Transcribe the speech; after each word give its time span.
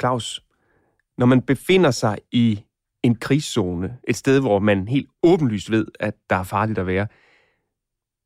Claus, 0.00 0.44
når 1.18 1.26
man 1.26 1.42
befinder 1.42 1.90
sig 1.90 2.18
i 2.32 2.64
en 3.02 3.14
krigszone, 3.14 3.98
et 4.08 4.16
sted, 4.16 4.40
hvor 4.40 4.58
man 4.58 4.88
helt 4.88 5.08
åbenlyst 5.22 5.70
ved, 5.70 5.86
at 6.00 6.14
der 6.30 6.36
er 6.36 6.42
farligt 6.42 6.78
at 6.78 6.86
være, 6.86 7.06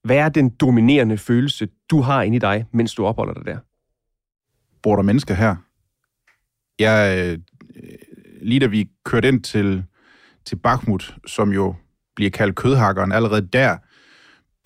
hvad 0.05 0.17
er 0.17 0.29
den 0.29 0.49
dominerende 0.49 1.19
følelse, 1.19 1.69
du 1.91 2.01
har 2.01 2.23
inde 2.23 2.37
i 2.37 2.39
dig, 2.39 2.67
mens 2.73 2.95
du 2.95 3.07
opholder 3.07 3.35
dig 3.35 3.45
der? 3.45 3.59
Bor 4.83 4.97
der 4.97 5.03
mennesker 5.03 5.35
her? 5.35 5.57
Jeg, 6.79 7.19
øh, 7.19 7.39
lige 8.43 8.61
da 8.61 8.67
vi 8.67 8.91
kørte 9.05 9.29
ind 9.29 9.43
til, 9.43 9.85
til 10.45 10.57
Bakhmut, 10.57 11.17
som 11.27 11.53
jo 11.53 11.75
bliver 12.17 12.31
kaldt 12.31 12.57
kødhakkeren, 12.57 13.13
allerede 13.13 13.47
der 13.47 13.79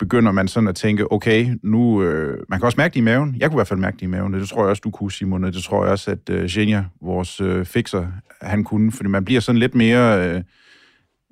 begynder 0.03 0.31
man 0.31 0.47
sådan 0.47 0.69
at 0.69 0.75
tænke, 0.75 1.11
okay, 1.11 1.57
nu, 1.61 2.03
øh, 2.03 2.45
man 2.49 2.59
kan 2.59 2.65
også 2.65 2.77
mærke 2.77 2.93
det 2.93 2.99
i 2.99 3.03
maven. 3.03 3.35
Jeg 3.39 3.49
kunne 3.49 3.55
i 3.55 3.57
hvert 3.57 3.67
fald 3.67 3.79
mærke 3.79 3.95
det 3.95 4.01
i 4.01 4.05
maven, 4.05 4.33
det 4.33 4.49
tror 4.49 4.61
jeg 4.61 4.69
også, 4.69 4.81
du 4.83 4.91
kunne, 4.91 5.11
Simon, 5.11 5.43
og 5.43 5.53
det 5.53 5.63
tror 5.63 5.83
jeg 5.83 5.91
også, 5.91 6.11
at 6.11 6.29
øh, 6.29 6.49
Genia, 6.49 6.85
vores 7.01 7.41
øh, 7.41 7.65
fixer, 7.65 8.07
han 8.41 8.63
kunne, 8.63 8.91
fordi 8.91 9.09
man 9.09 9.25
bliver 9.25 9.41
sådan 9.41 9.59
lidt 9.59 9.75
mere, 9.75 10.29
øh, 10.29 10.43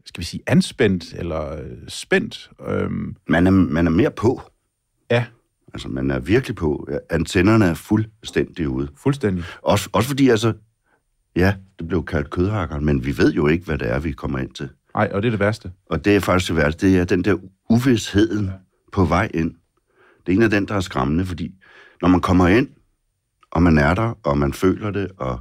skal 0.05 0.21
vi 0.21 0.25
sige, 0.25 0.43
anspændt 0.47 1.13
eller 1.13 1.53
øh, 1.53 1.77
spændt. 1.87 2.49
Øhm. 2.67 3.15
Man, 3.27 3.47
er, 3.47 3.51
man 3.51 3.87
er 3.87 3.91
mere 3.91 4.11
på. 4.11 4.41
Ja. 5.11 5.25
Altså, 5.73 5.87
man 5.87 6.11
er 6.11 6.19
virkelig 6.19 6.55
på. 6.55 6.87
Antennerne 7.09 7.65
er 7.65 7.73
fuldstændig 7.73 8.69
ude. 8.69 8.87
Fuldstændig. 8.97 9.43
Også, 9.61 9.89
også 9.93 10.09
fordi, 10.09 10.29
altså, 10.29 10.53
ja, 11.35 11.53
det 11.79 11.87
blev 11.87 12.05
kaldt 12.05 12.29
kødhakkeren, 12.29 12.85
men 12.85 13.05
vi 13.05 13.17
ved 13.17 13.33
jo 13.33 13.47
ikke, 13.47 13.65
hvad 13.65 13.77
det 13.77 13.89
er, 13.89 13.99
vi 13.99 14.11
kommer 14.11 14.39
ind 14.39 14.53
til. 14.53 14.69
Nej, 14.95 15.09
og 15.13 15.21
det 15.21 15.27
er 15.27 15.31
det 15.31 15.39
værste. 15.39 15.71
Og 15.85 16.05
det 16.05 16.15
er 16.15 16.19
faktisk 16.19 16.49
det 16.49 16.57
værste, 16.57 16.87
det 16.87 16.99
er 16.99 17.05
den 17.05 17.23
der 17.23 17.37
uvidsheden 17.71 18.45
ja. 18.45 18.51
på 18.91 19.05
vej 19.05 19.29
ind. 19.33 19.51
Det 20.25 20.31
er 20.31 20.35
en 20.37 20.43
af 20.43 20.49
den, 20.49 20.67
der 20.67 20.75
er 20.75 20.79
skræmmende, 20.79 21.25
fordi 21.25 21.51
når 22.01 22.09
man 22.09 22.21
kommer 22.21 22.47
ind, 22.47 22.67
og 23.51 23.63
man 23.63 23.77
er 23.77 23.93
der, 23.93 24.13
og 24.23 24.37
man 24.37 24.53
føler 24.53 24.91
det, 24.91 25.11
og 25.17 25.39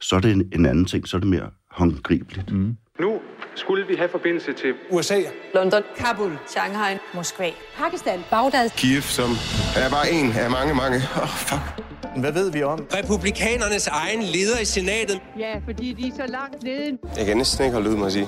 så 0.00 0.16
er 0.16 0.20
det 0.20 0.32
en, 0.32 0.52
en 0.52 0.66
anden 0.66 0.84
ting, 0.84 1.08
så 1.08 1.16
er 1.16 1.20
det 1.20 1.30
mere 1.30 1.50
håndgribeligt. 1.70 2.52
Mm. 2.52 2.76
Nu 3.00 3.20
skulle 3.54 3.86
vi 3.86 3.94
have 3.94 4.08
forbindelse 4.08 4.52
til 4.52 4.74
USA, 4.90 5.20
London, 5.54 5.82
Kabul, 5.96 6.38
Shanghai, 6.46 6.98
Moskva, 7.14 7.50
Pakistan, 7.76 8.20
Bagdad, 8.30 8.70
Kiev, 8.70 9.02
som 9.02 9.30
er 9.76 9.90
bare 9.90 10.10
en 10.10 10.32
af 10.32 10.50
mange, 10.50 10.74
mange. 10.74 10.96
Åh, 10.96 11.22
oh, 11.22 11.28
fuck. 11.28 11.66
Hvad 12.16 12.32
ved 12.32 12.52
vi 12.52 12.62
om? 12.62 12.86
Republikanernes 12.98 13.86
egen 13.86 14.22
leder 14.22 14.58
i 14.62 14.64
senatet. 14.64 15.20
Ja, 15.38 15.60
fordi 15.64 15.92
de 15.92 16.08
er 16.08 16.12
så 16.16 16.26
langt 16.32 16.62
nede. 16.62 16.98
Jeg 17.16 17.26
kan 17.26 17.36
næsten 17.36 17.64
ikke 17.64 17.74
holde 17.74 17.90
ud, 17.90 17.96
må 17.96 18.04
jeg 18.04 18.12
sige. 18.12 18.26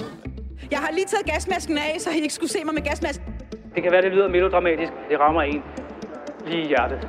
Jeg 0.70 0.78
har 0.78 0.90
lige 0.92 1.06
taget 1.06 1.26
gasmasken 1.26 1.78
af, 1.78 1.96
så 2.00 2.10
I 2.10 2.16
ikke 2.16 2.34
skulle 2.34 2.50
se 2.50 2.64
mig 2.64 2.74
med 2.74 2.82
gasmasken. 2.82 3.26
Det 3.74 3.82
kan 3.82 3.92
være, 3.92 4.02
det 4.02 4.12
lyder 4.12 4.28
melodramatisk. 4.28 4.92
Det 5.10 5.20
rammer 5.20 5.42
en 5.42 5.62
lige 6.46 6.62
i 6.62 6.66
hjertet. 6.68 7.08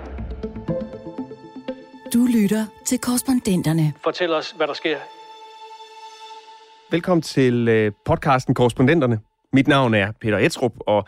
Du 2.13 2.28
lytter 2.42 2.66
til 2.86 3.00
korrespondenterne. 3.00 3.94
Fortæl 4.03 4.34
os, 4.34 4.52
hvad 4.52 4.68
der 4.68 4.74
sker. 4.74 4.97
Velkommen 6.92 7.22
til 7.22 7.68
øh, 7.68 7.92
podcasten 8.06 8.53
Korrespondenterne. 8.56 9.19
Mit 9.53 9.68
navn 9.68 9.94
er 9.94 10.12
Peter 10.22 10.38
Etrup, 10.38 10.74
og 10.80 11.08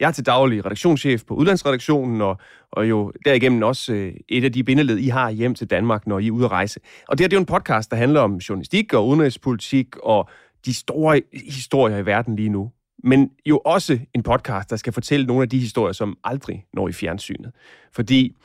jeg 0.00 0.08
er 0.08 0.12
til 0.12 0.26
daglig 0.26 0.64
redaktionschef 0.64 1.24
på 1.24 1.34
Udlandsredaktionen, 1.34 2.20
og, 2.20 2.36
og 2.72 2.88
jo 2.88 3.12
derigennem 3.24 3.62
også 3.62 3.92
øh, 3.92 4.12
et 4.28 4.44
af 4.44 4.52
de 4.52 4.64
bindeled, 4.64 4.98
I 4.98 5.08
har 5.08 5.30
hjem 5.30 5.54
til 5.54 5.70
Danmark, 5.70 6.06
når 6.06 6.18
I 6.18 6.26
er 6.26 6.30
ude 6.30 6.44
at 6.44 6.50
rejse. 6.50 6.80
Og 7.08 7.18
det 7.18 7.24
her 7.24 7.28
det 7.28 7.36
er 7.36 7.38
jo 7.38 7.40
en 7.40 7.46
podcast, 7.46 7.90
der 7.90 7.96
handler 7.96 8.20
om 8.20 8.36
journalistik 8.36 8.94
og 8.94 9.08
udenrigspolitik 9.08 9.96
og 10.02 10.28
de 10.66 10.74
store 10.74 11.22
historier 11.32 11.98
i 11.98 12.06
verden 12.06 12.36
lige 12.36 12.48
nu. 12.48 12.70
Men 13.04 13.30
jo 13.46 13.58
også 13.64 13.98
en 14.14 14.22
podcast, 14.22 14.70
der 14.70 14.76
skal 14.76 14.92
fortælle 14.92 15.26
nogle 15.26 15.42
af 15.42 15.48
de 15.48 15.58
historier, 15.58 15.92
som 15.92 16.18
aldrig 16.24 16.64
når 16.72 16.88
i 16.88 16.92
fjernsynet. 16.92 17.52
Fordi 17.92 18.36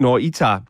når 0.00 0.18
I 0.18 0.30
tager, 0.30 0.60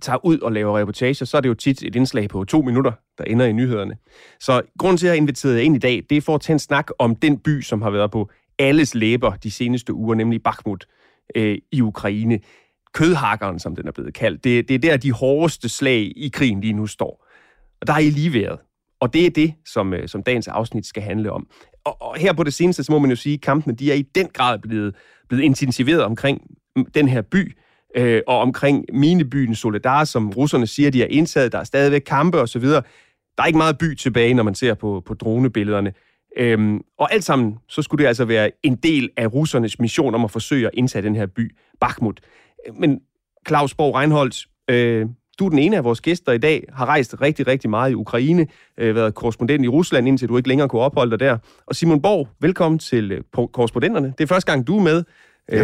tager 0.00 0.24
ud 0.24 0.38
og 0.38 0.52
laver 0.52 0.78
reportager, 0.78 1.24
så 1.24 1.36
er 1.36 1.40
det 1.40 1.48
jo 1.48 1.54
tit 1.54 1.82
et 1.82 1.96
indslag 1.96 2.28
på 2.28 2.44
to 2.44 2.62
minutter, 2.62 2.92
der 3.18 3.24
ender 3.24 3.46
i 3.46 3.52
nyhederne. 3.52 3.96
Så 4.40 4.62
grunden 4.78 4.98
til, 4.98 5.06
at 5.06 5.08
jeg 5.08 5.12
har 5.12 5.22
inviteret 5.22 5.54
jer 5.54 5.60
ind 5.60 5.76
i 5.76 5.78
dag, 5.78 6.02
det 6.10 6.16
er 6.16 6.20
for 6.20 6.34
at 6.34 6.40
tage 6.40 6.54
en 6.54 6.58
snak 6.58 6.90
om 6.98 7.16
den 7.16 7.38
by, 7.38 7.62
som 7.62 7.82
har 7.82 7.90
været 7.90 8.10
på 8.10 8.30
alles 8.58 8.94
læber 8.94 9.36
de 9.36 9.50
seneste 9.50 9.94
uger, 9.94 10.14
nemlig 10.14 10.42
Bakhmut 10.42 10.86
øh, 11.34 11.58
i 11.72 11.80
Ukraine. 11.80 12.40
Kødhakkeren, 12.92 13.58
som 13.58 13.76
den 13.76 13.88
er 13.88 13.92
blevet 13.92 14.14
kaldt. 14.14 14.44
Det, 14.44 14.68
det 14.68 14.74
er 14.74 14.78
der, 14.78 14.96
de 14.96 15.12
hårdeste 15.12 15.68
slag 15.68 16.12
i 16.16 16.30
krigen 16.32 16.60
lige 16.60 16.72
nu 16.72 16.86
står. 16.86 17.26
Og 17.80 17.86
der 17.86 17.92
har 17.92 18.00
I 18.00 18.10
lige 18.10 18.32
været. 18.32 18.58
Og 19.00 19.12
det 19.12 19.26
er 19.26 19.30
det, 19.30 19.54
som, 19.66 19.94
øh, 19.94 20.08
som 20.08 20.22
dagens 20.22 20.48
afsnit 20.48 20.86
skal 20.86 21.02
handle 21.02 21.32
om. 21.32 21.46
Og, 21.84 22.02
og 22.02 22.16
her 22.16 22.32
på 22.32 22.42
det 22.42 22.54
seneste, 22.54 22.84
så 22.84 22.92
må 22.92 22.98
man 22.98 23.10
jo 23.10 23.16
sige, 23.16 23.34
at 23.34 23.40
kampene 23.40 23.74
de 23.74 23.90
er 23.90 23.94
i 23.94 24.02
den 24.02 24.28
grad 24.28 24.58
blevet, 24.58 24.94
blevet 25.28 25.42
intensiveret 25.42 26.02
omkring 26.02 26.42
den 26.94 27.08
her 27.08 27.22
by, 27.22 27.56
øh, 27.96 28.22
og 28.26 28.38
omkring 28.38 28.84
minebyen 28.92 29.54
Soledar, 29.54 30.04
som 30.04 30.30
russerne 30.30 30.66
siger, 30.66 30.90
de 30.90 31.00
har 31.00 31.06
indtaget. 31.06 31.52
Der 31.52 31.58
er 31.58 31.64
stadigvæk 31.64 32.02
kampe 32.06 32.40
osv. 32.40 32.62
Der 32.62 32.82
er 33.38 33.46
ikke 33.46 33.58
meget 33.58 33.78
by 33.78 33.94
tilbage, 33.94 34.34
når 34.34 34.42
man 34.42 34.54
ser 34.54 34.74
på, 34.74 35.02
på 35.06 35.14
dronebillederne. 35.14 35.92
Øhm, 36.36 36.80
og 36.98 37.12
alt 37.12 37.24
sammen, 37.24 37.58
så 37.68 37.82
skulle 37.82 38.02
det 38.02 38.08
altså 38.08 38.24
være 38.24 38.50
en 38.62 38.76
del 38.76 39.10
af 39.16 39.32
russernes 39.34 39.78
mission 39.78 40.14
om 40.14 40.24
at 40.24 40.30
forsøge 40.30 40.66
at 40.66 40.72
indtage 40.74 41.02
den 41.02 41.16
her 41.16 41.26
by, 41.26 41.56
Bakhmut. 41.80 42.20
Men 42.74 43.00
Claus 43.48 43.74
Borg 43.74 43.94
Reinholdt, 43.94 44.46
øh, 44.70 45.06
du 45.36 45.46
er 45.46 45.50
den 45.50 45.58
ene 45.58 45.76
af 45.76 45.84
vores 45.84 46.00
gæster 46.00 46.32
i 46.32 46.38
dag, 46.38 46.64
har 46.72 46.86
rejst 46.86 47.20
rigtig, 47.20 47.46
rigtig 47.46 47.70
meget 47.70 47.90
i 47.90 47.94
Ukraine, 47.94 48.46
øh, 48.78 48.94
været 48.94 49.14
korrespondent 49.14 49.64
i 49.64 49.68
Rusland, 49.68 50.08
indtil 50.08 50.28
du 50.28 50.36
ikke 50.36 50.48
længere 50.48 50.68
kunne 50.68 50.82
opholde 50.82 51.10
dig 51.10 51.20
der. 51.20 51.38
Og 51.66 51.76
Simon 51.76 52.02
Borg, 52.02 52.28
velkommen 52.40 52.78
til 52.78 53.12
øh, 53.12 53.22
korrespondenterne. 53.52 54.14
Det 54.18 54.24
er 54.24 54.28
første 54.28 54.52
gang, 54.52 54.66
du 54.66 54.78
er 54.78 54.82
med. 54.82 55.04
Øh, 55.52 55.58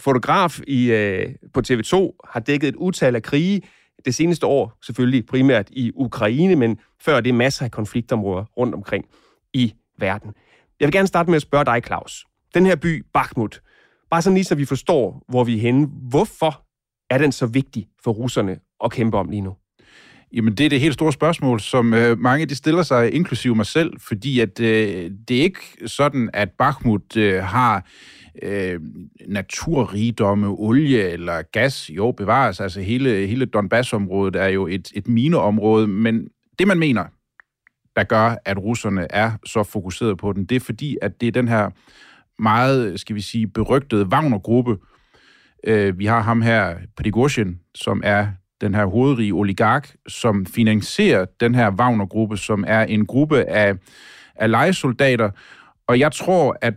fotograf 0.00 0.60
i, 0.66 0.92
øh, 0.92 1.26
på 1.54 1.62
TV2 1.68 2.16
har 2.30 2.40
dækket 2.40 2.68
et 2.68 2.76
utal 2.76 3.16
af 3.16 3.22
krige 3.22 3.62
det 4.04 4.14
seneste 4.14 4.46
år, 4.46 4.78
selvfølgelig 4.82 5.26
primært 5.26 5.68
i 5.70 5.92
Ukraine, 5.94 6.56
men 6.56 6.78
før 7.00 7.20
det 7.20 7.34
masser 7.34 7.64
af 7.64 7.70
konfliktområder 7.70 8.44
rundt 8.44 8.74
omkring 8.74 9.04
i 9.52 9.74
verden. 9.98 10.34
Jeg 10.80 10.86
vil 10.86 10.92
gerne 10.92 11.08
starte 11.08 11.30
med 11.30 11.36
at 11.36 11.42
spørge 11.42 11.64
dig, 11.64 11.82
Claus. 11.86 12.26
Den 12.54 12.66
her 12.66 12.76
by, 12.76 13.04
Bakhmut, 13.14 13.62
bare 14.10 14.22
sådan 14.22 14.34
lige 14.34 14.44
så 14.44 14.54
vi 14.54 14.64
forstår, 14.64 15.24
hvor 15.28 15.44
vi 15.44 15.56
er 15.56 15.60
henne. 15.60 15.86
Hvorfor 16.10 16.62
er 17.10 17.18
den 17.18 17.32
så 17.32 17.46
vigtig 17.46 17.88
for 18.04 18.10
russerne 18.10 18.58
at 18.84 18.92
kæmpe 18.92 19.16
om 19.16 19.30
lige 19.30 19.40
nu? 19.40 19.56
Jamen, 20.32 20.54
det 20.54 20.66
er 20.66 20.70
det 20.70 20.80
helt 20.80 20.94
store 20.94 21.12
spørgsmål, 21.12 21.60
som 21.60 21.94
øh, 21.94 22.18
mange 22.18 22.46
de 22.46 22.54
stiller 22.54 22.82
sig, 22.82 23.14
inklusive 23.14 23.54
mig 23.54 23.66
selv, 23.66 23.92
fordi 24.00 24.40
at 24.40 24.60
øh, 24.60 25.10
det 25.28 25.38
er 25.38 25.42
ikke 25.42 25.60
sådan, 25.86 26.30
at 26.32 26.50
Bakhmut 26.58 27.16
øh, 27.16 27.42
har 27.42 27.86
øh, 28.42 28.80
naturrigdomme, 29.28 30.46
olie 30.48 31.10
eller 31.10 31.42
gas. 31.42 31.90
Jo, 31.90 32.12
bevares. 32.12 32.60
Altså 32.60 32.80
hele, 32.80 33.26
hele 33.26 33.44
Donbass-området 33.44 34.36
er 34.36 34.46
jo 34.46 34.66
et, 34.66 34.88
et 34.94 35.08
mineområde, 35.08 35.86
men 35.86 36.28
det 36.58 36.66
man 36.66 36.78
mener, 36.78 37.04
der 37.96 38.04
gør, 38.04 38.36
at 38.44 38.58
russerne 38.58 39.06
er 39.10 39.32
så 39.46 39.62
fokuseret 39.62 40.18
på 40.18 40.32
den, 40.32 40.44
det 40.44 40.56
er 40.56 40.60
fordi, 40.60 40.96
at 41.02 41.20
det 41.20 41.26
er 41.26 41.32
den 41.32 41.48
her 41.48 41.70
meget, 42.42 43.00
skal 43.00 43.16
vi 43.16 43.20
sige, 43.20 43.46
berygtede 43.46 44.06
Wagner-gruppe. 44.06 44.76
Øh, 45.64 45.98
vi 45.98 46.06
har 46.06 46.20
ham 46.20 46.42
her, 46.42 46.76
Prigozhin, 46.96 47.60
som 47.74 48.00
er 48.04 48.26
den 48.60 48.74
her 48.74 48.84
hovedrige 48.84 49.32
oligark, 49.32 49.94
som 50.08 50.46
finansierer 50.46 51.24
den 51.40 51.54
her 51.54 51.70
Wagner-gruppe, 51.70 52.36
som 52.36 52.64
er 52.66 52.82
en 52.82 53.06
gruppe 53.06 53.44
af, 53.44 53.74
af 54.34 54.50
legesoldater. 54.50 55.30
Og 55.86 55.98
jeg 55.98 56.12
tror, 56.12 56.56
at 56.60 56.74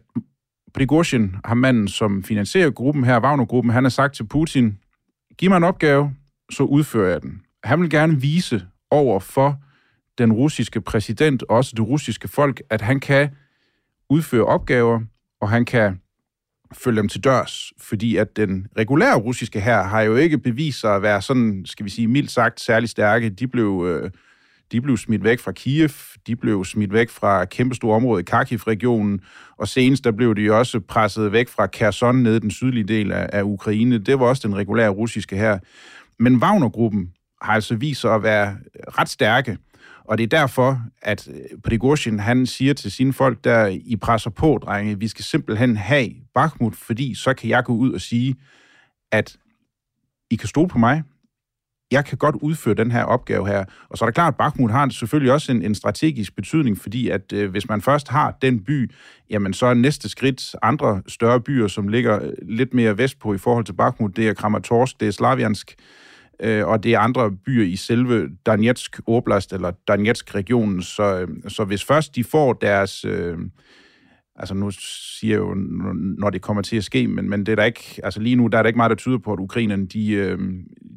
Prigozhin, 0.74 1.36
ham 1.46 1.58
manden, 1.58 1.88
som 1.88 2.24
finansierer 2.24 2.70
gruppen 2.70 3.04
her, 3.04 3.20
Wagner-gruppen, 3.20 3.74
han 3.74 3.84
har 3.84 3.90
sagt 3.90 4.16
til 4.16 4.28
Putin, 4.28 4.78
giv 5.38 5.50
mig 5.50 5.58
en 5.58 5.64
opgave, 5.64 6.16
så 6.52 6.64
udfører 6.64 7.12
jeg 7.12 7.22
den. 7.22 7.42
Han 7.64 7.82
vil 7.82 7.90
gerne 7.90 8.22
vise 8.22 8.68
over 8.92 9.20
for 9.20 9.60
den 10.18 10.34
russiske 10.34 10.82
præsident, 10.82 11.44
og 11.44 11.58
også 11.58 11.74
det 11.78 11.88
russiske 11.88 12.28
folk, 12.28 12.62
at 12.70 12.82
han 12.82 13.00
kan 13.00 13.30
udføre 14.10 14.46
opgaver, 14.46 15.02
og 15.42 15.50
han 15.50 15.66
kan 15.66 16.00
følge 16.74 16.98
dem 16.98 17.08
til 17.10 17.24
dørs, 17.24 17.74
fordi 17.80 18.18
at 18.18 18.38
den 18.38 18.68
regulære 18.78 19.16
russiske 19.16 19.62
her 19.62 19.84
har 19.84 20.02
jo 20.02 20.16
ikke 20.16 20.38
bevist 20.38 20.80
sig 20.80 20.96
at 20.96 21.02
være 21.02 21.22
sådan, 21.22 21.64
skal 21.66 21.86
vi 21.86 21.90
sige, 21.90 22.08
mildt 22.08 22.31
sagt 22.31 22.62
særlig 22.62 22.90
stærke. 22.90 23.30
De 23.30 23.48
blev, 23.48 23.86
øh, 23.88 24.12
de 24.72 24.81
blev 24.81 24.98
smidt 24.98 25.24
væk 25.24 25.40
fra 25.40 25.52
Kiev, 25.52 25.90
de 26.28 26.36
blev 26.36 26.66
smidt 26.66 26.94
væk 26.94 27.10
fra 27.10 27.46
kæmpestore 27.46 27.96
område 27.96 28.22
i 28.22 28.24
Kharkiv-regionen, 28.24 29.20
og 29.58 29.68
senest 29.68 30.04
der 30.04 30.12
blev 30.12 30.36
de 30.36 30.52
også 30.52 30.80
presset 30.80 31.31
væk 31.31 31.48
fra 31.50 31.68
Kherson 31.68 32.16
nede 32.16 32.38
i 32.38 32.40
den 32.40 32.52
sydlige 32.52 32.84
del 32.84 33.12
af, 33.12 33.30
af 33.34 33.44
Ukraine. 33.44 33.98
Det 33.98 34.20
var 34.20 34.25
også 34.25 34.48
den 34.48 34.56
regulære 34.56 34.90
russiske 34.90 35.36
her. 35.36 35.60
Men 36.20 36.36
Wagner-gruppen 36.36 37.10
har 37.42 37.54
altså 37.54 37.75
vist 37.75 38.02
sig 38.02 38.16
at 38.16 38.24
være 38.24 38.56
ret 38.88 39.10
stærke, 39.10 39.58
og 40.06 40.18
det 40.18 40.24
er 40.24 40.28
derfor, 40.28 40.82
at 41.02 41.28
øh, 41.28 41.60
Prigozhin, 41.64 42.20
han 42.20 42.46
siger 42.46 42.74
til 42.74 42.92
sine 42.92 43.14
folk, 43.14 43.44
der 43.44 43.68
I 43.68 43.96
presser 43.96 44.30
på, 44.30 44.60
drenge, 44.66 45.00
vi 45.00 45.08
skal 45.08 45.26
simpelthen 45.26 45.78
have 45.78 46.10
Bakhmut, 46.34 46.76
fordi 46.76 47.16
så 47.16 47.34
kan 47.34 47.50
jeg 47.50 47.64
gå 47.64 47.74
ud 47.74 47.94
og 47.94 48.02
sige, 48.02 48.36
at 49.12 49.38
I 50.32 50.36
kan 50.36 50.48
stole 50.48 50.68
på 50.68 50.78
mig, 50.78 51.04
jeg 51.92 52.06
kan 52.06 52.18
godt 52.18 52.36
udføre 52.36 52.74
den 52.74 52.92
her 52.92 53.04
opgave 53.04 53.48
her. 53.48 53.66
Og 53.90 53.98
så 53.98 54.06
er 54.06 54.08
det 54.08 54.16
klart, 54.16 54.34
at 54.34 54.38
Bakhmut 54.38 54.72
har 54.72 54.90
selvfølgelig 54.90 55.34
også 55.34 55.52
en, 55.52 55.62
en 55.62 55.76
strategisk 55.76 56.36
betydning, 56.36 56.78
fordi 56.78 57.10
at 57.10 57.34
øh, 57.34 57.52
hvis 57.52 57.70
man 57.70 57.82
først 57.82 58.08
har 58.08 58.38
den 58.42 58.64
by, 58.64 58.92
jamen 59.30 59.54
så 59.54 59.66
er 59.66 59.74
næste 59.74 60.10
skridt 60.10 60.56
andre 60.62 61.02
større 61.08 61.42
byer, 61.42 61.68
som 61.68 61.88
ligger 61.88 62.24
øh, 62.24 62.32
lidt 62.42 62.74
mere 62.74 62.98
vestpå 62.98 63.34
i 63.34 63.38
forhold 63.38 63.66
til 63.66 63.74
Bakhmut. 63.74 64.16
Det 64.16 64.28
er 64.28 64.34
Kramatorsk, 64.34 65.00
det 65.00 65.08
er 65.08 65.12
Slaviansk, 65.12 65.76
øh, 65.78 65.84
øh, 66.44 66.68
og 66.68 66.84
det 66.84 66.94
er 66.94 67.00
andre 67.00 67.31
byer 67.31 67.66
i 67.66 67.75
selve 67.75 68.30
Donetsk 68.45 69.00
Oblast, 69.07 69.54
eller 69.54 69.72
Donetsk-regionen. 69.72 70.81
Så, 70.81 71.19
øh, 71.19 71.28
så 71.48 71.66
hvis 71.66 71.84
først 71.84 72.16
de 72.16 72.24
får 72.24 72.54
deres... 72.54 73.06
Øh, 73.06 73.38
altså 74.36 74.54
nu 74.54 74.72
siger 74.72 75.34
jeg 75.34 75.40
jo, 75.40 75.54
når 76.18 76.30
det 76.30 76.42
kommer 76.42 76.62
til 76.62 76.78
at 76.78 76.84
ske, 76.84 77.07
men, 77.07 77.30
men 77.30 77.40
det 77.45 77.51
er 77.51 77.56
der 77.56 77.63
ikke, 77.63 78.01
altså 78.04 78.19
lige 78.19 78.36
nu 78.36 78.48
der 78.48 78.57
er 78.57 78.63
der 78.63 78.68
ikke 78.68 78.78
meget, 78.78 78.90
der 78.90 78.95
tyder 78.95 79.18
på, 79.18 79.34
at 79.34 79.40
ukrainerne, 79.40 79.86
de, 79.86 80.12
øh, 80.12 80.40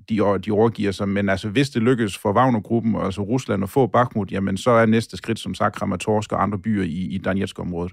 de, 0.08 0.38
de 0.38 0.50
overgiver 0.50 0.92
sig, 0.92 1.08
men 1.08 1.28
altså 1.28 1.48
hvis 1.48 1.70
det 1.70 1.82
lykkes 1.82 2.18
for 2.18 2.32
Wagner-gruppen, 2.32 2.96
altså 2.96 3.22
Rusland, 3.22 3.62
at 3.62 3.70
få 3.70 3.86
Bakhmut, 3.86 4.32
jamen 4.32 4.56
så 4.56 4.70
er 4.70 4.86
næste 4.86 5.16
skridt, 5.16 5.38
som 5.38 5.54
sagt, 5.54 5.76
Kramatorsk 5.76 6.32
og 6.32 6.42
andre 6.42 6.58
byer 6.58 6.84
i, 6.84 7.14
i 7.14 7.18
Donetsk-området. 7.18 7.92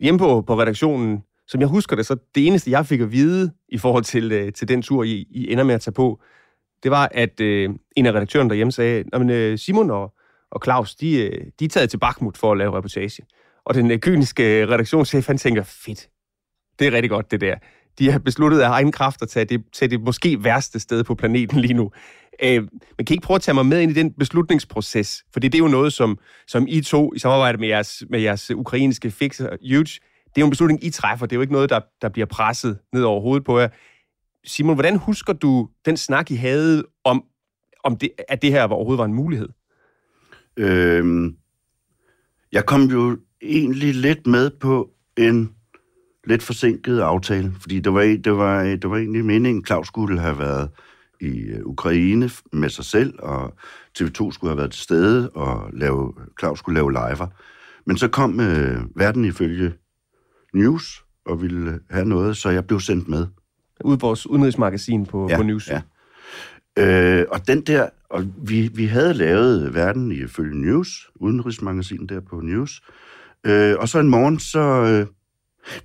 Hjemme 0.00 0.18
på, 0.18 0.40
på 0.46 0.60
redaktionen, 0.60 1.22
som 1.48 1.60
jeg 1.60 1.68
husker 1.68 1.96
det, 1.96 2.06
så 2.06 2.16
det 2.34 2.46
eneste, 2.46 2.70
jeg 2.70 2.86
fik 2.86 3.00
at 3.00 3.12
vide 3.12 3.52
i 3.68 3.78
forhold 3.78 4.04
til, 4.04 4.32
øh, 4.32 4.52
til 4.52 4.68
den 4.68 4.82
tur, 4.82 5.04
I, 5.04 5.26
I 5.30 5.52
ender 5.52 5.64
med 5.64 5.74
at 5.74 5.80
tage 5.80 5.94
på, 5.94 6.20
det 6.82 6.90
var, 6.90 7.08
at 7.10 7.40
øh, 7.40 7.70
en 7.96 8.06
af 8.06 8.12
redaktørerne 8.12 8.50
derhjemme 8.50 8.72
sagde, 8.72 9.04
at 9.12 9.30
øh, 9.30 9.58
Simon 9.58 9.90
og, 9.90 10.12
og 10.50 10.60
Claus, 10.64 10.94
de, 10.94 11.16
øh, 11.16 11.46
de 11.60 11.64
er 11.64 11.68
taget 11.68 11.90
til 11.90 11.98
Bakhmut 11.98 12.36
for 12.36 12.52
at 12.52 12.58
lave 12.58 12.76
reportage. 12.76 13.22
Og 13.64 13.74
den 13.74 13.90
øh, 13.90 13.98
kyniske 13.98 14.60
øh, 14.60 14.68
redaktionschef, 14.68 15.26
han 15.26 15.38
tænker, 15.38 15.62
fedt, 15.62 16.08
det 16.78 16.86
er 16.86 16.92
rigtig 16.92 17.10
godt 17.10 17.30
det 17.30 17.40
der. 17.40 17.54
De 17.98 18.10
har 18.10 18.18
besluttet 18.18 18.60
af 18.60 18.68
egen 18.68 18.92
kraft 18.92 19.22
at 19.22 19.28
tage 19.28 19.44
det, 19.44 19.62
tage 19.72 19.88
det 19.88 20.00
måske 20.00 20.44
værste 20.44 20.80
sted 20.80 21.04
på 21.04 21.14
planeten 21.14 21.60
lige 21.60 21.74
nu. 21.74 21.90
Øh, 22.42 22.62
men 22.96 23.06
kan 23.06 23.08
I 23.08 23.12
ikke 23.12 23.26
prøve 23.26 23.36
at 23.36 23.42
tage 23.42 23.54
mig 23.54 23.66
med 23.66 23.80
ind 23.80 23.90
i 23.90 23.94
den 23.94 24.12
beslutningsproces? 24.12 25.24
For 25.32 25.40
det 25.40 25.54
er 25.54 25.58
jo 25.58 25.68
noget, 25.68 25.92
som, 25.92 26.18
som 26.46 26.66
I 26.68 26.80
to 26.80 27.14
i 27.14 27.18
samarbejde 27.18 27.58
med 27.58 27.68
jeres, 27.68 28.02
med 28.10 28.20
jeres 28.20 28.50
ukrainske 28.50 29.10
fixer, 29.10 29.56
Huge, 29.70 30.00
det 30.34 30.40
er 30.40 30.42
jo 30.42 30.46
en 30.46 30.50
beslutning, 30.50 30.84
I 30.84 30.90
træffer. 30.90 31.26
Det 31.26 31.32
er 31.32 31.36
jo 31.36 31.40
ikke 31.40 31.52
noget, 31.52 31.70
der, 31.70 31.80
der 32.02 32.08
bliver 32.08 32.26
presset 32.26 32.78
ned 32.92 33.02
over 33.02 33.20
hovedet 33.20 33.44
på 33.44 33.58
jer. 33.58 33.68
Simon, 34.44 34.76
hvordan 34.76 34.96
husker 34.96 35.32
du 35.32 35.68
den 35.84 35.96
snak, 35.96 36.30
I 36.30 36.34
havde 36.34 36.84
om, 37.04 37.24
om 37.84 37.96
det, 37.96 38.10
at 38.28 38.42
det 38.42 38.50
her 38.50 38.68
overhovedet 38.68 38.98
var 38.98 39.04
en 39.04 39.14
mulighed? 39.14 39.48
Øhm, 40.56 41.36
jeg 42.52 42.66
kom 42.66 42.82
jo 42.82 43.18
egentlig 43.42 43.94
lidt 43.94 44.26
med 44.26 44.50
på 44.60 44.90
en 45.16 45.54
lidt 46.26 46.42
forsinket 46.42 47.00
aftale, 47.00 47.52
fordi 47.60 47.80
det 47.80 47.94
var, 47.94 48.02
det 48.02 48.36
var, 48.36 48.62
det 48.62 48.90
var 48.90 48.96
egentlig 48.96 49.24
meningen, 49.24 49.66
Claus 49.66 49.86
skulle 49.86 50.20
have 50.20 50.38
været 50.38 50.70
i 51.20 51.40
øh, 51.40 51.60
Ukraine 51.64 52.30
med 52.52 52.68
sig 52.68 52.84
selv, 52.84 53.14
og 53.18 53.54
TV2 53.98 54.32
skulle 54.32 54.50
have 54.50 54.56
været 54.56 54.72
til 54.72 54.82
stede, 54.82 55.30
og 55.30 55.70
lave, 55.72 56.14
Claus 56.40 56.58
skulle 56.58 56.74
lave 56.74 56.92
liver. 56.92 57.26
Men 57.86 57.98
så 57.98 58.08
kom 58.08 58.40
øh, 58.40 58.82
verden 58.96 59.24
ifølge 59.24 59.72
News 60.54 61.04
og 61.26 61.42
ville 61.42 61.80
have 61.90 62.04
noget, 62.04 62.36
så 62.36 62.50
jeg 62.50 62.66
blev 62.66 62.80
sendt 62.80 63.08
med. 63.08 63.26
Ud 63.84 63.98
vores 63.98 64.26
udenrigsmagasin 64.26 65.06
på, 65.06 65.28
ja, 65.30 65.36
på 65.36 65.42
News. 65.42 65.68
Ja. 65.68 65.80
Øh, 66.78 67.26
og 67.30 67.48
den 67.48 67.60
der, 67.60 67.88
og 68.10 68.26
vi, 68.42 68.70
vi 68.74 68.86
havde 68.86 69.14
lavet 69.14 69.74
verden 69.74 70.12
ifølge 70.12 70.60
News, 70.60 71.10
udenrigsmagasin 71.14 72.06
der 72.06 72.20
på 72.20 72.40
News, 72.40 72.82
øh, 73.46 73.76
og 73.78 73.88
så 73.88 73.98
en 73.98 74.08
morgen, 74.08 74.38
så... 74.38 74.60
Øh, 74.60 75.06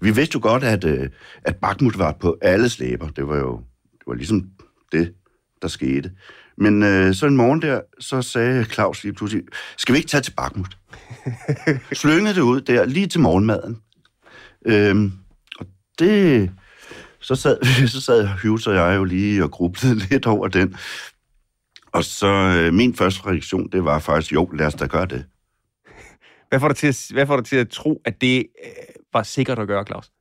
vi 0.01 0.11
vidste 0.11 0.35
jo 0.35 0.39
godt, 0.43 0.63
at, 0.63 0.83
øh, 0.83 1.09
at 1.43 1.55
Bakhmut 1.55 1.99
var 1.99 2.11
på 2.11 2.37
alle 2.41 2.69
slæber. 2.69 3.09
Det 3.09 3.27
var 3.27 3.37
jo 3.37 3.57
det 3.91 4.07
var 4.07 4.13
ligesom 4.13 4.49
det, 4.91 5.13
der 5.61 5.67
skete. 5.67 6.11
Men 6.57 6.83
øh, 6.83 7.13
så 7.13 7.27
en 7.27 7.37
morgen 7.37 7.61
der, 7.61 7.81
så 7.99 8.21
sagde 8.21 8.65
Claus 8.65 9.03
lige 9.03 9.13
pludselig, 9.13 9.43
skal 9.77 9.93
vi 9.93 9.97
ikke 9.97 10.09
tage 10.09 10.21
til 10.21 10.33
Bakhmut? 10.37 10.77
Slyngede 11.93 12.35
det 12.35 12.41
ud 12.41 12.61
der, 12.61 12.85
lige 12.85 13.07
til 13.07 13.19
morgenmaden. 13.19 13.77
Øhm, 14.65 15.11
og 15.59 15.65
det... 15.99 16.51
Så 17.21 17.35
sad, 17.35 17.57
så 17.87 18.01
sad 18.01 18.27
Hughes 18.43 18.67
og 18.67 18.75
jeg 18.75 18.95
jo 18.95 19.03
lige 19.03 19.43
og 19.43 19.51
grublede 19.51 19.95
lidt 20.09 20.25
over 20.25 20.47
den. 20.47 20.75
Og 21.91 22.03
så 22.03 22.27
øh, 22.27 22.73
min 22.73 22.95
første 22.95 23.25
reaktion, 23.25 23.69
det 23.71 23.83
var 23.83 23.99
faktisk, 23.99 24.33
jo, 24.33 24.45
lad 24.45 24.67
os 24.67 24.73
da 24.73 24.85
gøre 24.85 25.05
det. 25.05 25.25
Hvad 26.49 26.59
får 26.59 26.67
dig 26.67 26.77
til 26.77 26.87
at, 26.87 27.07
hvad 27.13 27.27
får 27.27 27.35
dig 27.35 27.45
til 27.45 27.55
at 27.55 27.69
tro, 27.69 28.01
at 28.05 28.21
det 28.21 28.37
øh, 28.65 28.71
var 29.13 29.23
sikkert 29.23 29.59
at 29.59 29.67
gøre, 29.67 29.85
Claus? 29.85 30.11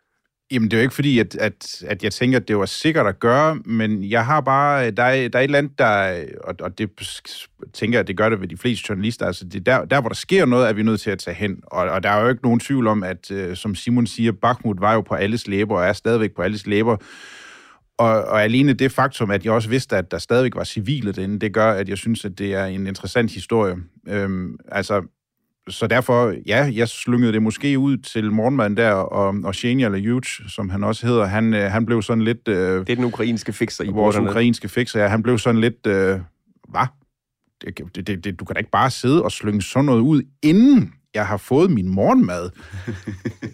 Jamen, 0.51 0.71
det 0.71 0.77
er 0.77 0.81
jo 0.81 0.83
ikke 0.83 0.95
fordi, 0.95 1.19
at, 1.19 1.37
at, 1.37 1.83
at 1.87 2.05
jeg 2.05 2.13
tænker, 2.13 2.39
at 2.39 2.49
det 2.49 2.59
var 2.59 2.67
sikkert 2.67 3.07
at 3.07 3.21
gøre, 3.21 3.55
men 3.55 4.11
jeg 4.11 4.27
har 4.27 4.41
bare, 4.41 4.87
øh, 4.87 4.97
der 4.97 5.03
er, 5.03 5.29
der 5.29 5.39
er 5.39 5.43
et 5.43 5.45
eller 5.45 5.59
andet, 5.59 5.79
der, 5.79 6.25
og, 6.45 6.55
og 6.61 6.79
det 6.79 6.91
tænker 7.73 7.99
jeg, 7.99 8.01
at 8.01 8.09
det 8.09 8.17
gør 8.17 8.29
det 8.29 8.41
ved 8.41 8.49
de 8.49 8.57
fleste 8.57 8.87
journalister, 8.89 9.27
altså 9.27 9.45
det 9.45 9.67
der, 9.67 9.85
der, 9.85 10.01
hvor 10.01 10.09
der 10.09 10.15
sker 10.15 10.47
noget, 10.47 10.69
er 10.69 10.73
vi 10.73 10.83
nødt 10.83 11.01
til 11.01 11.11
at 11.11 11.19
tage 11.19 11.35
hen, 11.35 11.61
og, 11.67 11.85
og 11.89 12.03
der 12.03 12.11
er 12.11 12.23
jo 12.23 12.29
ikke 12.29 12.43
nogen 12.43 12.61
tvivl 12.61 12.87
om, 12.87 13.03
at 13.03 13.31
øh, 13.31 13.57
som 13.57 13.75
Simon 13.75 14.07
siger, 14.07 14.33
Bakhmut 14.33 14.81
var 14.81 14.95
jo 14.95 15.01
på 15.01 15.15
alles 15.15 15.47
læber, 15.47 15.77
og 15.77 15.85
er 15.85 15.93
stadigvæk 15.93 16.35
på 16.37 16.43
alles 16.43 16.67
læber, 16.67 16.97
og, 17.99 18.25
og 18.25 18.43
alene 18.43 18.73
det 18.73 18.93
faktum, 18.93 19.31
at 19.31 19.45
jeg 19.45 19.53
også 19.53 19.69
vidste, 19.69 19.97
at 19.97 20.11
der 20.11 20.19
stadigvæk 20.19 20.55
var 20.55 20.65
civile 20.65 21.13
derinde, 21.13 21.39
det 21.39 21.55
gør, 21.55 21.71
at 21.71 21.89
jeg 21.89 21.99
synes, 21.99 22.25
at 22.25 22.39
det 22.39 22.55
er 22.55 22.65
en 22.65 22.87
interessant 22.87 23.31
historie. 23.31 23.77
Øhm, 24.09 24.57
altså, 24.69 25.03
så 25.69 25.87
derfor, 25.87 26.35
ja, 26.47 26.71
jeg 26.75 26.89
slyngede 26.89 27.33
det 27.33 27.43
måske 27.43 27.79
ud 27.79 27.97
til 27.97 28.33
morgenmaden 28.33 28.77
der, 28.77 28.91
og, 28.91 29.35
og 29.45 29.55
Shania 29.55 29.87
eller 29.87 30.11
Huge, 30.11 30.51
som 30.51 30.71
han 30.71 30.85
også 30.85 31.07
hedder, 31.07 31.27
han, 31.27 31.55
øh, 31.55 31.71
han 31.71 31.87
blev 31.87 32.03
sådan 32.03 32.25
lidt... 32.25 32.49
Øh, 32.49 32.55
det 32.57 32.91
er 32.91 32.95
den 32.95 33.05
ukrainske 33.05 33.53
fixer 33.53 33.85
i 33.85 33.89
Vores 33.89 34.17
ukrainske 34.17 34.69
fixer, 34.69 35.01
ja, 35.01 35.09
han 35.09 35.23
blev 35.23 35.39
sådan 35.39 35.61
lidt... 35.61 35.87
Øh, 35.87 36.21
hvad? 36.69 36.87
Det, 37.61 38.07
det, 38.07 38.25
det, 38.25 38.41
du 38.41 38.45
kan 38.45 38.55
da 38.55 38.59
ikke 38.59 38.71
bare 38.71 38.91
sidde 38.91 39.23
og 39.23 39.33
slynge 39.33 39.63
sådan 39.63 39.85
noget 39.85 40.01
ud, 40.01 40.23
inden 40.43 40.93
jeg 41.19 41.27
har 41.27 41.37
fået 41.37 41.71
min 41.71 41.89
morgenmad. 41.89 42.51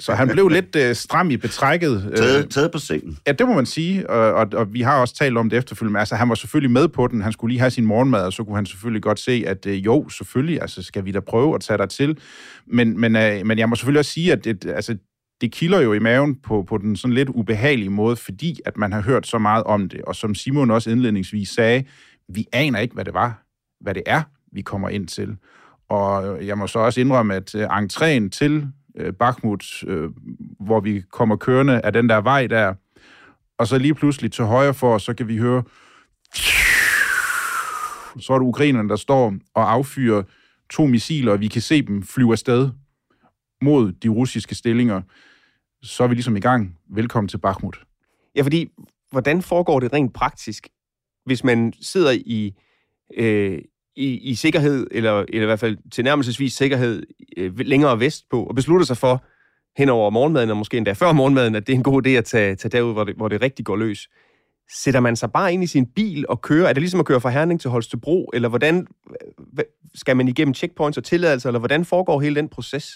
så 0.01 0.15
han 0.15 0.29
blev 0.29 0.49
lidt 0.49 0.77
øh, 0.77 0.95
stram 0.95 1.31
i 1.31 1.37
betrækket. 1.37 2.13
Taget, 2.17 2.51
taget 2.51 2.71
på 2.73 2.79
sengen. 2.79 3.19
Ja, 3.27 3.33
det 3.33 3.47
må 3.47 3.55
man 3.55 3.67
sige, 3.67 4.11
og, 4.11 4.33
og, 4.33 4.47
og 4.53 4.73
vi 4.73 4.81
har 4.81 5.01
også 5.01 5.15
talt 5.15 5.39
om 5.39 5.51
det 5.51 5.57
efterfølgende. 5.57 6.01
Altså, 6.01 6.15
han 6.17 6.29
var 6.29 6.35
selvfølgelig 6.35 6.71
med 6.71 6.89
på 6.89 7.07
den, 7.07 7.23
han 7.23 7.33
skulle 7.33 7.53
lige 7.53 7.61
have 7.61 7.71
sin 7.71 7.85
morgenmad, 7.85 8.27
og 8.27 8.33
så 8.33 8.45
kunne 8.45 8.57
han 8.57 8.67
selvfølgelig 8.67 9.03
godt 9.03 9.19
se, 9.19 9.45
at 9.47 9.67
øh, 9.67 9.85
jo, 9.85 10.09
selvfølgelig, 10.09 10.61
altså, 10.61 10.83
skal 10.83 11.05
vi 11.05 11.13
da 11.13 11.21
prøve 11.21 11.55
at 11.55 11.61
tage 11.61 11.79
dig 11.79 11.89
til. 11.89 12.19
Men, 12.67 13.01
men, 13.01 13.17
øh, 13.17 13.47
men 13.47 13.59
jeg 13.59 13.69
må 13.69 13.77
selvfølgelig 13.77 13.99
også 13.99 14.13
sige, 14.13 14.33
at 14.33 14.45
det, 14.45 14.67
altså, 14.67 14.97
det 15.41 15.53
kilder 15.53 15.81
jo 15.81 15.93
i 15.93 15.99
maven 15.99 16.35
på, 16.35 16.65
på 16.69 16.79
den 16.79 16.97
sådan 16.97 17.15
lidt 17.15 17.29
ubehagelige 17.29 17.91
måde, 17.91 18.17
fordi 18.17 18.61
at 18.65 18.77
man 18.77 18.93
har 18.93 19.03
hørt 19.03 19.27
så 19.27 19.39
meget 19.39 19.65
om 19.65 19.89
det. 19.89 20.03
Og 20.03 20.17
som 20.17 20.35
Simon 20.35 20.71
også 20.71 20.91
indledningsvis 20.91 21.49
sagde, 21.49 21.85
vi 22.29 22.47
aner 22.53 22.79
ikke, 22.79 22.95
hvad 22.95 23.05
det 23.05 23.15
var, 23.15 23.45
hvad 23.81 23.95
det 23.95 24.03
er, 24.07 24.23
vi 24.53 24.63
kommer 24.63 24.89
ind 24.89 25.07
til. 25.07 25.37
Og 25.89 26.47
jeg 26.47 26.59
må 26.59 26.67
så 26.67 26.79
også 26.79 27.01
indrømme, 27.01 27.35
at 27.35 27.55
øh, 27.55 27.67
entréen 27.67 28.29
til 28.29 28.69
øh, 28.97 29.13
Bakhmut, 29.13 29.85
øh, 29.87 30.11
hvor 30.61 30.81
vi 30.81 31.03
kommer 31.11 31.37
kørende 31.37 31.81
af 31.81 31.93
den 31.93 32.09
der 32.09 32.21
vej 32.21 32.47
der, 32.47 32.75
og 33.59 33.67
så 33.67 33.79
lige 33.79 33.95
pludselig 33.95 34.33
til 34.33 34.45
højre 34.45 34.75
for 34.75 34.95
os, 34.95 35.03
så 35.03 35.15
kan 35.15 35.29
vi 35.29 35.37
høre, 35.37 35.63
så 38.19 38.33
er 38.33 38.39
det 38.39 38.47
ukrainerne, 38.47 38.89
der 38.89 38.97
står 38.97 39.35
og 39.55 39.73
affyrer 39.73 40.23
to 40.71 40.87
missiler, 40.87 41.33
og 41.33 41.41
vi 41.41 41.49
kan 41.49 41.63
se 41.63 41.83
dem 41.83 42.03
flyve 42.03 42.33
afsted 42.33 42.71
mod 43.63 43.93
de 43.93 44.09
russiske 44.09 44.55
stillinger. 44.55 45.03
Så 45.83 46.05
er 46.05 46.09
vi 46.09 46.15
ligesom 46.15 46.37
i 46.37 46.41
gang. 46.41 46.79
Velkommen 46.91 47.29
til 47.29 47.39
Bakhmut. 47.39 47.85
Ja, 48.37 48.43
fordi 48.43 48.71
hvordan 49.11 49.43
foregår 49.43 49.81
det 49.81 49.93
rent 49.93 50.15
praktisk, 50.15 50.69
hvis 51.25 51.45
man 51.45 51.73
sidder 51.81 52.13
i, 52.13 52.55
øh, 53.17 53.59
i, 53.97 54.19
i 54.19 54.35
sikkerhed, 54.35 54.87
eller, 54.91 55.25
eller 55.29 55.43
i 55.43 55.47
hvert 55.47 55.61
fald 55.61 55.79
tilnærmelsesvis 55.91 56.55
sikkerhed 56.55 57.03
øh, 57.37 57.59
længere 57.59 58.01
vest 58.01 58.25
på, 58.31 58.45
og 58.45 58.55
beslutter 58.55 58.87
sig 58.87 58.97
for 58.97 59.25
hen 59.77 59.89
over 59.89 60.11
morgenmaden, 60.11 60.51
og 60.51 60.57
måske 60.57 60.77
endda 60.77 60.93
før 60.93 61.13
morgenmaden, 61.13 61.55
at 61.55 61.67
det 61.67 61.73
er 61.73 61.77
en 61.77 61.83
god 61.83 62.07
idé 62.07 62.11
at 62.11 62.25
tage, 62.25 62.57
tage 62.57 62.71
derud, 62.71 62.93
hvor 62.93 63.05
det, 63.05 63.15
hvor 63.17 63.29
det 63.29 63.43
rigtig 63.43 63.65
går 63.65 63.77
løs. 63.77 64.09
sætter 64.71 65.01
man 65.01 65.17
sig 65.17 65.33
bare 65.33 65.53
ind 65.53 65.65
i 65.65 65.67
sin 65.67 65.87
bil 65.87 66.25
og 66.29 66.41
kører? 66.43 66.69
Er 66.69 66.73
det 66.73 66.83
ligesom 66.83 67.01
at 67.01 67.07
køre 67.07 67.21
fra 67.21 67.31
Herning 67.31 67.61
til 67.61 67.71
Holstebro, 67.71 68.31
eller 68.35 68.49
hvordan 68.49 68.87
skal 69.95 70.17
man 70.17 70.29
igennem 70.29 70.55
checkpoints 70.55 70.99
og 70.99 71.05
tilladelser, 71.05 71.49
eller 71.49 71.59
hvordan 71.59 71.85
foregår 71.85 72.21
hele 72.21 72.37
den 72.37 72.49
proces? 72.49 72.95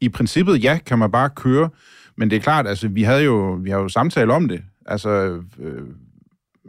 I 0.00 0.08
princippet, 0.08 0.64
ja, 0.64 0.78
kan 0.86 0.98
man 0.98 1.10
bare 1.10 1.30
køre, 1.30 1.70
men 2.16 2.30
det 2.30 2.36
er 2.36 2.40
klart, 2.40 2.66
altså, 2.66 2.88
vi 2.88 3.02
havde 3.02 3.22
jo, 3.22 3.58
vi 3.62 3.70
har 3.70 3.78
jo 3.78 3.88
samtale 3.88 4.32
om 4.32 4.48
det. 4.48 4.62
Altså, 4.86 5.42
øh, 5.58 5.82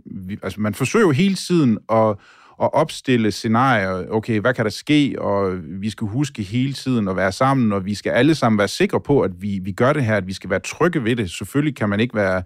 vi, 0.05 0.39
altså, 0.43 0.61
man 0.61 0.73
forsøger 0.73 1.05
jo 1.05 1.11
hele 1.11 1.35
tiden 1.35 1.77
at, 1.91 2.15
at 2.61 2.69
opstille 2.73 3.31
scenarier. 3.31 4.05
Okay, 4.09 4.39
hvad 4.39 4.53
kan 4.53 4.65
der 4.65 4.71
ske? 4.71 5.15
Og 5.19 5.57
vi 5.63 5.89
skal 5.89 6.07
huske 6.07 6.43
hele 6.43 6.73
tiden 6.73 7.07
at 7.07 7.15
være 7.15 7.31
sammen, 7.31 7.71
og 7.71 7.85
vi 7.85 7.95
skal 7.95 8.09
alle 8.09 8.35
sammen 8.35 8.59
være 8.59 8.67
sikre 8.67 9.01
på, 9.01 9.21
at 9.21 9.31
vi, 9.39 9.59
vi 9.63 9.71
gør 9.71 9.93
det 9.93 10.05
her, 10.05 10.15
at 10.15 10.27
vi 10.27 10.33
skal 10.33 10.49
være 10.49 10.59
trygge 10.59 11.03
ved 11.03 11.15
det. 11.15 11.31
Selvfølgelig 11.31 11.75
kan 11.75 11.89
man 11.89 11.99
ikke 11.99 12.15
være 12.15 12.43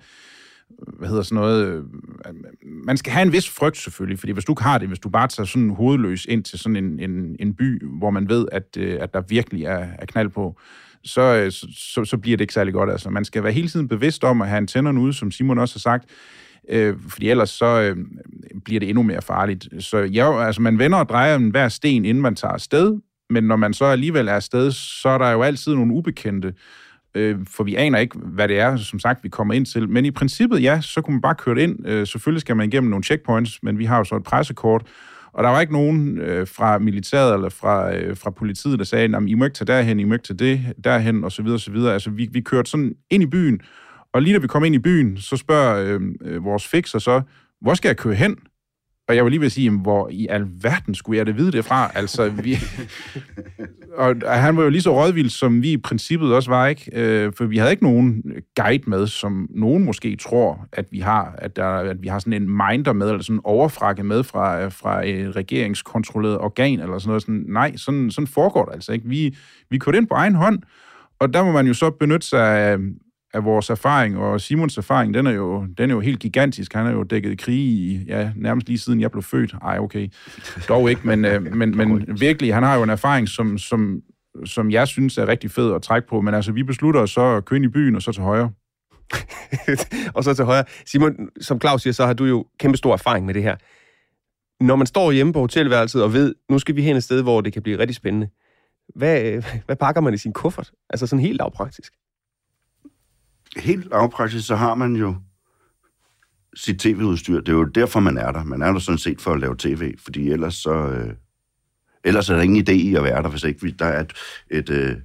hvad 0.98 1.10
hedder 1.10 1.24
sådan 1.24 1.36
noget, 1.36 1.68
øh, 1.68 1.84
man 2.64 2.98
skal 2.98 3.14
have 3.14 3.26
en 3.26 3.32
vis 3.32 3.50
frygt 3.50 3.78
selvfølgelig, 3.78 4.20
fordi 4.20 4.32
hvis 4.32 4.46
du 4.46 4.52
ikke 4.52 4.64
har 4.64 4.78
det, 4.78 4.88
hvis 4.88 5.00
du 5.00 5.10
bare 5.10 5.28
tager 5.28 5.48
sådan 5.48 5.70
hovedløs 5.70 6.26
ind 6.26 6.44
til 6.44 6.60
sådan 6.60 6.76
en, 6.76 7.00
en, 7.00 7.36
en 7.40 7.54
by, 7.54 7.86
hvor 8.00 8.10
man 8.10 8.30
ved, 8.30 8.46
at, 8.52 8.78
øh, 8.78 8.98
at 9.02 9.14
der 9.14 9.22
virkelig 9.22 9.64
er, 9.64 9.88
er 10.00 10.06
knald 10.06 10.30
på, 10.30 10.58
øh, 10.58 10.86
så, 11.06 11.52
så, 11.78 12.06
så 12.06 12.18
bliver 12.18 12.38
det 12.38 12.42
ikke 12.42 12.54
særlig 12.54 12.74
godt. 12.74 12.92
Altså, 12.92 13.10
man 13.10 13.26
skal 13.26 13.44
være 13.44 13.54
hele 13.54 13.70
tiden 13.70 13.88
bevidst 13.88 14.24
om 14.24 14.42
at 14.42 14.48
have 14.48 14.58
antennerne 14.58 15.00
ude, 15.00 15.14
som 15.14 15.32
Simon 15.32 15.58
også 15.58 15.76
har 15.76 15.80
sagt, 15.80 16.10
øh, 16.70 16.96
fordi 17.10 17.30
ellers 17.30 17.50
så 17.50 17.82
øh, 17.82 17.98
bliver 18.66 18.80
det 18.80 18.90
endnu 18.90 19.04
mere 19.04 19.22
farligt. 19.22 19.68
Så 19.80 19.98
ja, 19.98 20.46
altså, 20.46 20.62
man 20.62 20.80
vender 20.80 20.98
og 20.98 21.10
drejer 21.10 21.36
en 21.36 21.50
hver 21.50 21.70
sten, 21.70 22.06
inden 22.06 22.22
man 22.22 22.36
tager 22.36 22.54
afsted, 22.54 23.00
men 23.30 23.44
når 23.44 23.56
man 23.56 23.74
så 23.74 23.86
alligevel 23.86 24.28
er 24.28 24.34
afsted, 24.34 24.72
så 24.72 25.10
er 25.10 25.18
der 25.18 25.32
jo 25.32 25.42
altid 25.42 25.76
nogle 25.76 25.94
ubekendte, 25.94 26.54
øh, 27.16 27.38
for 27.48 27.64
vi 27.64 27.76
aner 27.76 28.00
ikke, 28.00 28.18
hvad 28.18 28.48
det 28.48 28.60
er, 28.60 28.76
som 28.76 29.00
sagt, 29.00 29.24
vi 29.24 29.30
kommer 29.30 29.54
ind 29.54 29.66
til. 29.66 29.90
Men 29.90 30.06
i 30.06 30.12
princippet, 30.12 30.64
ja, 30.64 30.82
så 30.82 31.02
kunne 31.02 31.14
man 31.14 31.22
bare 31.22 31.36
køre 31.36 31.56
det 31.56 31.62
ind. 31.62 31.88
Øh, 31.88 32.08
selvfølgelig 32.08 32.42
skal 32.42 32.56
man 32.56 32.68
igennem 32.68 32.90
nogle 32.90 33.04
checkpoints, 33.04 33.64
men 33.64 33.80
vi 33.80 33.86
har 33.86 33.98
jo 33.98 34.04
så 34.04 34.16
et 34.16 34.24
pressekort, 34.24 34.84
og 35.34 35.44
der 35.44 35.50
var 35.50 35.62
ikke 35.62 35.74
nogen 35.74 36.18
øh, 36.18 36.48
fra 36.48 36.80
militæret 36.80 37.34
eller 37.34 37.50
fra, 37.50 37.96
øh, 37.96 38.18
fra 38.18 38.30
politiet, 38.30 38.80
der 38.80 38.86
sagde, 38.86 39.06
I 39.28 39.34
må 39.34 39.46
ikke 39.46 39.56
tage 39.56 39.66
derhen, 39.66 40.00
I 40.00 40.04
må 40.04 40.14
ikke 40.14 40.24
tage 40.24 40.38
det 40.38 40.74
derhen, 40.84 41.24
osv. 41.24 41.48
så 41.48 41.58
så. 41.58 41.90
Altså, 41.90 42.10
vi, 42.10 42.30
vi 42.32 42.42
kørte 42.42 42.70
sådan 42.70 42.94
ind 43.10 43.24
i 43.24 43.26
byen, 43.26 43.62
og 44.16 44.22
lige 44.22 44.34
da 44.34 44.40
vi 44.40 44.48
kom 44.48 44.64
ind 44.64 44.76
i 44.76 44.80
byen, 44.80 45.18
så 45.18 45.38
spørger 45.38 45.86
øh, 45.86 46.02
øh, 46.22 46.44
vores 46.44 46.68
fixer 46.68 47.00
så, 47.00 47.22
hvor 47.62 47.74
skal 47.74 47.90
jeg 47.90 47.98
køre 47.98 48.16
hen? 48.16 48.38
Og 49.08 49.16
jeg 49.16 49.24
vil 49.24 49.32
lige 49.32 49.40
vil 49.40 49.52
sige, 49.52 49.72
hvor 49.72 50.10
i 50.12 50.28
alverden 50.30 50.96
skulle 50.96 51.18
jeg 51.18 51.26
det 51.26 51.38
vide 51.38 51.52
det 51.52 51.66
fra? 51.66 51.92
Altså, 51.96 52.30
vi... 52.30 52.58
og 53.98 54.16
han 54.26 54.58
var 54.58 54.64
jo 54.64 54.70
lige 54.70 54.82
så 54.82 55.04
rådvild, 55.04 55.30
som 55.30 55.62
vi 55.62 55.72
i 55.72 55.78
princippet 55.78 56.34
også 56.34 56.50
var, 56.50 56.68
ikke? 56.68 56.92
Øh, 56.94 57.34
for 57.38 57.46
vi 57.46 57.58
havde 57.58 57.72
ikke 57.72 57.84
nogen 57.84 58.24
guide 58.56 58.90
med, 58.90 59.08
som 59.08 59.48
nogen 59.50 59.86
måske 59.86 60.16
tror, 60.16 60.68
at 60.72 60.86
vi 60.92 61.00
har, 61.00 61.36
at, 61.38 61.56
der, 61.56 61.68
at 61.68 62.02
vi 62.02 62.08
har 62.08 62.20
sådan 62.20 62.34
en 62.34 62.50
minder 62.50 62.94
med, 62.94 63.10
eller 63.10 63.24
sådan 63.24 63.36
en 63.36 63.42
overfrakke 63.44 64.04
med 64.04 64.24
fra, 64.24 64.68
fra 64.68 65.08
et 65.08 65.36
regeringskontrolleret 65.36 66.38
organ, 66.38 66.80
eller 66.80 66.98
sådan 66.98 67.10
noget. 67.10 67.22
Sådan, 67.22 67.46
nej, 67.48 67.76
sådan, 67.76 68.12
sådan 68.12 68.28
foregår 68.28 68.66
det 68.66 68.74
altså 68.74 68.92
ikke. 68.92 69.10
Vi, 69.10 69.36
vi 69.70 69.78
kørte 69.78 69.98
ind 69.98 70.08
på 70.08 70.16
egen 70.16 70.36
hånd, 70.36 70.60
og 71.20 71.34
der 71.34 71.44
må 71.44 71.52
man 71.52 71.68
jo 71.68 71.74
så 71.74 71.90
benytte 71.90 72.28
sig 72.28 72.60
af, 72.60 72.78
af 73.36 73.46
vores 73.46 73.70
erfaring, 73.70 74.18
og 74.18 74.42
Simons 74.42 74.78
erfaring, 74.78 75.14
den 75.14 75.28
er 75.28 75.32
jo, 75.32 75.68
den 75.78 75.90
er 75.90 75.94
jo 75.94 76.00
helt 76.00 76.20
gigantisk. 76.20 76.74
Han 76.74 76.86
har 76.86 76.92
jo 76.92 77.04
dækket 77.04 77.40
krig 77.40 77.58
i, 77.58 78.04
ja, 78.08 78.32
nærmest 78.36 78.68
lige 78.68 78.80
siden 78.80 79.02
jeg 79.02 79.12
blev 79.12 79.24
født. 79.24 79.56
Ej, 79.62 79.80
okay, 79.80 80.08
dog 80.70 80.90
ikke, 80.90 81.02
men, 81.08 81.26
øh, 81.26 81.42
men, 81.60 81.78
men 81.78 82.20
virkelig, 82.20 82.54
han 82.54 82.64
har 82.64 82.76
jo 82.76 82.84
en 82.84 82.90
erfaring, 82.90 83.30
som, 83.30 83.58
som, 83.58 84.02
som 84.46 84.72
jeg 84.72 84.88
synes 84.88 85.18
er 85.18 85.28
rigtig 85.28 85.52
fed 85.52 85.74
at 85.74 85.82
trække 85.82 86.08
på, 86.08 86.22
men 86.22 86.34
altså, 86.34 86.52
vi 86.52 86.64
beslutter 86.64 87.02
os 87.02 87.12
så 87.12 87.22
at 87.22 87.46
køre 87.46 87.58
ind 87.58 87.66
i 87.66 87.70
byen, 87.70 87.96
og 87.96 88.02
så 88.02 88.12
til 88.12 88.24
højre. 88.24 88.52
og 90.16 90.24
så 90.24 90.34
til 90.34 90.46
højre. 90.46 90.64
Simon, 90.86 91.30
som 91.42 91.62
Claus 91.62 91.82
siger, 91.82 91.94
så 91.94 92.06
har 92.06 92.14
du 92.14 92.26
jo 92.26 92.46
kæmpe 92.60 92.78
stor 92.78 92.94
erfaring 92.94 93.26
med 93.26 93.34
det 93.34 93.44
her. 93.44 93.56
Når 94.64 94.76
man 94.76 94.88
står 94.88 95.12
hjemme 95.12 95.34
på 95.34 95.40
hotelværelset 95.40 96.04
og 96.04 96.14
ved, 96.14 96.36
nu 96.50 96.60
skal 96.60 96.76
vi 96.76 96.82
hen 96.82 96.96
et 96.96 97.04
sted, 97.04 97.22
hvor 97.22 97.42
det 97.42 97.54
kan 97.54 97.62
blive 97.62 97.80
rigtig 97.80 97.96
spændende, 97.96 98.30
hvad, 98.96 99.44
hvad 99.66 99.76
pakker 99.76 100.02
man 100.02 100.14
i 100.14 100.18
sin 100.18 100.34
kuffert? 100.34 100.72
Altså 100.90 101.08
sådan 101.08 101.26
helt 101.26 101.38
lavpraktisk 101.38 101.94
helt 103.56 103.90
lavpraktisk, 103.90 104.48
så 104.48 104.56
har 104.56 104.76
man 104.76 104.96
jo 104.96 105.16
sit 106.56 106.80
tv-udstyr. 106.80 107.40
Det 107.40 107.50
er 107.50 107.54
jo 107.54 107.64
derfor, 107.64 108.00
man 108.00 108.18
er 108.18 108.32
der. 108.32 108.44
Man 108.44 108.62
er 108.62 108.72
der 108.72 108.80
sådan 108.80 108.98
set 108.98 109.22
for 109.22 109.34
at 109.34 109.40
lave 109.40 109.56
tv, 109.58 109.94
fordi 110.04 110.32
ellers 110.32 110.56
så... 110.56 110.74
Øh, 110.74 111.14
ellers 112.04 112.30
er 112.30 112.36
der 112.36 112.42
ingen 112.42 112.66
idé 112.70 112.72
i 112.72 112.96
at 112.96 113.04
være 113.04 113.24
der, 113.24 113.30
hvis 113.30 113.44
ikke 113.44 113.62
vi, 113.62 113.72
der 113.72 113.86
er 113.86 114.02
et, 114.02 114.14
et, 114.52 114.70
øh, 114.70 114.96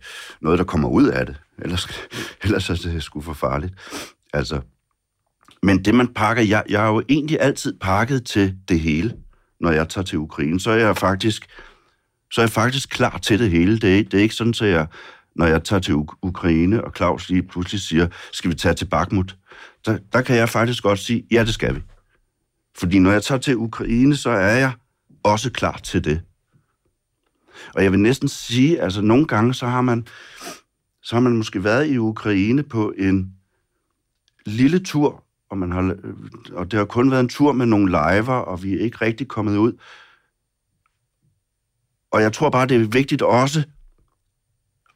noget, 0.40 0.58
der 0.58 0.64
kommer 0.64 0.88
ud 0.88 1.06
af 1.06 1.26
det. 1.26 1.40
Ellers, 1.58 1.88
ellers 2.44 2.70
er 2.70 2.74
det 2.74 3.02
sgu 3.02 3.20
for 3.20 3.32
farligt. 3.32 3.74
Altså, 4.32 4.60
men 5.62 5.84
det, 5.84 5.94
man 5.94 6.08
pakker... 6.08 6.42
Jeg, 6.42 6.62
jeg 6.68 6.84
er 6.84 6.88
jo 6.88 7.02
egentlig 7.08 7.40
altid 7.40 7.78
pakket 7.80 8.26
til 8.26 8.56
det 8.68 8.80
hele, 8.80 9.16
når 9.60 9.70
jeg 9.70 9.88
tager 9.88 10.04
til 10.04 10.18
Ukraine. 10.18 10.60
Så 10.60 10.70
er 10.70 10.76
jeg 10.76 10.96
faktisk, 10.96 11.46
så 12.32 12.40
er 12.40 12.44
jeg 12.44 12.50
faktisk 12.50 12.90
klar 12.90 13.18
til 13.18 13.38
det 13.38 13.50
hele. 13.50 13.72
Det 13.78 14.12
det 14.12 14.18
er 14.18 14.22
ikke 14.22 14.34
sådan, 14.34 14.54
at 14.62 14.68
jeg 14.68 14.86
når 15.36 15.46
jeg 15.46 15.64
tager 15.64 15.80
til 15.80 15.94
Ukraine, 16.22 16.84
og 16.84 16.92
Claus 16.96 17.28
lige 17.28 17.42
pludselig 17.42 17.80
siger, 17.80 18.08
skal 18.32 18.50
vi 18.50 18.54
tage 18.54 18.74
til 18.74 18.84
Bakhmut? 18.84 19.36
Der, 19.86 19.98
der 20.12 20.22
kan 20.22 20.36
jeg 20.36 20.48
faktisk 20.48 20.82
godt 20.82 20.98
sige, 20.98 21.26
ja, 21.30 21.44
det 21.44 21.54
skal 21.54 21.74
vi. 21.74 21.80
Fordi 22.78 22.98
når 22.98 23.12
jeg 23.12 23.22
tager 23.22 23.38
til 23.38 23.56
Ukraine, 23.56 24.16
så 24.16 24.30
er 24.30 24.56
jeg 24.56 24.72
også 25.22 25.50
klar 25.50 25.76
til 25.76 26.04
det. 26.04 26.22
Og 27.74 27.84
jeg 27.84 27.92
vil 27.92 28.00
næsten 28.00 28.28
sige, 28.28 28.80
altså 28.80 29.02
nogle 29.02 29.26
gange, 29.26 29.54
så 29.54 29.66
har 29.66 29.80
man, 29.80 30.06
så 31.02 31.16
har 31.16 31.20
man 31.20 31.36
måske 31.36 31.64
været 31.64 31.86
i 31.86 31.98
Ukraine 31.98 32.62
på 32.62 32.92
en 32.98 33.34
lille 34.46 34.78
tur, 34.78 35.24
og, 35.50 35.58
man 35.58 35.72
har, 35.72 35.82
øh, 35.82 36.14
og 36.52 36.70
det 36.70 36.78
har 36.78 36.84
kun 36.84 37.10
været 37.10 37.20
en 37.20 37.28
tur 37.28 37.52
med 37.52 37.66
nogle 37.66 37.86
liver, 37.86 38.34
og 38.34 38.62
vi 38.62 38.74
er 38.74 38.80
ikke 38.80 38.98
rigtig 39.00 39.28
kommet 39.28 39.56
ud. 39.56 39.72
Og 42.10 42.22
jeg 42.22 42.32
tror 42.32 42.50
bare, 42.50 42.66
det 42.66 42.80
er 42.80 42.86
vigtigt 42.86 43.22
også 43.22 43.64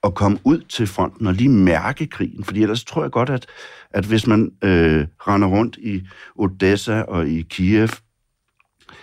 at 0.05 0.15
komme 0.15 0.39
ud 0.45 0.61
til 0.61 0.87
fronten 0.87 1.27
og 1.27 1.35
lige 1.35 1.49
mærke 1.49 2.07
krigen. 2.07 2.45
Fordi 2.45 2.63
ellers 2.63 2.85
tror 2.85 3.03
jeg 3.03 3.11
godt, 3.11 3.31
at, 3.31 3.47
at 3.91 4.05
hvis 4.05 4.27
man 4.27 4.53
øh, 4.63 5.07
render 5.19 5.49
rundt 5.49 5.77
i 5.77 6.03
Odessa 6.37 7.03
og 7.03 7.29
i 7.29 7.43
Kiev, 7.43 7.89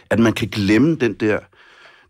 at 0.09 0.19
man 0.19 0.33
kan 0.33 0.47
glemme 0.47 0.95
den 0.95 1.13
der, 1.13 1.39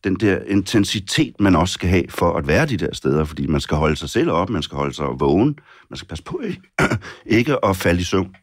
den 0.03 0.15
der 0.15 0.39
intensitet, 0.43 1.39
man 1.39 1.55
også 1.55 1.74
skal 1.74 1.89
have 1.89 2.05
for 2.10 2.33
at 2.33 2.48
være 2.48 2.65
de 2.65 2.77
der 2.77 2.93
steder, 2.93 3.25
fordi 3.25 3.48
man 3.48 3.62
skal 3.62 3.77
holde 3.77 3.95
sig 3.95 4.10
selv 4.10 4.31
op, 4.31 4.50
man 4.50 4.63
skal 4.63 4.75
holde 4.75 4.93
sig 4.93 5.05
vågen, 5.19 5.60
man 5.89 5.98
skal 5.98 6.07
passe 6.07 6.24
på 6.24 6.39
ikke, 6.39 6.62
ikke 7.38 7.65
at 7.65 7.77
falde 7.77 8.01
i 8.01 8.03
søvn. 8.03 8.36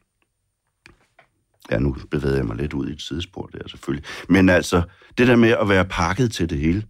Ja, 1.70 1.78
nu 1.78 1.96
bevæger 2.10 2.36
jeg 2.36 2.44
mig 2.44 2.56
lidt 2.56 2.72
ud 2.72 2.88
i 2.88 2.92
et 2.92 3.02
sidespor 3.02 3.46
der 3.46 3.68
selvfølgelig. 3.68 4.04
Men 4.28 4.48
altså, 4.48 4.82
det 5.18 5.28
der 5.28 5.36
med 5.36 5.50
at 5.50 5.68
være 5.68 5.84
pakket 5.84 6.32
til 6.32 6.50
det 6.50 6.58
hele, 6.58 6.84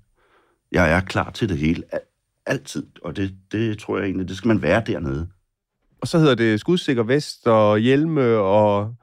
jeg 0.72 0.90
er 0.90 1.00
klar 1.00 1.30
til 1.30 1.48
det 1.48 1.58
hele. 1.58 1.82
Altid. 2.48 2.86
Og 3.02 3.16
det, 3.16 3.34
det 3.52 3.78
tror 3.78 3.98
jeg 3.98 4.04
egentlig, 4.04 4.28
det 4.28 4.36
skal 4.36 4.48
man 4.48 4.62
være 4.62 4.82
dernede. 4.86 5.28
Og 6.00 6.08
så 6.08 6.18
hedder 6.18 6.34
det 6.34 6.60
skudsikker 6.60 7.02
vest 7.02 7.46
og 7.46 7.78
hjelme 7.78 8.36
og 8.36 8.94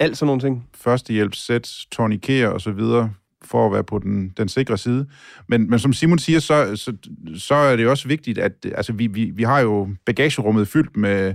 alt 0.00 0.16
sådan 0.16 0.26
nogle 0.26 0.40
ting. 0.40 0.68
Førstehjælpssæt, 0.74 1.70
tourniqueter 1.90 2.48
og 2.48 2.60
så 2.60 2.70
videre 2.72 3.10
for 3.42 3.66
at 3.66 3.72
være 3.72 3.84
på 3.84 3.98
den, 3.98 4.28
den 4.36 4.48
sikre 4.48 4.78
side. 4.78 5.06
Men, 5.48 5.70
men 5.70 5.78
som 5.78 5.92
Simon 5.92 6.18
siger, 6.18 6.40
så, 6.40 6.76
så, 6.76 6.92
så 7.36 7.54
er 7.54 7.76
det 7.76 7.88
også 7.88 8.08
vigtigt, 8.08 8.38
at 8.38 8.52
altså, 8.74 8.92
vi, 8.92 9.06
vi, 9.06 9.24
vi 9.24 9.42
har 9.42 9.60
jo 9.60 9.88
bagagerummet 10.06 10.68
fyldt 10.68 10.96
med 10.96 11.34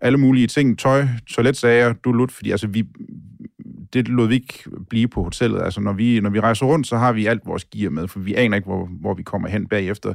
alle 0.00 0.18
mulige 0.18 0.46
ting, 0.46 0.78
tøj, 0.78 1.06
toiletsager, 1.26 1.92
du 1.92 2.12
lut, 2.12 2.32
fordi 2.32 2.50
altså, 2.50 2.66
vi, 2.66 2.84
det 3.92 4.08
lod 4.08 4.28
vi 4.28 4.34
ikke 4.34 4.64
blive 4.90 5.08
på 5.08 5.22
hotellet. 5.22 5.62
Altså, 5.62 5.80
når 5.80 5.92
vi, 5.92 6.20
når 6.20 6.30
vi 6.30 6.40
rejser 6.40 6.66
rundt, 6.66 6.86
så 6.86 6.96
har 6.96 7.12
vi 7.12 7.26
alt 7.26 7.46
vores 7.46 7.64
gear 7.64 7.90
med, 7.90 8.08
for 8.08 8.20
vi 8.20 8.34
aner 8.34 8.56
ikke, 8.56 8.66
hvor, 8.66 8.88
hvor 9.00 9.14
vi 9.14 9.22
kommer 9.22 9.48
hen 9.48 9.66
bagefter. 9.66 10.14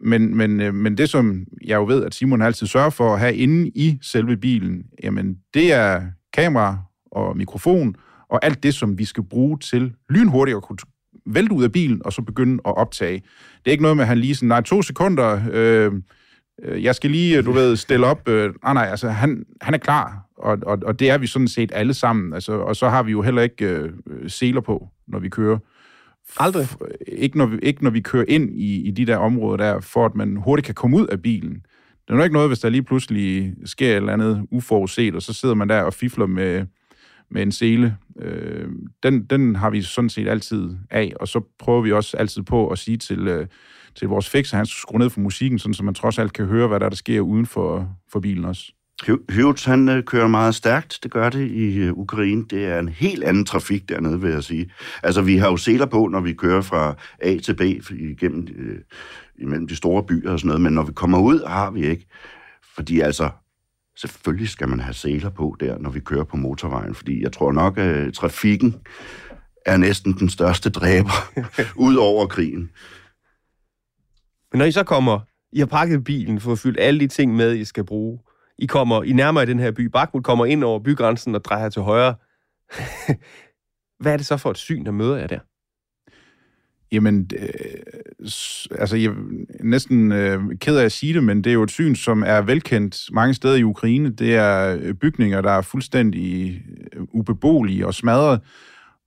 Men, 0.00 0.36
men, 0.36 0.60
øh, 0.60 0.74
men 0.74 0.98
det, 0.98 1.08
som 1.08 1.44
jeg 1.64 1.76
jo 1.76 1.86
ved, 1.86 2.04
at 2.04 2.14
Simon 2.14 2.42
altid 2.42 2.66
sørger 2.66 2.90
for 2.90 3.14
at 3.14 3.20
have 3.20 3.34
inde 3.34 3.68
i 3.68 3.98
selve 4.02 4.36
bilen, 4.36 4.84
jamen, 5.02 5.36
det 5.54 5.72
er 5.72 6.02
kamera 6.32 6.78
og 7.12 7.36
mikrofon, 7.36 7.94
og 8.28 8.44
alt 8.44 8.62
det, 8.62 8.74
som 8.74 8.98
vi 8.98 9.04
skal 9.04 9.22
bruge 9.22 9.58
til 9.58 9.92
lynhurtigt 10.10 10.56
at 10.56 10.62
kunne 10.62 10.78
vælte 11.26 11.52
ud 11.52 11.64
af 11.64 11.72
bilen, 11.72 12.02
og 12.04 12.12
så 12.12 12.22
begynde 12.22 12.54
at 12.66 12.76
optage. 12.76 13.22
Det 13.56 13.66
er 13.66 13.70
ikke 13.70 13.82
noget 13.82 13.96
med, 13.96 14.04
at 14.04 14.08
han 14.08 14.18
lige 14.18 14.34
sådan, 14.34 14.48
nej, 14.48 14.60
to 14.60 14.82
sekunder, 14.82 15.40
øh 15.52 15.92
jeg 16.68 16.94
skal 16.94 17.10
lige, 17.10 17.42
du 17.42 17.52
ved, 17.52 17.76
stille 17.76 18.06
op. 18.06 18.28
Øh, 18.28 18.54
nej, 18.62 18.74
nej, 18.74 18.86
altså, 18.90 19.08
han, 19.08 19.44
han 19.60 19.74
er 19.74 19.78
klar 19.78 20.26
og, 20.42 20.58
og, 20.62 20.78
og 20.82 20.98
det 20.98 21.10
er 21.10 21.18
vi 21.18 21.26
sådan 21.26 21.48
set 21.48 21.72
alle 21.74 21.94
sammen. 21.94 22.32
Altså, 22.32 22.52
og 22.52 22.76
så 22.76 22.88
har 22.88 23.02
vi 23.02 23.10
jo 23.10 23.22
heller 23.22 23.42
ikke 23.42 23.66
øh, 23.66 23.90
seler 24.26 24.60
på, 24.60 24.88
når 25.08 25.18
vi 25.18 25.28
kører. 25.28 25.58
Aldrig? 26.38 26.66
Ikke 27.08 27.38
når 27.38 27.46
vi, 27.46 27.58
ikke 27.62 27.84
når 27.84 27.90
vi 27.90 28.00
kører 28.00 28.24
ind 28.28 28.50
i, 28.50 28.82
i 28.82 28.90
de 28.90 29.06
der 29.06 29.16
områder 29.16 29.56
der, 29.56 29.80
for 29.80 30.06
at 30.06 30.14
man 30.14 30.36
hurtigt 30.36 30.66
kan 30.66 30.74
komme 30.74 30.96
ud 30.96 31.06
af 31.06 31.22
bilen. 31.22 31.66
Det 32.06 32.12
er 32.12 32.16
jo 32.16 32.22
ikke 32.22 32.34
noget, 32.34 32.48
hvis 32.48 32.58
der 32.58 32.68
lige 32.68 32.82
pludselig 32.82 33.54
sker 33.64 33.90
et 33.90 33.96
eller 33.96 34.12
andet 34.12 34.46
uforudset, 34.50 35.14
og 35.14 35.22
så 35.22 35.32
sidder 35.32 35.54
man 35.54 35.68
der 35.68 35.82
og 35.82 35.94
fifler 35.94 36.26
med, 36.26 36.66
med 37.30 37.42
en 37.42 37.52
sele. 37.52 37.96
Øh, 38.20 38.68
den, 39.02 39.24
den 39.24 39.56
har 39.56 39.70
vi 39.70 39.82
sådan 39.82 40.10
set 40.10 40.28
altid 40.28 40.70
af, 40.90 41.12
og 41.20 41.28
så 41.28 41.40
prøver 41.58 41.82
vi 41.82 41.92
også 41.92 42.16
altid 42.16 42.42
på 42.42 42.68
at 42.68 42.78
sige 42.78 42.96
til, 42.96 43.28
øh, 43.28 43.46
til 43.96 44.08
vores 44.08 44.28
fixer, 44.28 44.54
at 44.54 44.58
han 44.58 44.66
skal 44.66 44.80
skrue 44.80 44.98
ned 44.98 45.10
for 45.10 45.20
musikken, 45.20 45.58
sådan, 45.58 45.74
så 45.74 45.84
man 45.84 45.94
trods 45.94 46.18
alt 46.18 46.32
kan 46.32 46.46
høre, 46.46 46.68
hvad 46.68 46.80
der, 46.80 46.88
der 46.88 46.96
sker 46.96 47.20
uden 47.20 47.46
for, 47.46 47.88
for 48.12 48.20
bilen 48.20 48.44
også. 48.44 48.72
Hyvits, 49.30 49.64
han 49.64 49.88
øh, 49.88 50.04
kører 50.04 50.28
meget 50.28 50.54
stærkt. 50.54 50.98
Det 51.02 51.10
gør 51.10 51.30
det 51.30 51.50
i 51.50 51.78
øh, 51.78 51.92
Ukraine. 51.92 52.44
Det 52.50 52.66
er 52.66 52.78
en 52.78 52.88
helt 52.88 53.24
anden 53.24 53.44
trafik 53.44 53.88
dernede, 53.88 54.20
vil 54.20 54.30
jeg 54.30 54.44
sige. 54.44 54.70
Altså, 55.02 55.22
vi 55.22 55.36
har 55.36 55.50
jo 55.50 55.56
seler 55.56 55.86
på, 55.86 56.06
når 56.06 56.20
vi 56.20 56.32
kører 56.32 56.60
fra 56.60 56.94
A 57.18 57.38
til 57.38 57.56
B 57.56 57.60
igennem, 57.90 58.48
øh, 58.56 58.78
imellem 59.38 59.68
de 59.68 59.76
store 59.76 60.02
byer 60.02 60.32
og 60.32 60.38
sådan 60.38 60.48
noget, 60.48 60.60
men 60.60 60.72
når 60.72 60.82
vi 60.82 60.92
kommer 60.92 61.18
ud, 61.18 61.46
har 61.46 61.70
vi 61.70 61.86
ikke. 61.86 62.06
Fordi 62.74 63.00
altså, 63.00 63.30
selvfølgelig 63.96 64.48
skal 64.48 64.68
man 64.68 64.80
have 64.80 64.94
seler 64.94 65.30
på 65.30 65.56
der, 65.60 65.78
når 65.78 65.90
vi 65.90 66.00
kører 66.00 66.24
på 66.24 66.36
motorvejen, 66.36 66.94
fordi 66.94 67.22
jeg 67.22 67.32
tror 67.32 67.52
nok, 67.52 67.78
at 67.78 68.14
trafikken 68.14 68.74
er 69.66 69.76
næsten 69.76 70.12
den 70.12 70.28
største 70.28 70.70
dræber 70.70 71.32
ud 71.86 71.96
over 71.96 72.26
krigen. 72.26 72.70
Men 74.52 74.58
når 74.58 74.64
I 74.64 74.72
så 74.72 74.82
kommer, 74.82 75.20
I 75.52 75.58
har 75.58 75.66
pakket 75.66 76.04
bilen 76.04 76.40
for 76.40 76.52
at 76.52 76.58
fylde 76.58 76.80
alle 76.80 77.00
de 77.00 77.06
ting 77.06 77.36
med, 77.36 77.56
I 77.56 77.64
skal 77.64 77.84
bruge. 77.84 78.18
I 78.58 78.66
kommer, 78.66 79.02
I 79.02 79.12
nærmer 79.12 79.42
i 79.42 79.46
den 79.46 79.58
her 79.58 79.70
by. 79.70 79.80
Bakhmut 79.80 80.24
kommer 80.24 80.46
ind 80.46 80.64
over 80.64 80.78
bygrænsen 80.78 81.34
og 81.34 81.44
drejer 81.44 81.68
til 81.68 81.82
højre. 81.82 82.14
Hvad 84.02 84.12
er 84.12 84.16
det 84.16 84.26
så 84.26 84.36
for 84.36 84.50
et 84.50 84.58
syn, 84.58 84.84
der 84.84 84.92
møder 84.92 85.16
jer 85.16 85.26
der? 85.26 85.38
Jamen, 86.92 87.30
øh, 87.38 87.48
altså, 88.78 88.96
jeg 88.96 89.06
er 89.06 89.64
næsten 89.64 90.12
øh, 90.12 90.40
ked 90.60 90.76
af 90.76 90.84
at 90.84 90.92
sige 90.92 91.14
det, 91.14 91.24
men 91.24 91.44
det 91.44 91.50
er 91.50 91.54
jo 91.54 91.62
et 91.62 91.70
syn, 91.70 91.94
som 91.94 92.22
er 92.26 92.40
velkendt 92.40 92.98
mange 93.12 93.34
steder 93.34 93.56
i 93.56 93.62
Ukraine. 93.62 94.10
Det 94.10 94.34
er 94.34 94.78
øh, 94.82 94.94
bygninger, 94.94 95.40
der 95.40 95.50
er 95.50 95.62
fuldstændig 95.62 96.62
øh, 96.92 97.02
ubeboelige 97.12 97.86
og 97.86 97.94
smadret. 97.94 98.40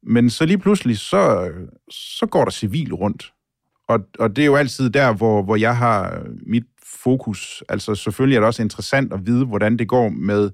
Men 0.03 0.29
så 0.29 0.45
lige 0.45 0.57
pludselig, 0.57 0.97
så, 0.97 1.51
så 1.91 2.25
går 2.25 2.43
der 2.43 2.51
civil 2.51 2.93
rundt. 2.93 3.34
Og, 3.87 3.99
og 4.19 4.35
det 4.35 4.41
er 4.41 4.45
jo 4.45 4.55
altid 4.55 4.89
der, 4.89 5.13
hvor, 5.13 5.43
hvor 5.43 5.55
jeg 5.55 5.77
har 5.77 6.23
mit 6.45 6.65
fokus. 6.83 7.63
Altså 7.69 7.95
selvfølgelig 7.95 8.35
er 8.35 8.39
det 8.39 8.47
også 8.47 8.61
interessant 8.61 9.13
at 9.13 9.25
vide, 9.25 9.45
hvordan 9.45 9.77
det 9.77 9.87
går 9.87 10.09
med, 10.09 10.51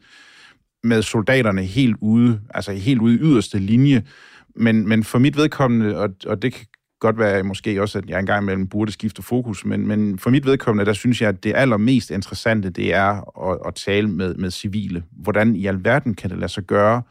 med 0.84 1.02
soldaterne 1.02 1.64
helt 1.64 1.96
ude, 2.02 2.42
altså 2.54 2.72
helt 2.72 3.02
ude 3.02 3.16
i 3.16 3.18
yderste 3.18 3.60
linje. 3.60 4.04
Men, 4.56 4.88
men 4.88 5.04
for 5.04 5.20
mit 5.20 5.38
vedkommende, 5.38 5.98
og, 5.98 6.10
og 6.26 6.42
det 6.42 6.54
kan 6.54 6.66
godt 7.00 7.20
være 7.20 7.44
måske 7.44 7.82
også, 7.82 7.98
at 7.98 8.10
jeg 8.10 8.20
engang 8.20 8.44
imellem 8.44 8.68
burde 8.68 8.92
skifte 8.92 9.22
fokus, 9.22 9.66
men, 9.66 9.88
men 9.88 10.20
for 10.20 10.30
mit 10.30 10.46
vedkommende, 10.46 10.86
der 10.86 10.94
synes 10.94 11.22
jeg, 11.22 11.30
at 11.30 11.44
det 11.44 11.54
allermest 11.56 12.12
interessante, 12.12 12.70
det 12.70 12.94
er 12.94 13.40
at, 13.52 13.60
at 13.68 13.76
tale 13.76 14.08
med, 14.08 14.36
med 14.36 14.52
civile. 14.52 15.04
Hvordan 15.12 15.56
i 15.56 15.66
alverden 15.66 16.14
kan 16.14 16.30
det 16.30 16.38
lade 16.38 16.52
sig 16.52 16.64
gøre 16.64 17.02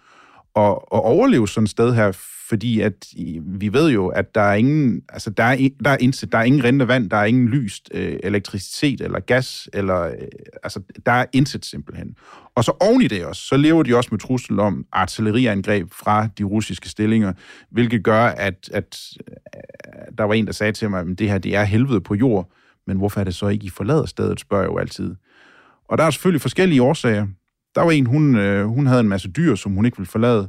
at, 0.57 0.71
at 0.73 1.00
overleve 1.04 1.49
sådan 1.49 1.64
et 1.64 1.71
sted 1.71 1.95
her, 1.95 2.12
fordi 2.49 2.80
at 2.80 3.07
vi 3.42 3.73
ved 3.73 3.90
jo, 3.90 4.09
at 4.09 4.35
der 4.35 4.40
er 4.40 4.54
ingen, 4.54 5.02
altså 5.09 5.30
der 5.30 5.45
er, 5.45 5.69
der 5.85 5.90
er, 5.90 5.97
indsat, 6.00 6.33
der 6.33 6.38
er 6.38 6.42
ingen 6.42 6.64
rindende 6.64 6.88
vand, 6.88 7.11
der 7.11 7.16
er 7.16 7.25
ingen 7.25 7.49
lyst 7.49 7.90
øh, 7.95 8.16
elektricitet 8.23 9.00
eller 9.00 9.21
gas, 9.21 9.69
eller, 9.73 10.00
øh, 10.00 10.12
altså 10.62 10.80
der 11.07 11.12
er 11.12 11.26
indsæt 11.33 11.64
simpelthen. 11.64 12.14
Og 12.54 12.64
så 12.64 12.73
oven 12.80 13.02
i 13.02 13.09
det 13.09 13.25
også, 13.25 13.42
så 13.42 13.57
lever 13.57 13.83
de 13.83 13.97
også 13.97 14.09
med 14.12 14.19
trussel 14.19 14.61
om 14.61 14.87
artilleriangreb 14.92 15.92
fra 15.92 16.28
de 16.38 16.45
russiske 16.45 16.88
stillinger, 16.88 17.33
hvilket 17.71 18.04
gør, 18.04 18.25
at, 18.25 18.69
at 18.73 18.99
øh, 19.28 20.19
der 20.19 20.25
var 20.25 20.35
en, 20.35 20.47
der 20.47 20.52
sagde 20.52 20.73
til 20.73 20.90
mig, 20.90 21.00
at 21.00 21.19
det 21.19 21.30
her 21.30 21.38
det 21.38 21.57
er 21.57 21.64
helvede 21.64 22.00
på 22.00 22.14
jord, 22.14 22.50
men 22.87 22.97
hvorfor 22.97 23.21
er 23.21 23.25
det 23.25 23.35
så 23.35 23.49
ikke, 23.49 23.66
I 23.66 23.71
forlader 23.71 24.07
stedet, 24.07 24.40
spørger 24.40 24.64
jeg 24.64 24.71
jo 24.71 24.78
altid. 24.78 25.14
Og 25.88 25.99
der 25.99 26.04
er 26.04 26.11
selvfølgelig 26.11 26.40
forskellige 26.40 26.83
årsager. 26.83 27.26
Der 27.75 27.83
var 27.83 27.91
en, 27.91 28.07
hun, 28.07 28.37
øh, 28.37 28.67
hun 28.67 28.87
havde 28.87 29.00
en 29.00 29.09
masse 29.09 29.31
dyr, 29.31 29.55
som 29.55 29.73
hun 29.73 29.85
ikke 29.85 29.97
ville 29.97 30.11
forlade. 30.11 30.49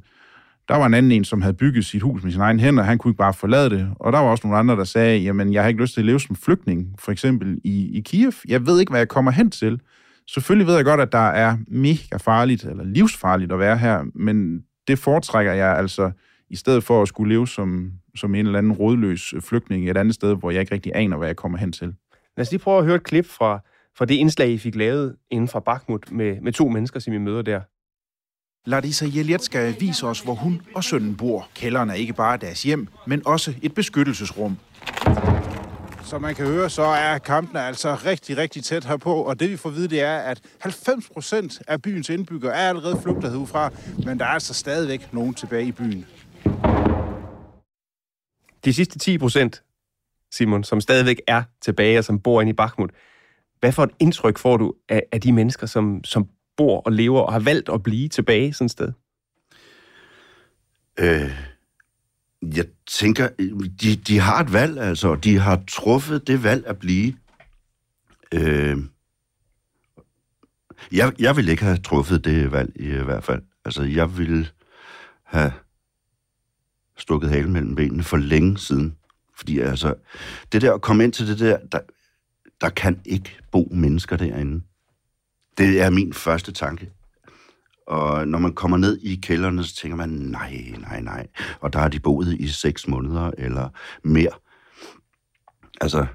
Der 0.67 0.75
var 0.77 0.85
en 0.85 0.93
anden 0.93 1.11
en, 1.11 1.23
som 1.23 1.41
havde 1.41 1.53
bygget 1.53 1.85
sit 1.85 2.01
hus 2.01 2.23
med 2.23 2.31
sine 2.31 2.43
egne 2.43 2.61
hænder, 2.61 2.83
han 2.83 2.97
kunne 2.97 3.11
ikke 3.11 3.17
bare 3.17 3.33
forlade 3.33 3.69
det. 3.69 3.89
Og 3.99 4.13
der 4.13 4.19
var 4.19 4.29
også 4.29 4.47
nogle 4.47 4.59
andre, 4.59 4.75
der 4.75 4.83
sagde, 4.83 5.19
jamen 5.19 5.53
jeg 5.53 5.63
har 5.63 5.69
ikke 5.69 5.81
lyst 5.81 5.93
til 5.93 6.01
at 6.01 6.05
leve 6.05 6.19
som 6.19 6.35
flygtning, 6.35 6.95
for 6.99 7.11
eksempel 7.11 7.59
i, 7.63 7.97
i 7.97 8.01
Kiev. 8.01 8.33
Jeg 8.47 8.65
ved 8.65 8.79
ikke, 8.79 8.89
hvad 8.89 8.99
jeg 8.99 9.07
kommer 9.07 9.31
hen 9.31 9.51
til. 9.51 9.81
Selvfølgelig 10.27 10.67
ved 10.67 10.75
jeg 10.75 10.85
godt, 10.85 10.99
at 11.01 11.11
der 11.11 11.27
er 11.29 11.57
mega 11.67 12.17
farligt, 12.17 12.63
eller 12.63 12.83
livsfarligt 12.83 13.51
at 13.51 13.59
være 13.59 13.77
her, 13.77 14.03
men 14.15 14.61
det 14.87 14.99
foretrækker 14.99 15.53
jeg 15.53 15.77
altså, 15.77 16.11
i 16.49 16.55
stedet 16.55 16.83
for 16.83 17.01
at 17.01 17.07
skulle 17.07 17.33
leve 17.33 17.47
som, 17.47 17.91
som 18.15 18.35
en 18.35 18.45
eller 18.45 18.57
anden 18.57 18.71
rådløs 18.71 19.33
flygtning 19.39 19.89
et 19.89 19.97
andet 19.97 20.15
sted, 20.15 20.35
hvor 20.35 20.51
jeg 20.51 20.61
ikke 20.61 20.73
rigtig 20.73 20.91
aner, 20.95 21.17
hvad 21.17 21.27
jeg 21.27 21.35
kommer 21.35 21.57
hen 21.57 21.71
til. 21.71 21.93
Lad 22.37 22.45
os 22.45 22.51
lige 22.51 22.59
prøve 22.59 22.79
at 22.79 22.85
høre 22.85 22.95
et 22.95 23.03
klip 23.03 23.25
fra, 23.25 23.59
fra 23.97 24.05
det 24.05 24.15
indslag, 24.15 24.49
I 24.49 24.57
fik 24.57 24.75
lavet 24.75 25.15
inden 25.29 25.47
fra 25.47 25.59
Bakhmut 25.59 26.11
med, 26.11 26.41
med 26.41 26.53
to 26.53 26.67
mennesker, 26.67 26.99
som 26.99 27.13
I 27.13 27.17
møder 27.17 27.41
der. 27.41 27.61
Larisa 28.65 29.05
Jeletska 29.15 29.73
viser 29.79 30.07
os, 30.07 30.19
hvor 30.19 30.33
hun 30.33 30.61
og 30.75 30.83
sønnen 30.83 31.17
bor. 31.17 31.47
Kælderen 31.55 31.89
er 31.89 31.93
ikke 31.93 32.13
bare 32.13 32.37
deres 32.37 32.63
hjem, 32.63 32.87
men 33.07 33.21
også 33.25 33.53
et 33.61 33.73
beskyttelsesrum. 33.73 34.57
Som 36.03 36.21
man 36.21 36.35
kan 36.35 36.45
høre, 36.45 36.69
så 36.69 36.81
er 36.81 37.17
kampene 37.17 37.61
altså 37.61 37.95
rigtig, 37.95 38.37
rigtig 38.37 38.63
tæt 38.63 38.85
herpå, 38.85 39.13
og 39.13 39.39
det 39.39 39.49
vi 39.49 39.57
får 39.57 39.69
at 39.69 39.75
vide, 39.75 39.87
det 39.87 40.01
er, 40.01 40.17
at 40.17 40.41
90 40.59 41.09
procent 41.09 41.61
af 41.67 41.81
byens 41.81 42.09
indbyggere 42.09 42.53
er 42.53 42.69
allerede 42.69 42.99
flygtet 43.03 43.39
herfra, 43.39 43.69
men 44.05 44.19
der 44.19 44.25
er 44.25 44.29
altså 44.29 44.53
stadigvæk 44.53 45.13
nogen 45.13 45.33
tilbage 45.33 45.65
i 45.65 45.71
byen. 45.71 46.05
De 48.65 48.73
sidste 48.73 48.99
10 48.99 49.17
procent, 49.17 49.63
Simon, 50.31 50.63
som 50.63 50.81
stadigvæk 50.81 51.21
er 51.27 51.43
tilbage 51.61 51.97
og 51.97 52.03
som 52.03 52.19
bor 52.19 52.41
inde 52.41 52.49
i 52.49 52.53
Bakhmut, 52.53 52.91
hvad 53.61 53.71
for 53.71 53.83
et 53.83 53.91
indtryk 53.99 54.37
får 54.37 54.57
du 54.57 54.73
af, 54.89 55.03
af 55.11 55.21
de 55.21 55.31
mennesker, 55.31 55.67
som, 55.67 56.03
som 56.03 56.29
bor 56.57 56.81
og 56.81 56.91
lever 56.91 57.21
og 57.21 57.33
har 57.33 57.39
valgt 57.39 57.69
at 57.69 57.83
blive 57.83 58.09
tilbage 58.09 58.53
sådan 58.53 58.65
et 58.65 58.71
sted? 58.71 58.91
Øh, 60.99 61.31
jeg 62.41 62.65
tænker, 62.87 63.27
de, 63.81 63.95
de 63.95 64.19
har 64.19 64.43
et 64.43 64.53
valg, 64.53 64.77
altså. 64.77 65.15
De 65.15 65.39
har 65.39 65.63
truffet 65.67 66.27
det 66.27 66.43
valg 66.43 66.67
at 66.67 66.79
blive. 66.79 67.15
Øh, 68.33 68.77
jeg, 70.91 71.13
jeg 71.19 71.35
vil 71.35 71.49
ikke 71.49 71.63
have 71.63 71.77
truffet 71.77 72.25
det 72.25 72.51
valg 72.51 72.71
i 72.75 72.87
hvert 72.87 73.23
fald. 73.23 73.41
Altså, 73.65 73.83
jeg 73.83 74.17
ville 74.17 74.47
have 75.23 75.53
stukket 76.97 77.29
halen 77.29 77.53
mellem 77.53 77.75
benene 77.75 78.03
for 78.03 78.17
længe 78.17 78.57
siden. 78.57 78.97
Fordi 79.35 79.59
altså, 79.59 79.95
det 80.51 80.61
der 80.61 80.73
at 80.73 80.81
komme 80.81 81.03
ind 81.03 81.13
til 81.13 81.27
det 81.27 81.39
der, 81.39 81.57
der, 81.71 81.79
der 82.61 82.69
kan 82.69 83.01
ikke 83.05 83.37
bo 83.51 83.69
mennesker 83.71 84.17
derinde. 84.17 84.63
Det 85.57 85.81
er 85.81 85.89
min 85.89 86.13
første 86.13 86.51
tanke. 86.51 86.91
Og 87.87 88.27
når 88.27 88.39
man 88.39 88.53
kommer 88.53 88.77
ned 88.77 88.97
i 89.01 89.15
kælderne, 89.15 89.63
så 89.63 89.75
tænker 89.75 89.95
man, 89.95 90.09
nej, 90.09 90.73
nej, 90.79 91.01
nej. 91.01 91.27
Og 91.59 91.73
der 91.73 91.79
har 91.79 91.87
de 91.87 91.99
boet 91.99 92.33
i 92.39 92.47
seks 92.47 92.87
måneder 92.87 93.31
eller 93.37 93.69
mere. 94.03 94.31
Altså, 95.81 96.05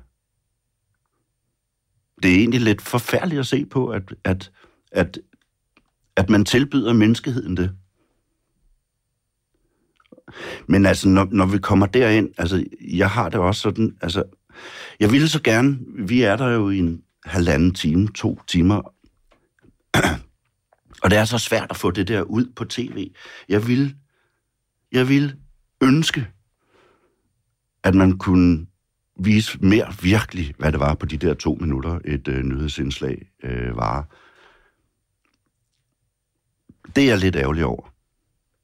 det 2.22 2.30
er 2.30 2.38
egentlig 2.38 2.61
lidt 2.61 2.82
forfærdeligt 2.82 3.38
at 3.38 3.46
se 3.46 3.66
på, 3.66 3.88
at, 3.88 4.14
at, 4.24 4.52
at, 4.92 5.18
at 6.16 6.30
man 6.30 6.44
tilbyder 6.44 6.92
menneskeheden 6.92 7.56
det. 7.56 7.76
Men 10.66 10.87
altså, 10.87 11.09
når, 11.09 11.28
når 11.30 11.46
vi 11.46 11.59
kommer 11.59 11.87
derind, 11.87 12.30
altså, 12.38 12.64
jeg 12.80 13.11
har 13.11 13.28
det 13.28 13.40
også 13.40 13.61
sådan, 13.61 13.96
altså, 14.00 14.24
jeg 15.01 15.12
ville 15.12 15.29
så 15.29 15.42
gerne, 15.42 15.79
vi 15.99 16.23
er 16.23 16.37
der 16.37 16.49
jo 16.49 16.71
i 16.71 16.79
en 16.79 17.03
halvanden 17.25 17.75
time, 17.75 18.09
to 18.09 18.40
timer, 18.47 18.92
og 21.03 21.11
det 21.11 21.19
er 21.19 21.25
så 21.25 21.38
svært 21.38 21.66
at 21.71 21.77
få 21.77 21.90
det 21.90 22.09
der 22.09 22.23
ud 22.23 22.47
på 22.57 22.64
tv. 22.64 23.11
Jeg 23.49 23.66
vil, 23.66 23.95
jeg 24.92 25.09
vil 25.09 25.35
ønske, 25.83 26.27
at 27.85 27.95
man 27.95 28.19
kunne 28.19 28.66
vise 29.21 29.59
mere 29.61 29.95
virkelig, 30.03 30.55
hvad 30.59 30.73
det 30.73 30.81
var 30.81 30.95
på 30.95 31.07
de 31.07 31.16
der 31.16 31.35
to 31.35 31.59
minutter, 31.61 31.99
et 32.05 32.29
øh, 32.29 32.42
nyhedsindslag 32.42 33.29
øh, 33.42 33.77
var. 33.77 34.09
Det 36.97 37.05
er 37.05 37.09
jeg 37.09 37.19
lidt 37.19 37.37
ærgerlig 37.37 37.64
over. 37.64 37.95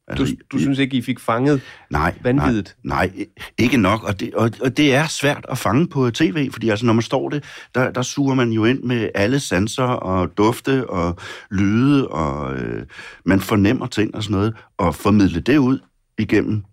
Altså, 0.08 0.24
du, 0.24 0.56
du 0.56 0.58
synes 0.58 0.78
ikke, 0.78 0.96
I 0.96 1.02
fik 1.02 1.20
fanget 1.20 1.62
nej, 1.90 2.14
vanvittigt? 2.22 2.76
Nej, 2.84 3.10
nej, 3.16 3.26
ikke 3.58 3.76
nok. 3.76 4.02
Og 4.02 4.20
det, 4.20 4.34
og, 4.34 4.50
og 4.60 4.76
det 4.76 4.94
er 4.94 5.06
svært 5.06 5.46
at 5.48 5.58
fange 5.58 5.88
på 5.88 6.10
tv, 6.10 6.50
fordi 6.50 6.68
altså, 6.68 6.86
når 6.86 6.92
man 6.92 7.02
står 7.02 7.28
det, 7.28 7.44
der, 7.74 7.90
der 7.90 8.02
suger 8.02 8.34
man 8.34 8.50
jo 8.50 8.64
ind 8.64 8.82
med 8.82 9.08
alle 9.14 9.40
sanser 9.40 9.84
og 9.84 10.36
dufte 10.36 10.90
og 10.90 11.18
lyde, 11.50 12.08
og 12.08 12.56
øh, 12.56 12.86
man 13.24 13.40
fornemmer 13.40 13.86
ting 13.86 14.14
og 14.14 14.22
sådan 14.22 14.36
noget, 14.36 14.56
og 14.78 14.94
formidle 14.94 15.40
det 15.40 15.56
ud 15.56 15.78
igennem 16.18 16.64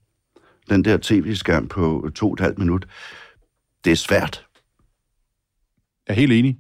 den 0.70 0.86
der 0.86 0.98
tv-skærm 1.02 1.68
på 1.68 2.10
to 2.16 2.28
og 2.28 2.34
et 2.34 2.40
halvt 2.40 2.58
minut, 2.58 2.86
det 3.86 3.92
er 3.92 3.96
svært. 3.96 4.46
Jeg 6.08 6.14
er 6.14 6.20
helt 6.20 6.32
enig. 6.32 6.58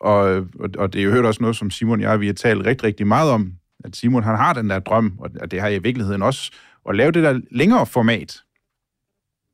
Og, 0.00 0.20
og, 0.60 0.70
og 0.78 0.92
det 0.92 0.98
er 0.98 1.04
jo 1.04 1.10
hørt 1.10 1.24
også 1.24 1.42
noget, 1.42 1.56
som 1.56 1.70
Simon 1.70 1.98
og 1.98 2.02
jeg, 2.02 2.20
vi 2.20 2.26
har 2.26 2.34
talt 2.34 2.66
rigtig, 2.66 2.84
rigtig 2.84 3.06
meget 3.06 3.30
om 3.30 3.52
at 3.84 3.96
Simon 3.96 4.22
han 4.22 4.36
har 4.36 4.52
den 4.52 4.70
der 4.70 4.78
drøm, 4.78 5.18
og 5.18 5.50
det 5.50 5.60
har 5.60 5.68
jeg 5.68 5.76
i 5.76 5.82
virkeligheden 5.82 6.22
også, 6.22 6.52
at 6.88 6.96
lave 6.96 7.12
det 7.12 7.22
der 7.22 7.40
længere 7.50 7.86
format. 7.86 8.40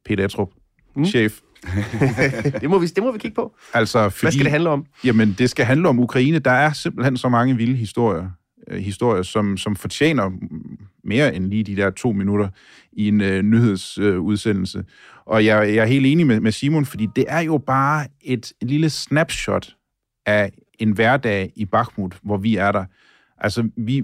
Peter 0.04 0.24
Etrup, 0.24 0.50
mm. 0.96 1.04
chef. 1.04 1.40
det, 2.60 2.70
må 2.70 2.78
vi, 2.78 2.86
det 2.86 3.02
må 3.02 3.12
vi 3.12 3.18
kigge 3.18 3.34
på. 3.34 3.56
Altså, 3.74 4.08
fordi, 4.08 4.24
Hvad 4.24 4.32
skal 4.32 4.44
det 4.44 4.50
handle 4.52 4.70
om? 4.70 4.86
Jamen, 5.04 5.34
det 5.38 5.50
skal 5.50 5.64
handle 5.64 5.88
om 5.88 5.98
Ukraine. 5.98 6.38
Der 6.38 6.50
er 6.50 6.72
simpelthen 6.72 7.16
så 7.16 7.28
mange 7.28 7.56
vilde 7.56 7.76
historier, 7.76 8.30
øh, 8.70 8.80
historier 8.80 9.22
som, 9.22 9.56
som 9.56 9.76
fortjener 9.76 10.30
mere 11.04 11.34
end 11.34 11.46
lige 11.46 11.64
de 11.64 11.76
der 11.76 11.90
to 11.90 12.12
minutter 12.12 12.48
i 12.92 13.08
en 13.08 13.20
øh, 13.20 13.42
nyhedsudsendelse. 13.42 14.78
Øh, 14.78 14.84
og 15.26 15.44
jeg, 15.44 15.74
jeg 15.74 15.82
er 15.82 15.86
helt 15.86 16.06
enig 16.06 16.26
med, 16.26 16.40
med 16.40 16.52
Simon, 16.52 16.86
fordi 16.86 17.08
det 17.16 17.24
er 17.28 17.40
jo 17.40 17.58
bare 17.58 18.06
et 18.20 18.52
lille 18.62 18.90
snapshot 18.90 19.74
af 20.26 20.52
en 20.78 20.90
hverdag 20.90 21.52
i 21.56 21.64
Bakhmut, 21.64 22.18
hvor 22.22 22.36
vi 22.36 22.56
er 22.56 22.72
der. 22.72 22.84
Altså, 23.38 23.68
vi, 23.76 24.02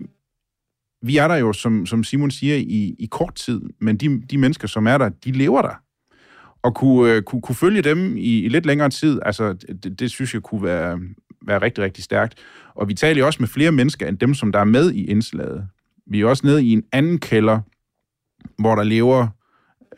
vi 1.02 1.16
er 1.16 1.28
der 1.28 1.36
jo, 1.36 1.52
som, 1.52 1.86
som 1.86 2.04
Simon 2.04 2.30
siger, 2.30 2.56
i, 2.56 2.96
i 2.98 3.08
kort 3.10 3.34
tid, 3.34 3.60
men 3.80 3.96
de, 3.96 4.22
de 4.30 4.38
mennesker, 4.38 4.68
som 4.68 4.86
er 4.86 4.98
der, 4.98 5.08
de 5.08 5.32
lever 5.32 5.62
der. 5.62 5.82
Og 6.62 6.74
kunne, 6.74 7.12
øh, 7.12 7.22
kunne, 7.22 7.42
kunne 7.42 7.56
følge 7.56 7.82
dem 7.82 8.16
i, 8.16 8.38
i 8.38 8.48
lidt 8.48 8.66
længere 8.66 8.90
tid, 8.90 9.20
altså, 9.22 9.52
det, 9.52 10.00
det 10.00 10.10
synes 10.10 10.34
jeg 10.34 10.42
kunne 10.42 10.62
være, 10.62 11.00
være 11.46 11.62
rigtig, 11.62 11.84
rigtig 11.84 12.04
stærkt. 12.04 12.34
Og 12.74 12.88
vi 12.88 12.94
taler 12.94 13.18
jo 13.18 13.26
også 13.26 13.42
med 13.42 13.48
flere 13.48 13.72
mennesker 13.72 14.06
end 14.06 14.18
dem, 14.18 14.34
som 14.34 14.52
der 14.52 14.58
er 14.58 14.64
med 14.64 14.92
i 14.92 15.04
indslaget. 15.04 15.68
Vi 16.06 16.20
er 16.20 16.26
også 16.26 16.46
nede 16.46 16.64
i 16.64 16.72
en 16.72 16.82
anden 16.92 17.18
kælder, 17.18 17.60
hvor 18.58 18.74
der 18.74 18.82
lever, 18.82 19.28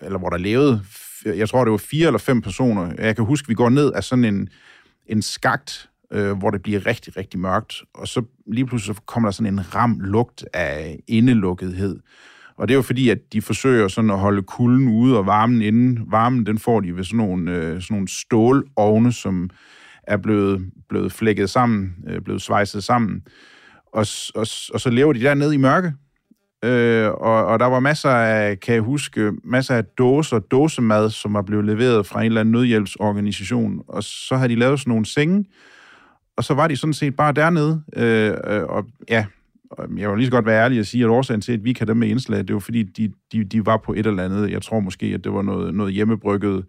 eller 0.00 0.18
hvor 0.18 0.30
der 0.30 0.38
levede, 0.38 0.82
jeg 1.24 1.48
tror, 1.48 1.64
det 1.64 1.70
var 1.70 1.76
fire 1.76 2.06
eller 2.06 2.18
fem 2.18 2.40
personer. 2.40 2.92
Jeg 2.98 3.16
kan 3.16 3.24
huske, 3.24 3.48
vi 3.48 3.54
går 3.54 3.68
ned 3.68 3.92
af 3.92 4.04
sådan 4.04 4.24
en, 4.24 4.48
en 5.06 5.22
skagt, 5.22 5.90
øh, 6.12 6.38
hvor 6.38 6.50
det 6.50 6.62
bliver 6.62 6.86
rigtig, 6.86 7.16
rigtig 7.16 7.40
mørkt, 7.40 7.82
og 7.94 8.08
så 8.08 8.22
lige 8.46 8.66
pludselig 8.66 8.96
så 8.96 9.02
kommer 9.06 9.28
der 9.28 9.32
sådan 9.32 9.52
en 9.52 9.74
ram 9.74 10.00
lugt 10.00 10.44
af 10.54 10.98
indelukkethed. 11.08 12.00
Og 12.56 12.68
det 12.68 12.74
er 12.74 12.76
jo 12.76 12.82
fordi, 12.82 13.08
at 13.08 13.18
de 13.32 13.42
forsøger 13.42 13.88
sådan 13.88 14.10
at 14.10 14.18
holde 14.18 14.42
kulden 14.42 14.88
ude 14.88 15.18
og 15.18 15.26
varmen 15.26 15.62
inde. 15.62 16.02
Varmen, 16.06 16.46
den 16.46 16.58
får 16.58 16.80
de 16.80 16.96
ved 16.96 17.04
sådan 17.04 17.16
nogle, 17.16 17.52
øh, 17.52 17.82
sådan 17.82 17.94
nogle 17.94 18.08
stålovne, 18.08 19.12
som 19.12 19.50
er 20.02 20.16
blevet, 20.16 20.70
blevet 20.88 21.12
flækket 21.12 21.50
sammen, 21.50 21.94
øh, 22.08 22.20
blevet 22.20 22.42
svejset 22.42 22.84
sammen. 22.84 23.22
Og, 23.86 24.06
og, 24.34 24.46
og 24.74 24.80
så 24.80 24.90
lever 24.90 25.12
de 25.12 25.20
dernede 25.20 25.54
i 25.54 25.58
mørke. 25.58 25.92
Øh, 26.64 27.10
og, 27.10 27.46
og 27.46 27.60
der 27.60 27.66
var 27.66 27.80
masser 27.80 28.10
af, 28.10 28.60
kan 28.60 28.74
jeg 28.74 28.82
huske, 28.82 29.32
masser 29.44 29.74
af 29.74 29.84
dåser, 29.84 30.38
dåsemad, 30.38 31.10
som 31.10 31.34
var 31.34 31.42
blevet 31.42 31.64
leveret 31.64 32.06
fra 32.06 32.20
en 32.20 32.26
eller 32.26 32.40
anden 32.40 32.52
nødhjælpsorganisation. 32.52 33.82
Og 33.88 34.02
så 34.02 34.36
havde 34.36 34.48
de 34.48 34.58
lavet 34.58 34.80
sådan 34.80 34.90
nogle 34.90 35.06
senge, 35.06 35.44
og 36.36 36.44
så 36.44 36.54
var 36.54 36.68
de 36.68 36.76
sådan 36.76 36.94
set 36.94 37.16
bare 37.16 37.32
dernede. 37.32 37.82
Øh, 37.96 38.34
øh, 38.46 38.62
og 38.62 38.84
ja, 39.08 39.26
jeg 39.96 40.10
vil 40.10 40.18
lige 40.18 40.26
så 40.26 40.32
godt 40.32 40.46
være 40.46 40.64
ærlig 40.64 40.80
og 40.80 40.86
sige, 40.86 41.04
at 41.04 41.10
årsagen 41.10 41.40
til, 41.40 41.52
at 41.52 41.64
vi 41.64 41.72
kan 41.72 41.88
dem 41.88 41.96
med 41.96 42.08
indslag, 42.08 42.38
det 42.38 42.54
var 42.54 42.60
fordi, 42.60 42.82
de, 42.82 43.12
de, 43.32 43.44
de 43.44 43.66
var 43.66 43.76
på 43.76 43.92
et 43.92 44.06
eller 44.06 44.24
andet. 44.24 44.50
Jeg 44.50 44.62
tror 44.62 44.80
måske, 44.80 45.06
at 45.06 45.24
det 45.24 45.32
var 45.32 45.42
noget, 45.42 45.74
noget 45.74 45.92
hjemmebrygget 45.92 46.64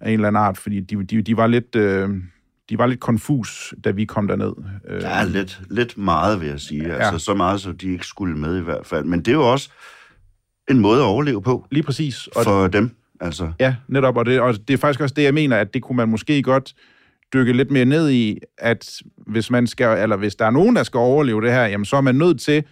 af 0.00 0.08
en 0.08 0.14
eller 0.14 0.28
anden 0.28 0.42
art, 0.42 0.58
fordi 0.58 0.80
de, 0.80 1.04
de, 1.04 1.22
de 1.22 1.36
var 1.36 1.46
lidt... 1.46 1.76
Øh, 1.76 2.08
de 2.70 2.78
var 2.78 2.86
lidt 2.86 3.00
konfus, 3.00 3.74
da 3.84 3.90
vi 3.90 4.04
kom 4.04 4.28
derned. 4.28 4.52
Ja, 5.00 5.24
lidt, 5.24 5.60
lidt 5.70 5.98
meget, 5.98 6.40
vil 6.40 6.48
jeg 6.48 6.60
sige. 6.60 6.86
Ja. 6.86 6.94
Altså, 6.94 7.18
så 7.18 7.34
meget, 7.34 7.60
så 7.60 7.72
de 7.72 7.92
ikke 7.92 8.06
skulle 8.06 8.38
med 8.38 8.58
i 8.58 8.62
hvert 8.62 8.86
fald. 8.86 9.04
Men 9.04 9.18
det 9.18 9.28
er 9.28 9.32
jo 9.32 9.52
også 9.52 9.70
en 10.70 10.78
måde 10.78 11.00
at 11.00 11.04
overleve 11.04 11.42
på. 11.42 11.66
Lige 11.70 11.82
præcis. 11.82 12.26
Og 12.26 12.44
for 12.44 12.68
dem, 12.68 12.90
altså. 13.20 13.52
Ja, 13.60 13.76
netop. 13.88 14.16
Og 14.16 14.26
det, 14.26 14.40
og 14.40 14.68
det 14.68 14.74
er 14.74 14.78
faktisk 14.78 15.00
også 15.00 15.14
det, 15.14 15.22
jeg 15.22 15.34
mener, 15.34 15.56
at 15.56 15.74
det 15.74 15.82
kunne 15.82 15.96
man 15.96 16.08
måske 16.08 16.42
godt 16.42 16.74
dykke 17.34 17.52
lidt 17.52 17.70
mere 17.70 17.84
ned 17.84 18.10
i, 18.10 18.38
at 18.58 19.02
hvis 19.26 19.50
man 19.50 19.66
skal, 19.66 19.98
eller 20.02 20.16
hvis 20.16 20.34
der 20.34 20.46
er 20.46 20.50
nogen, 20.50 20.76
der 20.76 20.82
skal 20.82 20.98
overleve 20.98 21.42
det 21.42 21.52
her, 21.52 21.66
jamen 21.66 21.84
så 21.84 21.96
er 21.96 22.00
man 22.00 22.14
nødt 22.14 22.40
til 22.40 22.64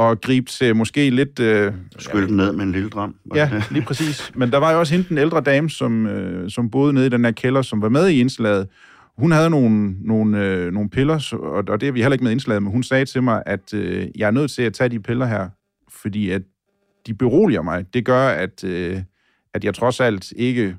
at 0.00 0.20
gribe 0.20 0.50
til 0.50 0.76
måske 0.76 1.10
lidt... 1.10 1.40
Øh, 1.40 1.72
Skylle 1.98 2.26
den 2.26 2.36
ned 2.36 2.52
med 2.52 2.64
en 2.64 2.72
lille 2.72 2.88
dram. 2.88 3.14
Ja, 3.34 3.50
lige 3.70 3.84
præcis. 3.84 4.32
Men 4.34 4.50
der 4.50 4.58
var 4.58 4.72
jo 4.72 4.78
også 4.78 4.94
hende, 4.94 5.08
den 5.08 5.18
ældre 5.18 5.40
dame, 5.40 5.70
som, 5.70 6.06
øh, 6.06 6.50
som 6.50 6.70
boede 6.70 6.92
nede 6.92 7.06
i 7.06 7.08
den 7.08 7.24
her 7.24 7.32
kælder, 7.32 7.62
som 7.62 7.82
var 7.82 7.88
med 7.88 8.08
i 8.08 8.20
indslaget. 8.20 8.68
Hun 9.18 9.32
havde 9.32 9.50
nogle, 9.50 9.94
nogle, 10.00 10.44
øh, 10.44 10.72
nogle 10.72 10.90
piller, 10.90 11.34
og, 11.42 11.64
og 11.68 11.80
det 11.80 11.88
er 11.88 11.92
vi 11.92 12.00
heller 12.00 12.12
ikke 12.12 12.24
med 12.24 12.32
indslaget, 12.32 12.62
men 12.62 12.72
hun 12.72 12.82
sagde 12.82 13.04
til 13.04 13.22
mig, 13.22 13.42
at 13.46 13.74
øh, 13.74 14.06
jeg 14.16 14.26
er 14.26 14.30
nødt 14.30 14.50
til 14.50 14.62
at 14.62 14.72
tage 14.72 14.88
de 14.88 15.00
piller 15.00 15.26
her, 15.26 15.48
fordi 15.88 16.30
at 16.30 16.42
de 17.06 17.14
beroliger 17.14 17.62
mig. 17.62 17.94
Det 17.94 18.04
gør, 18.04 18.28
at, 18.28 18.64
øh, 18.64 18.98
at 19.54 19.64
jeg 19.64 19.74
trods 19.74 20.00
alt 20.00 20.32
ikke 20.36 20.76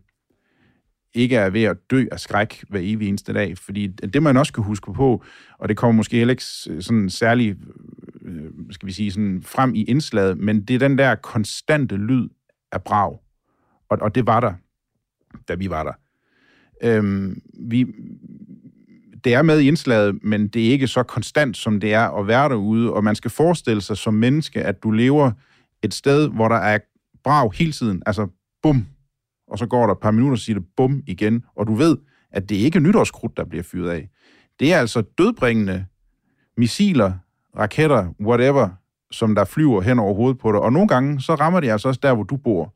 ikke 1.18 1.36
er 1.36 1.50
ved 1.50 1.64
at 1.64 1.78
dø 1.92 2.06
af 2.12 2.20
skræk 2.20 2.64
hver 2.70 2.80
evig 2.84 3.08
eneste 3.08 3.34
dag. 3.34 3.58
Fordi 3.58 3.88
det, 3.88 4.24
man 4.24 4.38
også 4.38 4.54
kan 4.54 4.64
huske 4.64 4.94
på, 4.94 5.24
og 5.60 5.70
det 5.70 5.78
kommer 5.78 5.96
måske 5.96 6.18
heller 6.18 6.32
ikke 6.32 6.44
sådan 6.84 7.10
særlig, 7.10 7.56
øh, 8.22 8.52
skal 8.72 8.88
vi 8.88 8.92
sige, 8.92 9.12
sådan 9.12 9.42
frem 9.44 9.76
i 9.76 9.84
indslaget, 9.84 10.38
men 10.38 10.62
det 10.62 10.74
er 10.74 10.80
den 10.80 10.98
der 10.98 11.16
konstante 11.16 11.96
lyd 11.96 12.30
af 12.72 12.84
brag. 12.84 13.20
Og, 13.90 13.98
og 14.02 14.16
det 14.16 14.28
var 14.28 14.40
der, 14.40 14.54
da 15.48 15.56
vi 15.56 15.70
var 15.70 15.84
der. 15.84 15.94
Øhm, 16.84 17.42
vi, 17.60 17.86
det 19.24 19.34
er 19.34 19.42
med 19.42 19.60
i 19.60 19.68
indslaget, 19.68 20.24
men 20.24 20.48
det 20.48 20.68
er 20.68 20.72
ikke 20.72 20.88
så 20.88 21.04
konstant, 21.04 21.58
som 21.58 21.80
det 21.80 21.94
er 21.94 22.20
at 22.20 22.28
være 22.28 22.50
derude, 22.50 22.94
og 22.94 23.04
man 23.04 23.16
skal 23.16 23.32
forestille 23.32 23.82
sig 23.82 23.98
som 23.98 24.14
menneske, 24.14 24.62
at 24.62 24.84
du 24.84 24.92
lever 24.92 25.32
et 25.84 25.94
sted, 25.94 26.30
hvor 26.30 26.48
der 26.48 26.56
er 26.56 26.80
brag 27.24 27.52
hele 27.54 27.72
tiden, 27.72 28.04
altså 28.06 28.28
bum, 28.64 28.86
og 29.48 29.58
så 29.58 29.66
går 29.66 29.86
der 29.86 29.94
et 29.94 30.00
par 30.00 30.12
minutter, 30.12 30.34
og 30.34 30.40
siger 30.40 30.60
det 30.60 30.68
bum 30.78 31.02
igen, 31.08 31.44
og 31.56 31.68
du 31.68 31.74
ved, 31.74 31.98
at 32.32 32.50
det 32.50 32.56
ikke 32.56 32.78
er 32.78 32.82
nytårskrudt, 32.82 33.38
der 33.38 33.46
bliver 33.46 33.64
fyret 33.64 33.90
af. 33.90 34.10
Det 34.60 34.74
er 34.74 34.80
altså 34.80 35.02
dødbringende 35.18 35.86
missiler, 36.58 37.14
raketter, 37.58 38.14
whatever, 38.22 38.70
som 39.12 39.36
der 39.36 39.46
flyver 39.46 39.82
hen 39.82 40.00
over 40.00 40.14
hovedet 40.14 40.38
på 40.38 40.52
dig. 40.52 40.60
Og 40.60 40.74
nogle 40.74 40.88
gange, 40.88 41.22
så 41.22 41.36
rammer 41.36 41.60
de 41.60 41.72
altså 41.72 41.88
også 41.88 42.00
der, 42.04 42.14
hvor 42.14 42.24
du 42.24 42.38
bor. 42.38 42.74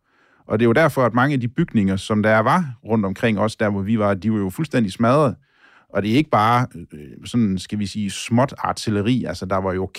Og 0.47 0.60
det 0.60 0.65
er 0.65 0.67
jo 0.67 0.73
derfor, 0.73 1.05
at 1.05 1.13
mange 1.13 1.34
af 1.34 1.39
de 1.39 1.47
bygninger, 1.47 1.95
som 1.95 2.23
der 2.23 2.39
var 2.39 2.73
rundt 2.86 3.05
omkring 3.05 3.39
os, 3.39 3.55
der 3.55 3.69
hvor 3.69 3.81
vi 3.81 3.99
var, 3.99 4.13
de 4.13 4.31
var 4.31 4.38
jo 4.38 4.49
fuldstændig 4.49 4.91
smadret. 4.91 5.36
Og 5.89 6.03
det 6.03 6.12
er 6.12 6.15
ikke 6.15 6.29
bare 6.29 6.67
øh, 6.93 7.25
sådan, 7.25 7.57
skal 7.57 7.79
vi 7.79 7.86
sige, 7.86 8.12
småt 8.12 8.53
artilleri. 8.57 9.23
Altså, 9.23 9.45
der 9.45 9.57
var 9.57 9.73
jo, 9.73 9.89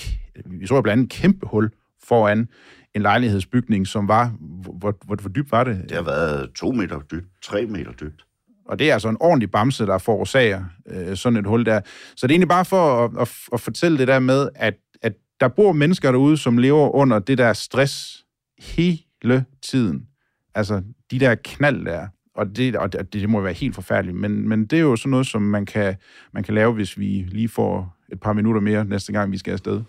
vi 0.47 0.67
så 0.67 0.75
jo 0.75 0.83
blandt 0.83 1.01
andet 1.01 1.17
et 1.17 1.23
kæmpe 1.23 1.47
hul 1.47 1.71
foran 2.05 2.49
en 2.95 3.03
lejlighedsbygning, 3.03 3.87
som 3.87 4.09
var, 4.09 4.33
hvor, 4.41 4.95
hvor, 5.07 5.17
hvor 5.21 5.31
dybt 5.31 5.53
var 5.53 5.65
det? 5.65 5.83
Det 5.89 5.97
har 5.97 6.03
været 6.03 6.51
to 6.55 6.73
meter 6.73 7.01
dybt, 7.01 7.27
tre 7.43 7.67
meter 7.67 7.93
dybt. 7.93 8.25
Og 8.65 8.79
det 8.79 8.91
er 8.91 8.93
altså 8.93 9.09
en 9.09 9.17
ordentlig 9.21 9.51
bamse, 9.51 9.87
der 9.87 9.99
forårsager 9.99 10.65
øh, 10.87 11.17
sådan 11.17 11.37
et 11.37 11.47
hul 11.47 11.67
der. 11.67 11.81
Så 12.17 12.27
det 12.27 12.33
er 12.33 12.35
egentlig 12.35 12.49
bare 12.49 12.65
for 12.65 13.05
at, 13.05 13.11
at, 13.21 13.33
at 13.53 13.61
fortælle 13.61 13.99
det 13.99 14.09
der 14.09 14.19
med, 14.19 14.49
at, 14.55 14.75
at 15.03 15.13
der 15.41 15.49
bor 15.49 15.73
mennesker 15.73 16.13
derude, 16.13 16.37
som 16.37 16.59
lever 16.59 16.95
under 16.95 17.19
det 17.19 17.39
der 17.39 17.53
stress 17.53 18.25
hele 18.59 19.45
tiden. 19.63 20.07
Altså 20.55 20.83
de 21.11 21.19
der 21.21 21.35
knald 21.45 21.85
der. 21.85 22.07
Og 22.35 22.57
det, 22.57 22.77
og 22.77 22.93
det, 22.93 23.13
det 23.13 23.29
må 23.29 23.41
være 23.41 23.53
helt 23.53 23.75
forfærdeligt. 23.75 24.17
Men, 24.17 24.49
men 24.49 24.67
det 24.67 24.77
er 24.77 24.81
jo 24.83 24.97
sådan 24.97 25.11
noget, 25.11 25.27
som 25.27 25.43
man 25.43 25.67
kan, 25.67 25.97
man 26.33 26.43
kan 26.43 26.55
lave, 26.55 26.73
hvis 26.73 26.99
vi 26.99 27.27
lige 27.29 27.49
får 27.49 27.97
et 28.13 28.21
par 28.21 28.33
minutter 28.33 28.61
mere 28.61 28.85
næste 28.85 29.13
gang, 29.13 29.33
vi 29.33 29.39
skal 29.39 29.53
afsted. 29.53 29.83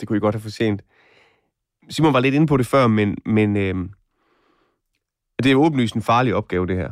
Det 0.00 0.08
kunne 0.08 0.16
I 0.16 0.20
godt 0.20 0.34
have 0.34 0.42
fortjent. 0.42 0.82
Simon 1.90 2.12
var 2.12 2.20
lidt 2.20 2.34
inde 2.34 2.46
på 2.46 2.56
det 2.56 2.66
før, 2.66 2.86
men, 2.86 3.16
men 3.26 3.56
øh, 3.56 3.74
det 5.38 5.46
er 5.46 5.52
jo 5.52 5.64
åbenlyst 5.64 5.94
en 5.94 6.02
farlig 6.02 6.34
opgave, 6.34 6.66
det 6.66 6.76
her. 6.76 6.90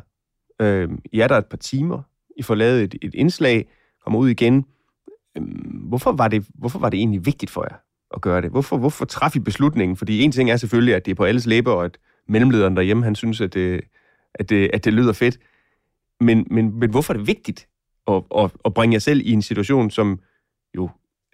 Øh, 0.61 0.88
I 1.12 1.20
er 1.20 1.28
der 1.28 1.38
et 1.38 1.46
par 1.46 1.56
timer, 1.56 2.02
I 2.37 2.42
får 2.42 2.54
lavet 2.54 2.82
et, 2.82 2.94
et 3.02 3.14
indslag, 3.14 3.68
kommer 4.04 4.18
ud 4.18 4.28
igen. 4.28 4.64
Øh, 5.37 5.44
hvorfor, 5.88 6.12
var 6.12 6.28
det, 6.28 6.46
hvorfor 6.54 6.78
var 6.78 6.90
det 6.90 6.98
egentlig 6.98 7.26
vigtigt 7.26 7.50
for 7.50 7.66
jer 7.70 7.76
at 8.14 8.20
gøre 8.20 8.40
det? 8.40 8.50
Hvorfor, 8.50 8.78
hvorfor 8.78 9.04
træffede 9.04 9.42
I 9.42 9.44
beslutningen? 9.44 9.96
Fordi 9.96 10.22
en 10.22 10.32
ting 10.32 10.50
er 10.50 10.56
selvfølgelig, 10.56 10.94
at 10.94 11.06
det 11.06 11.11
er 11.11 11.14
på 11.14 11.24
alles 11.24 11.46
læber, 11.46 11.72
og 11.72 11.85
at 11.85 11.98
mellemlederen 12.28 12.76
derhjemme, 12.76 13.04
han 13.04 13.14
synes, 13.14 13.40
at 13.40 13.54
det, 13.54 13.80
at 14.35 14.48
det, 14.48 14.70
at 14.74 14.85
det 14.85 14.92
lyder 14.92 15.12
fedt. 15.12 15.38
Men, 16.20 16.46
men, 16.50 16.78
men 16.78 16.90
hvorfor 16.90 17.14
er 17.14 17.16
det 17.16 17.26
vigtigt 17.26 17.68
at, 18.09 18.22
at, 18.37 18.50
at 18.64 18.74
bringe 18.74 18.94
jer 18.94 18.98
selv 18.98 19.20
i 19.24 19.32
en 19.32 19.42
situation, 19.42 19.90
som 19.90 20.20
jo, 20.76 20.90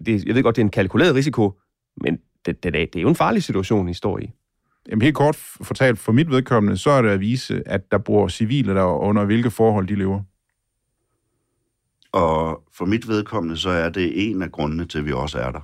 det, 0.07 0.25
jeg 0.25 0.35
ved 0.35 0.43
godt, 0.43 0.57
det 0.57 0.63
er 0.63 0.67
en 0.67 0.71
kalkuleret 0.71 1.15
risiko, 1.15 1.61
men 1.97 2.19
det, 2.47 2.63
det, 2.63 2.73
det 2.73 2.97
er 2.97 3.03
jo 3.03 3.09
en 3.09 3.17
farlig 3.17 3.43
situation, 3.43 3.89
I 3.89 3.95
står 3.95 4.19
i. 4.19 4.31
Jamen 4.89 5.03
helt 5.03 5.17
kort 5.17 5.37
fortalt, 5.37 5.99
for 5.99 6.13
mit 6.13 6.31
vedkommende, 6.31 6.77
så 6.77 6.91
er 6.91 7.03
det 7.03 7.09
at 7.09 7.21
vise, 7.21 7.69
at 7.69 7.91
der 7.91 7.99
bor 7.99 8.29
civile 8.29 8.75
der, 8.75 8.85
under 8.85 9.25
hvilke 9.25 9.51
forhold 9.51 9.89
de 9.89 9.95
lever. 9.95 10.23
Og 12.13 12.63
for 12.73 12.85
mit 12.85 13.09
vedkommende, 13.09 13.57
så 13.57 13.71
er 13.71 13.89
det 13.89 14.31
en 14.31 14.43
af 14.43 14.53
grundene 14.53 14.85
til, 14.87 14.99
at 14.99 15.07
vi 15.07 15.13
også 15.13 15.39
er 15.39 15.51
der. 15.51 15.61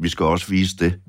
Vi 0.00 0.08
skal 0.08 0.26
også 0.26 0.50
vise 0.50 0.76
det 0.76 1.00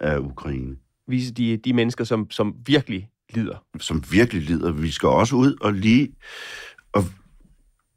af 0.00 0.18
Ukraine. 0.18 0.76
Vise 1.08 1.34
de, 1.34 1.56
de 1.56 1.72
mennesker, 1.72 2.04
som, 2.04 2.30
som 2.30 2.54
virkelig 2.66 3.08
lider. 3.34 3.64
Som 3.80 4.04
virkelig 4.10 4.42
lider. 4.42 4.72
Vi 4.72 4.90
skal 4.90 5.08
også 5.08 5.36
ud 5.36 5.56
og 5.60 5.72
lige 5.72 6.14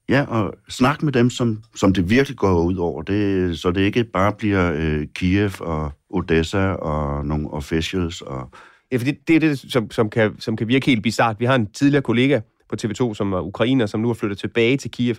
Ja, 0.09 0.25
og 0.27 0.53
snak 0.69 1.03
med 1.03 1.13
dem, 1.13 1.29
som, 1.29 1.63
som 1.75 1.93
det 1.93 2.09
virkelig 2.09 2.37
går 2.37 2.63
ud 2.63 2.75
over, 2.75 3.01
det, 3.01 3.59
så 3.59 3.71
det 3.71 3.81
ikke 3.81 4.03
bare 4.03 4.33
bliver 4.33 4.73
øh, 4.75 5.07
Kiev 5.15 5.51
og 5.59 5.91
Odessa 6.09 6.71
og 6.71 7.25
nogle 7.25 7.51
officials. 7.51 8.21
Og... 8.21 8.49
Ja, 8.91 8.97
for 8.97 9.05
det, 9.05 9.27
det 9.27 9.35
er 9.35 9.39
det, 9.39 9.59
som, 9.59 9.91
som, 9.91 10.09
kan, 10.09 10.39
som 10.39 10.55
kan 10.55 10.67
virke 10.67 10.85
helt 10.85 11.03
bizart. 11.03 11.39
Vi 11.39 11.45
har 11.45 11.55
en 11.55 11.71
tidligere 11.71 12.01
kollega 12.01 12.39
på 12.69 12.75
TV2, 12.81 13.13
som 13.13 13.33
er 13.33 13.41
ukrainer, 13.41 13.85
som 13.85 13.99
nu 13.99 14.09
er 14.09 14.13
flyttet 14.13 14.37
tilbage 14.37 14.77
til 14.77 14.91
Kiev, 14.91 15.15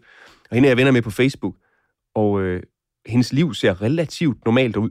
og 0.50 0.54
hende 0.54 0.66
er 0.66 0.70
jeg 0.70 0.76
venner 0.76 0.92
med 0.92 1.02
på 1.02 1.10
Facebook, 1.10 1.54
og 2.14 2.40
øh, 2.40 2.62
hendes 3.06 3.32
liv 3.32 3.54
ser 3.54 3.82
relativt 3.82 4.44
normalt 4.44 4.76
ud. 4.76 4.90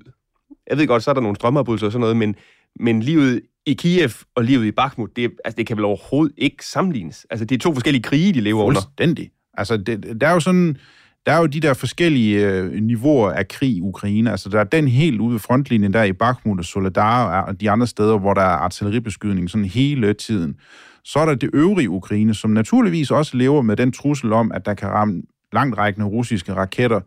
Jeg 0.70 0.78
ved 0.78 0.88
godt, 0.88 1.04
så 1.04 1.10
er 1.10 1.14
der 1.14 1.22
nogle 1.22 1.36
strømafbrydelser 1.36 1.86
og 1.86 1.92
sådan 1.92 2.02
noget, 2.02 2.18
men, 2.18 2.36
men 2.80 3.04
livet 3.04 3.42
i 3.66 3.74
Kiev 3.74 4.10
og 4.36 4.44
livet 4.44 4.66
i 4.66 4.72
Bakhmut, 4.72 5.16
det, 5.16 5.32
altså, 5.46 5.56
det 5.58 5.68
kan 5.68 5.78
vel 5.78 5.86
overhovedet 5.86 6.36
ikke 6.38 6.66
sammenlignes. 6.66 7.28
Altså, 7.30 7.46
det 7.46 7.56
er 7.56 7.60
to 7.60 7.74
forskellige 7.74 8.04
krige, 8.04 8.34
de 8.34 8.42
lever 8.42 8.64
under. 8.64 8.82
Fuldstændig. 8.82 9.32
Altså, 9.60 9.78
det, 9.78 10.22
der 10.22 10.28
er 10.28 10.34
jo 10.34 10.40
sådan... 10.40 10.78
Der 11.26 11.32
er 11.32 11.40
jo 11.40 11.46
de 11.46 11.60
der 11.60 11.74
forskellige 11.74 12.48
øh, 12.48 12.74
niveauer 12.74 13.32
af 13.32 13.48
krig 13.48 13.70
i 13.70 13.82
Ukraine. 13.82 14.32
Altså, 14.32 14.50
der 14.50 14.60
er 14.60 14.64
den 14.64 14.88
helt 14.88 15.20
ude 15.20 15.32
ved 15.32 15.40
frontlinjen 15.40 15.94
der 15.94 16.04
i 16.04 16.14
Bakhmut 16.14 16.60
og 16.60 16.66
Soledar 16.66 17.42
og 17.42 17.62
de 17.62 17.72
andre 17.72 17.88
steder, 17.88 18.18
hvor 18.18 18.34
der 18.34 18.42
er 18.42 18.46
artilleribeskydning 18.46 19.50
sådan 19.50 19.66
hele 19.66 20.14
tiden. 20.14 20.56
Så 21.04 21.20
er 21.20 21.26
der 21.26 21.36
det 21.36 21.50
øvrige 21.54 21.90
Ukraine, 21.90 22.34
som 22.34 22.52
naturligvis 22.52 23.12
også 23.12 23.38
lever 23.38 23.62
med 23.62 23.76
den 23.76 23.92
trussel 23.92 24.34
om, 24.34 24.52
at 24.52 24.66
der 24.66 24.74
kan 24.74 24.90
ramme 24.90 25.22
langtrækkende 25.54 26.08
russiske 26.08 26.54
raketter 26.54 27.00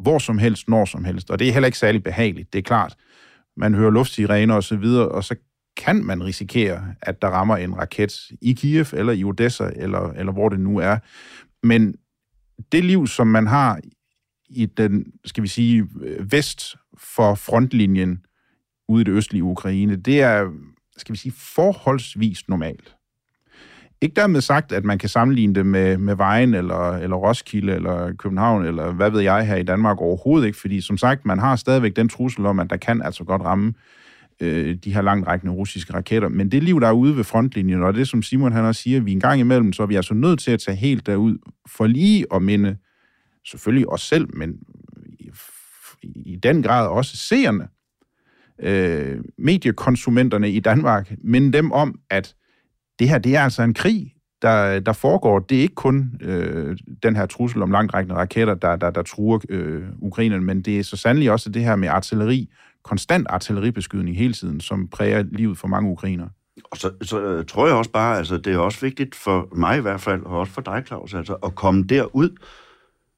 hvor 0.00 0.18
som 0.18 0.38
helst, 0.38 0.68
når 0.68 0.84
som 0.84 1.04
helst. 1.04 1.30
Og 1.30 1.38
det 1.38 1.48
er 1.48 1.52
heller 1.52 1.66
ikke 1.66 1.78
særlig 1.78 2.02
behageligt, 2.02 2.52
det 2.52 2.58
er 2.58 2.62
klart. 2.62 2.96
Man 3.56 3.74
hører 3.74 3.90
luftsirener 3.90 4.54
og 4.54 4.64
så 4.64 4.76
videre, 4.76 5.08
og 5.08 5.24
så 5.24 5.34
kan 5.76 6.04
man 6.04 6.24
risikere, 6.24 6.94
at 7.02 7.22
der 7.22 7.28
rammer 7.28 7.56
en 7.56 7.76
raket 7.78 8.12
i 8.42 8.52
Kiev, 8.52 8.86
eller 8.92 9.12
i 9.12 9.24
Odessa, 9.24 9.70
eller, 9.76 10.12
eller 10.12 10.32
hvor 10.32 10.48
det 10.48 10.60
nu 10.60 10.78
er. 10.78 10.96
Men 11.62 11.94
det 12.72 12.84
liv, 12.84 13.06
som 13.06 13.26
man 13.26 13.46
har 13.46 13.80
i 14.48 14.66
den, 14.66 15.04
skal 15.24 15.42
vi 15.42 15.48
sige, 15.48 15.88
vest 16.20 16.76
for 16.98 17.34
frontlinjen 17.34 18.24
ude 18.88 19.00
i 19.00 19.04
det 19.04 19.12
østlige 19.12 19.44
Ukraine, 19.44 19.96
det 19.96 20.22
er, 20.22 20.50
skal 20.96 21.12
vi 21.12 21.18
sige, 21.18 21.32
forholdsvis 21.36 22.48
normalt. 22.48 22.96
Ikke 24.00 24.14
dermed 24.14 24.40
sagt, 24.40 24.72
at 24.72 24.84
man 24.84 24.98
kan 24.98 25.08
sammenligne 25.08 25.54
det 25.54 25.66
med, 25.66 25.96
med 25.96 26.14
Vejen, 26.14 26.54
eller, 26.54 26.92
eller 26.92 27.16
Roskilde, 27.16 27.72
eller 27.72 28.12
København, 28.12 28.64
eller 28.64 28.92
hvad 28.92 29.10
ved 29.10 29.20
jeg 29.20 29.46
her 29.46 29.56
i 29.56 29.62
Danmark 29.62 30.00
overhovedet 30.00 30.46
ikke, 30.46 30.58
fordi 30.58 30.80
som 30.80 30.98
sagt, 30.98 31.26
man 31.26 31.38
har 31.38 31.56
stadigvæk 31.56 31.96
den 31.96 32.08
trussel 32.08 32.46
om, 32.46 32.60
at 32.60 32.70
der 32.70 32.76
kan 32.76 33.02
altså 33.02 33.24
godt 33.24 33.42
ramme 33.42 33.74
øh, 34.40 34.76
de 34.84 34.94
her 34.94 35.02
langtrækkende 35.02 35.52
russiske 35.52 35.94
raketter. 35.94 36.28
Men 36.28 36.50
det 36.52 36.62
liv, 36.62 36.80
der 36.80 36.88
er 36.88 36.92
ude 36.92 37.16
ved 37.16 37.24
frontlinjen, 37.24 37.82
og 37.82 37.94
det 37.94 38.08
som 38.08 38.22
Simon 38.22 38.52
han 38.52 38.64
også 38.64 38.82
siger, 38.82 39.00
vi 39.00 39.12
en 39.12 39.20
gang 39.20 39.40
imellem, 39.40 39.72
så 39.72 39.82
er 39.82 39.86
vi 39.86 39.94
altså 39.94 40.14
nødt 40.14 40.40
til 40.40 40.50
at 40.50 40.60
tage 40.60 40.76
helt 40.76 41.06
derud, 41.06 41.38
for 41.68 41.86
lige 41.86 42.26
at 42.34 42.42
minde 42.42 42.76
selvfølgelig 43.50 43.88
os 43.88 44.00
selv, 44.00 44.36
men 44.36 44.54
i, 45.18 45.30
i 46.02 46.36
den 46.36 46.62
grad 46.62 46.88
også 46.88 47.16
seerne, 47.16 47.68
øh, 48.62 49.18
mediekonsumenterne 49.38 50.50
i 50.50 50.60
Danmark, 50.60 51.12
minde 51.24 51.52
dem 51.52 51.72
om, 51.72 52.00
at 52.10 52.34
det 52.98 53.08
her, 53.08 53.18
det 53.18 53.36
er 53.36 53.40
altså 53.40 53.62
en 53.62 53.74
krig, 53.74 54.14
der, 54.42 54.80
der 54.80 54.92
foregår. 54.92 55.38
Det 55.38 55.58
er 55.58 55.62
ikke 55.62 55.74
kun 55.74 56.18
øh, 56.20 56.76
den 57.02 57.16
her 57.16 57.26
trussel 57.26 57.62
om 57.62 57.70
langtrækkende 57.70 58.14
raketter, 58.16 58.54
der, 58.54 58.76
der, 58.76 58.90
der 58.90 59.02
truer 59.02 59.38
øh, 59.48 59.82
Ukraine, 59.98 60.40
men 60.40 60.62
det 60.62 60.78
er 60.78 60.82
så 60.82 60.96
sandelig 60.96 61.30
også 61.30 61.50
det 61.50 61.64
her 61.64 61.76
med 61.76 61.88
artilleri, 61.88 62.50
konstant 62.82 63.26
artilleribeskydning 63.30 64.16
hele 64.16 64.34
tiden, 64.34 64.60
som 64.60 64.88
præger 64.88 65.22
livet 65.22 65.58
for 65.58 65.68
mange 65.68 65.90
ukrainer. 65.90 66.28
Og 66.70 66.76
så, 66.76 66.92
så 67.02 67.20
øh, 67.20 67.46
tror 67.46 67.66
jeg 67.66 67.76
også 67.76 67.90
bare, 67.90 68.18
altså 68.18 68.36
det 68.36 68.52
er 68.52 68.58
også 68.58 68.80
vigtigt 68.80 69.14
for 69.14 69.48
mig 69.52 69.78
i 69.78 69.80
hvert 69.80 70.00
fald, 70.00 70.22
og 70.22 70.38
også 70.38 70.52
for 70.52 70.60
dig, 70.60 70.82
Claus, 70.86 71.14
altså 71.14 71.34
at 71.34 71.54
komme 71.54 71.82
derud, 71.84 72.36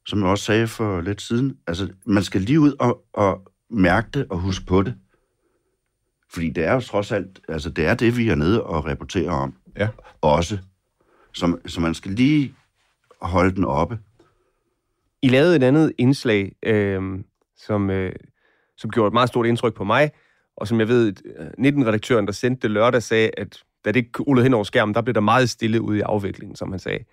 som 0.06 0.18
jeg 0.18 0.28
også 0.28 0.44
sagde 0.44 0.68
for 0.68 1.00
lidt 1.00 1.22
siden. 1.22 1.56
Altså, 1.66 1.88
man 2.06 2.22
skal 2.22 2.40
lige 2.40 2.60
ud 2.60 2.72
og, 2.80 3.04
og 3.12 3.52
mærke 3.70 4.08
det 4.14 4.26
og 4.30 4.38
huske 4.38 4.66
på 4.66 4.82
det. 4.82 4.94
Fordi 6.32 6.50
det 6.50 6.64
er 6.64 6.74
jo 6.74 6.80
trods 6.80 7.12
alt, 7.12 7.40
altså 7.48 7.70
det 7.70 7.86
er 7.86 7.94
det, 7.94 8.16
vi 8.16 8.28
er 8.28 8.34
nede 8.34 8.62
og 8.62 8.86
rapporterer 8.86 9.30
om. 9.30 9.54
Ja. 9.76 9.88
Også. 10.20 10.58
Så, 11.32 11.56
så 11.66 11.80
man 11.80 11.94
skal 11.94 12.12
lige 12.12 12.54
holde 13.20 13.54
den 13.54 13.64
oppe. 13.64 13.98
I 15.22 15.28
lavede 15.28 15.56
et 15.56 15.62
andet 15.62 15.92
indslag, 15.98 16.52
øh, 16.62 17.18
som, 17.56 17.90
øh, 17.90 18.12
som 18.82 18.90
gjorde 18.90 19.06
et 19.06 19.12
meget 19.12 19.28
stort 19.28 19.46
indtryk 19.46 19.74
på 19.74 19.84
mig, 19.84 20.10
og 20.56 20.68
som 20.68 20.80
jeg 20.80 20.88
ved, 20.88 21.12
19-redaktøren, 21.58 22.24
øh, 22.24 22.26
der 22.26 22.32
sendte 22.32 22.62
det 22.62 22.70
lørdag, 22.70 23.02
sagde, 23.02 23.30
at 23.36 23.62
da 23.84 23.92
det 23.92 24.06
rullede 24.20 24.44
hen 24.44 24.54
over 24.54 24.64
skærmen, 24.64 24.94
der 24.94 25.02
blev 25.02 25.14
der 25.14 25.20
meget 25.20 25.50
stille 25.50 25.80
ude 25.80 25.98
i 25.98 26.00
afviklingen, 26.00 26.56
som 26.56 26.70
han 26.70 26.78
sagde. 26.78 27.04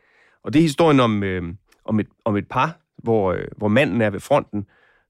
Og 0.44 0.54
det 0.54 0.60
er 0.60 0.64
historien 0.64 1.00
om, 1.00 1.24
øh, 1.24 1.44
om, 1.86 2.00
et, 2.00 2.08
om 2.26 2.38
et 2.38 2.48
par, 2.48 2.80
hvor, 2.98 3.34
øh, 3.34 3.48
hvor 3.58 3.68
manden 3.68 4.02
er 4.02 4.10
ved 4.10 4.20
fronten, 4.20 4.66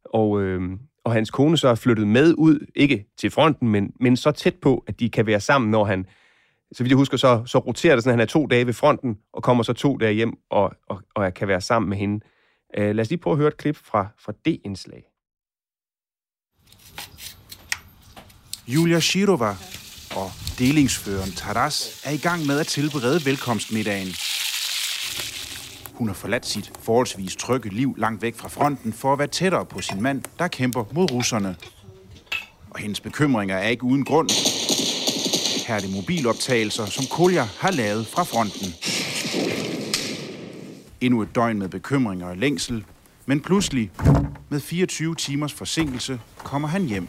og, 0.06 0.42
øh, 0.42 0.62
og 1.04 1.14
hans 1.14 1.32
kone 1.32 1.58
så 1.58 1.68
er 1.68 1.76
flyttet 1.76 2.08
med 2.08 2.34
ud, 2.38 2.66
ikke 2.76 3.06
til 3.18 3.32
fronten, 3.32 3.70
men, 3.70 3.94
men 4.00 4.18
så 4.18 4.32
tæt 4.32 4.56
på, 4.56 4.84
at 4.88 5.00
de 5.00 5.10
kan 5.10 5.26
være 5.26 5.40
sammen, 5.40 5.72
når 5.72 5.86
han, 5.86 6.06
så 6.72 6.84
vidt 6.84 6.90
jeg 6.90 6.98
husker, 6.98 7.18
så, 7.18 7.44
så 7.46 7.58
roterer 7.58 7.96
det 7.96 8.04
sådan, 8.04 8.14
at 8.14 8.18
han 8.20 8.22
er 8.22 8.26
to 8.26 8.46
dage 8.46 8.66
ved 8.66 8.74
fronten, 8.74 9.18
og 9.34 9.44
kommer 9.44 9.64
så 9.64 9.74
to 9.74 9.98
dage 9.98 10.14
hjem, 10.14 10.34
og, 10.50 10.74
og, 10.88 11.02
og 11.16 11.34
kan 11.34 11.48
være 11.48 11.62
sammen 11.62 11.90
med 11.90 11.98
hende. 11.98 12.26
Uh, 12.78 12.84
lad 12.84 13.00
os 13.00 13.10
lige 13.10 13.20
prøve 13.20 13.34
at 13.34 13.38
høre 13.38 13.48
et 13.48 13.58
klip 13.58 13.76
fra, 13.76 14.08
fra 14.20 14.34
det 14.46 14.62
indslag. 14.66 15.04
Julia 18.72 19.00
Shirova 19.00 19.56
og 20.16 20.32
delingsføreren 20.60 21.32
Taras 21.32 22.02
er 22.04 22.12
i 22.12 22.18
gang 22.18 22.46
med 22.46 22.60
at 22.60 22.68
tilberede 22.68 23.26
velkomstmiddagen. 23.26 24.08
Hun 25.94 26.08
har 26.08 26.16
forladt 26.16 26.46
sit 26.46 26.72
forholdsvis 26.82 27.36
trygge 27.36 27.70
liv 27.70 27.96
langt 27.98 28.22
væk 28.22 28.36
fra 28.36 28.50
fronten 28.50 28.94
for 28.94 29.14
at 29.14 29.20
være 29.20 29.28
tættere 29.28 29.66
på 29.66 29.82
sin 29.82 30.02
mand, 30.02 30.22
der 30.40 30.48
kæmper 30.48 30.86
mod 30.92 31.12
russerne. 31.12 31.56
Og 32.70 32.80
hendes 32.80 33.00
bekymringer 33.00 33.58
er 33.58 33.68
ikke 33.68 33.84
uden 33.84 34.06
grund. 34.06 34.30
Her 35.68 35.76
er 35.76 35.80
det 35.80 35.94
mobiloptagelser, 35.96 36.86
som 36.86 37.06
Kolja 37.12 37.44
har 37.60 37.72
lavet 37.72 38.08
fra 38.08 38.24
fronten. 38.24 38.74
Endnu 41.02 41.22
et 41.22 41.36
døgn 41.36 41.60
med 41.60 41.70
bekymringer 41.70 42.28
og 42.28 42.38
længsel, 42.38 42.86
men 43.26 43.42
pludselig, 43.42 43.92
med 44.50 44.60
24 44.60 45.16
timers 45.16 45.54
forsinkelse, 45.54 46.20
kommer 46.38 46.68
han 46.68 46.86
hjem. 46.86 47.08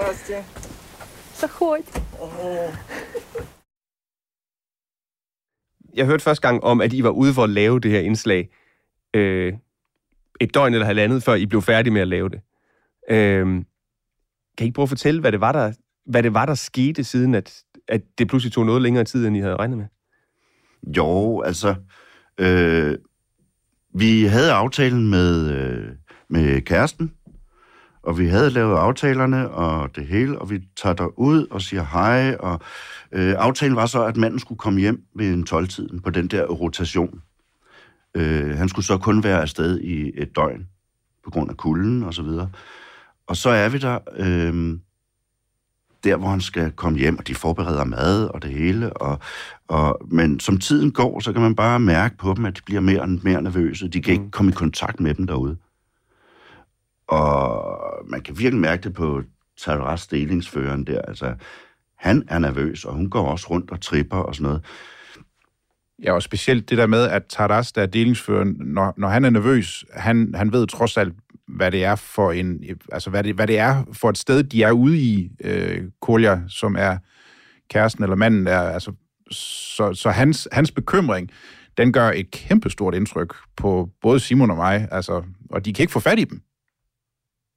Здравствуйте. 0.00 0.44
Заходь. 1.34 2.02
Jeg 5.94 6.06
hørte 6.06 6.22
første 6.24 6.48
gang 6.48 6.64
om, 6.64 6.80
at 6.80 6.92
I 6.92 7.02
var 7.02 7.10
ude 7.10 7.34
for 7.34 7.44
at 7.44 7.50
lave 7.50 7.80
det 7.80 7.90
her 7.90 8.00
indslag 8.00 8.48
øh, 9.14 9.52
et 10.40 10.54
døgn 10.54 10.74
eller 10.74 10.86
halvandet, 10.86 11.22
før 11.22 11.34
I 11.34 11.46
blev 11.46 11.62
færdige 11.62 11.92
med 11.92 12.00
at 12.00 12.08
lave 12.08 12.28
det. 12.28 12.40
Øh, 13.10 13.64
kan 14.58 14.66
I 14.66 14.70
prøve 14.70 14.84
at 14.84 14.88
fortælle, 14.88 15.20
hvad 15.20 15.32
det 15.32 15.40
var, 15.40 15.52
der, 15.52 15.72
hvad 16.06 16.22
det 16.22 16.34
var, 16.34 16.46
der 16.46 16.54
skete, 16.54 17.04
siden 17.04 17.34
at, 17.34 17.62
at 17.88 18.02
det 18.18 18.28
pludselig 18.28 18.52
tog 18.52 18.66
noget 18.66 18.82
længere 18.82 19.04
tid, 19.04 19.26
end 19.26 19.36
I 19.36 19.40
havde 19.40 19.56
regnet 19.56 19.78
med? 19.78 19.86
Jo, 20.96 21.42
altså... 21.42 21.74
Øh, 22.38 22.98
vi 23.98 24.24
havde 24.24 24.52
aftalen 24.52 25.10
med, 25.10 25.50
øh, 25.50 25.88
med 26.28 26.60
kæresten, 26.60 27.12
og 28.03 28.19
vi 28.19 28.27
havde 28.27 28.49
lavet 28.49 28.77
aftalerne 28.77 29.49
og 29.49 29.95
det 29.95 30.07
hele, 30.07 30.39
og 30.39 30.49
vi 30.49 30.61
tager 30.75 30.93
der 30.93 31.19
ud 31.19 31.47
og 31.51 31.61
siger 31.61 31.85
hej, 31.91 32.35
og 32.39 32.59
øh, 33.11 33.35
aftalen 33.37 33.75
var 33.75 33.85
så, 33.85 34.03
at 34.03 34.17
manden 34.17 34.39
skulle 34.39 34.59
komme 34.59 34.79
hjem 34.79 35.03
ved 35.15 35.33
en 35.33 35.47
12-tiden 35.49 35.99
på 35.99 36.09
den 36.09 36.27
der 36.27 36.45
rotation. 36.45 37.21
Øh, 38.15 38.57
han 38.57 38.69
skulle 38.69 38.85
så 38.85 38.97
kun 38.97 39.23
være 39.23 39.41
afsted 39.41 39.79
i 39.79 40.11
et 40.15 40.35
døgn, 40.35 40.67
på 41.23 41.29
grund 41.29 41.49
af 41.49 41.57
kulden 41.57 42.03
og 42.03 42.13
så 42.13 42.23
videre. 42.23 42.49
Og 43.27 43.37
så 43.37 43.49
er 43.49 43.69
vi 43.69 43.77
der, 43.77 43.99
øh, 44.17 44.77
der 46.03 46.17
hvor 46.17 46.29
han 46.29 46.41
skal 46.41 46.71
komme 46.71 46.99
hjem, 46.99 47.17
og 47.17 47.27
de 47.27 47.35
forbereder 47.35 47.83
mad 47.83 48.25
og 48.25 48.41
det 48.41 48.51
hele. 48.51 48.93
Og, 48.93 49.19
og, 49.67 50.01
men 50.11 50.39
som 50.39 50.57
tiden 50.57 50.91
går, 50.91 51.19
så 51.19 51.33
kan 51.33 51.41
man 51.41 51.55
bare 51.55 51.79
mærke 51.79 52.17
på 52.17 52.33
dem, 52.37 52.45
at 52.45 52.57
de 52.57 52.61
bliver 52.65 52.81
mere 52.81 53.01
og 53.01 53.09
mere 53.23 53.41
nervøse. 53.41 53.87
De 53.87 54.01
kan 54.01 54.15
mm. 54.15 54.21
ikke 54.21 54.31
komme 54.31 54.51
i 54.51 54.55
kontakt 54.55 54.99
med 54.99 55.13
dem 55.13 55.27
derude. 55.27 55.57
Og 57.11 57.81
man 58.05 58.21
kan 58.21 58.39
virkelig 58.39 58.61
mærke 58.61 58.83
det 58.83 58.93
på 58.93 59.21
Taras 59.61 60.07
delingsføreren 60.07 60.83
der. 60.83 61.01
Altså, 61.01 61.35
han 61.97 62.23
er 62.27 62.39
nervøs, 62.39 62.85
og 62.85 62.93
hun 62.93 63.09
går 63.09 63.27
også 63.27 63.47
rundt 63.49 63.71
og 63.71 63.81
tripper 63.81 64.17
og 64.17 64.35
sådan 64.35 64.43
noget. 64.43 64.65
Ja, 66.03 66.13
og 66.13 66.23
specielt 66.23 66.69
det 66.69 66.77
der 66.77 66.87
med, 66.87 67.03
at 67.03 67.23
Taras, 67.29 67.71
der 67.71 67.81
er 67.81 67.85
delingsføreren, 67.85 68.55
når, 68.59 68.93
når 68.97 69.07
han 69.07 69.25
er 69.25 69.29
nervøs, 69.29 69.85
han, 69.93 70.33
han 70.35 70.53
ved 70.53 70.67
trods 70.67 70.97
alt, 70.97 71.13
hvad 71.47 71.71
det 71.71 71.83
er 71.83 71.95
for 71.95 72.31
en, 72.31 72.63
altså 72.91 73.09
hvad 73.09 73.23
det, 73.23 73.35
hvad 73.35 73.47
det 73.47 73.59
er 73.59 73.83
for 73.93 74.09
et 74.09 74.17
sted, 74.17 74.43
de 74.43 74.63
er 74.63 74.71
ude 74.71 74.97
i, 74.97 75.31
øh, 75.43 75.83
Kolja, 76.01 76.39
som 76.47 76.75
er 76.79 76.97
kæresten 77.69 78.03
eller 78.03 78.15
manden, 78.15 78.47
er, 78.47 78.59
altså, 78.59 78.91
så, 79.31 79.93
så 79.93 80.09
hans, 80.09 80.47
hans 80.51 80.71
bekymring, 80.71 81.29
den 81.77 81.93
gør 81.93 82.11
et 82.11 82.31
kæmpestort 82.31 82.95
indtryk 82.95 83.35
på 83.57 83.89
både 84.01 84.19
Simon 84.19 84.51
og 84.51 84.57
mig, 84.57 84.87
altså, 84.91 85.23
og 85.49 85.65
de 85.65 85.73
kan 85.73 85.83
ikke 85.83 85.93
få 85.93 85.99
fat 85.99 86.19
i 86.19 86.23
dem 86.23 86.41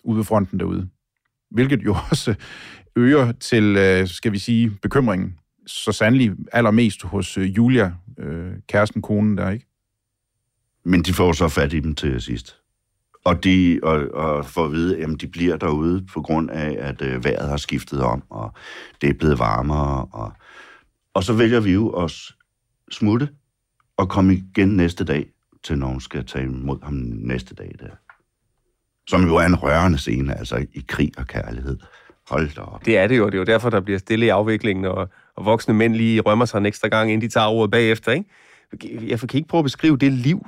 ude 0.05 0.17
ved 0.17 0.25
fronten 0.25 0.61
derude. 0.61 0.89
Hvilket 1.51 1.85
jo 1.85 1.97
også 2.11 2.35
øger 2.97 3.33
til, 3.33 3.77
øh, 3.77 4.09
skal 4.09 4.33
vi 4.33 4.39
sige, 4.39 4.71
bekymringen. 4.83 5.39
Så 5.67 5.93
sandelig 5.93 6.33
allermest 6.53 7.03
hos 7.03 7.39
øh, 7.39 7.57
Julia, 7.57 7.93
øh, 8.19 8.53
kæresten, 8.69 9.03
konen 9.03 9.39
der, 9.39 9.51
ikke? 9.51 9.67
Men 10.85 11.03
de 11.03 11.13
får 11.13 11.33
så 11.33 11.49
fat 11.49 11.73
i 11.73 11.81
dem 11.81 11.95
til 11.95 12.21
sidst. 12.21 12.57
Og, 13.25 13.45
de, 13.45 13.81
og, 13.83 14.09
og 14.15 14.47
får 14.47 14.65
at 14.65 14.73
vide, 14.73 14.99
at 14.99 15.21
de 15.21 15.27
bliver 15.27 15.57
derude 15.57 16.07
på 16.13 16.23
grund 16.23 16.51
af, 16.51 16.77
at 16.79 17.03
øh, 17.03 17.25
vejret 17.25 17.49
har 17.49 17.57
skiftet 17.57 18.01
om, 18.01 18.23
og 18.31 18.53
det 19.01 19.11
er 19.11 19.15
blevet 19.15 19.39
varmere. 19.39 20.05
Og, 20.13 20.33
og 21.15 21.25
så 21.25 21.33
vælger 21.33 21.61
vi 21.61 21.73
jo 21.73 21.89
at 21.89 22.13
smutte 22.91 23.29
og 23.97 24.09
komme 24.09 24.35
igen 24.35 24.69
næste 24.69 25.05
dag, 25.05 25.27
til 25.63 25.79
nogen 25.79 26.01
skal 26.01 26.27
tage 26.27 26.45
imod 26.45 26.79
ham 26.83 26.95
næste 27.05 27.55
dag 27.55 27.73
der. 27.81 28.04
Som 29.07 29.27
jo 29.27 29.37
er 29.37 29.47
en 29.47 29.55
rørende 29.55 29.99
scene, 29.99 30.39
altså 30.39 30.67
i 30.73 30.85
krig 30.89 31.13
og 31.19 31.27
kærlighed. 31.27 31.79
Hold 32.29 32.55
da 32.55 32.61
op. 32.61 32.87
Det 32.87 32.99
er 32.99 33.07
det 33.07 33.19
jo. 33.19 33.27
Det 33.27 33.35
er 33.35 33.39
jo 33.39 33.45
derfor, 33.45 33.71
der 33.71 33.81
bliver 33.81 33.99
stille 33.99 34.27
i 34.27 34.29
afviklingen, 34.29 34.85
og, 34.85 35.09
og 35.37 35.45
voksne 35.45 35.75
mænd 35.75 35.95
lige 35.95 36.21
rømmer 36.21 36.45
sig 36.45 36.59
en 36.59 36.67
ekstra 36.67 36.89
gang, 36.89 37.13
inden 37.13 37.29
de 37.29 37.33
tager 37.33 37.47
ordet 37.47 37.71
bagefter. 37.71 38.13
Ikke? 38.13 39.09
Jeg 39.09 39.19
kan 39.19 39.29
ikke 39.35 39.49
prøve 39.49 39.59
at 39.59 39.65
beskrive 39.65 39.97
det 39.97 40.13
liv, 40.13 40.47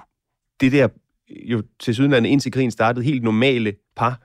det 0.60 0.72
der 0.72 0.88
jo 1.28 1.62
til 1.80 1.94
sydenlandet 1.94 2.30
indtil 2.30 2.52
krigen 2.52 2.70
startede, 2.70 3.04
helt 3.04 3.22
normale 3.22 3.74
par, 3.96 4.20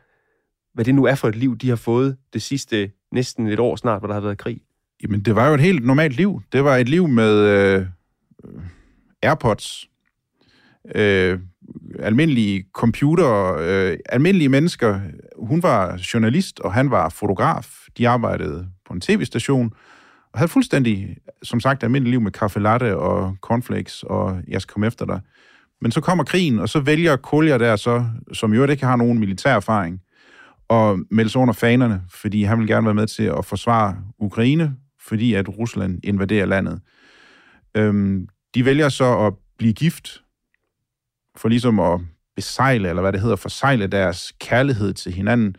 hvad 0.73 0.85
det 0.85 0.95
nu 0.95 1.05
er 1.05 1.15
for 1.15 1.27
et 1.27 1.35
liv, 1.35 1.57
de 1.57 1.69
har 1.69 1.75
fået 1.75 2.17
det 2.33 2.41
sidste 2.41 2.91
næsten 3.11 3.47
et 3.47 3.59
år 3.59 3.75
snart, 3.75 4.01
hvor 4.01 4.07
der 4.07 4.13
har 4.13 4.21
været 4.21 4.37
krig. 4.37 4.61
Jamen, 5.03 5.21
det 5.21 5.35
var 5.35 5.47
jo 5.47 5.53
et 5.53 5.61
helt 5.61 5.85
normalt 5.85 6.15
liv. 6.15 6.41
Det 6.51 6.63
var 6.63 6.77
et 6.77 6.89
liv 6.89 7.07
med 7.07 7.37
øh, 7.37 7.85
Airpods, 9.23 9.89
øh, 10.95 11.39
almindelige 11.99 12.63
computer, 12.73 13.55
øh, 13.59 13.97
almindelige 14.09 14.49
mennesker. 14.49 14.99
Hun 15.39 15.63
var 15.63 16.01
journalist, 16.13 16.59
og 16.59 16.73
han 16.73 16.91
var 16.91 17.09
fotograf. 17.09 17.67
De 17.97 18.09
arbejdede 18.09 18.67
på 18.87 18.93
en 18.93 19.01
tv-station, 19.01 19.73
og 20.33 20.39
havde 20.39 20.49
fuldstændig, 20.49 21.17
som 21.43 21.59
sagt, 21.59 21.83
almindeligt 21.83 22.11
liv 22.11 22.21
med 22.21 22.31
kaffe 22.31 22.59
latte 22.59 22.97
og 22.97 23.35
cornflakes, 23.41 24.03
og 24.03 24.41
jeg 24.47 24.61
skal 24.61 24.73
komme 24.73 24.87
efter 24.87 25.05
dig. 25.05 25.21
Men 25.81 25.91
så 25.91 26.01
kommer 26.01 26.23
krigen, 26.23 26.59
og 26.59 26.69
så 26.69 26.79
vælger 26.79 27.15
Kolja 27.15 27.57
der 27.57 27.75
så, 27.75 28.05
som 28.33 28.53
jo 28.53 28.65
ikke 28.65 28.85
har 28.85 28.95
nogen 28.95 29.19
militær 29.19 29.55
erfaring, 29.55 30.01
og 30.69 30.99
melde 31.11 31.29
sig 31.29 31.41
under 31.41 31.53
fanerne, 31.53 32.01
fordi 32.09 32.43
han 32.43 32.59
vil 32.59 32.67
gerne 32.67 32.85
være 32.85 32.93
med 32.93 33.07
til 33.07 33.23
at 33.23 33.45
forsvare 33.45 33.97
Ukraine, 34.19 34.75
fordi 35.07 35.33
at 35.33 35.57
Rusland 35.57 35.99
invaderer 36.03 36.45
landet. 36.45 36.81
Øhm, 37.77 38.27
de 38.55 38.65
vælger 38.65 38.89
så 38.89 39.17
at 39.19 39.33
blive 39.57 39.73
gift, 39.73 40.21
for 41.37 41.49
ligesom 41.49 41.79
at 41.79 41.99
besejle, 42.35 42.89
eller 42.89 43.01
hvad 43.01 43.11
det 43.11 43.21
hedder, 43.21 43.35
forsejle 43.35 43.87
deres 43.87 44.33
kærlighed 44.39 44.93
til 44.93 45.11
hinanden. 45.11 45.55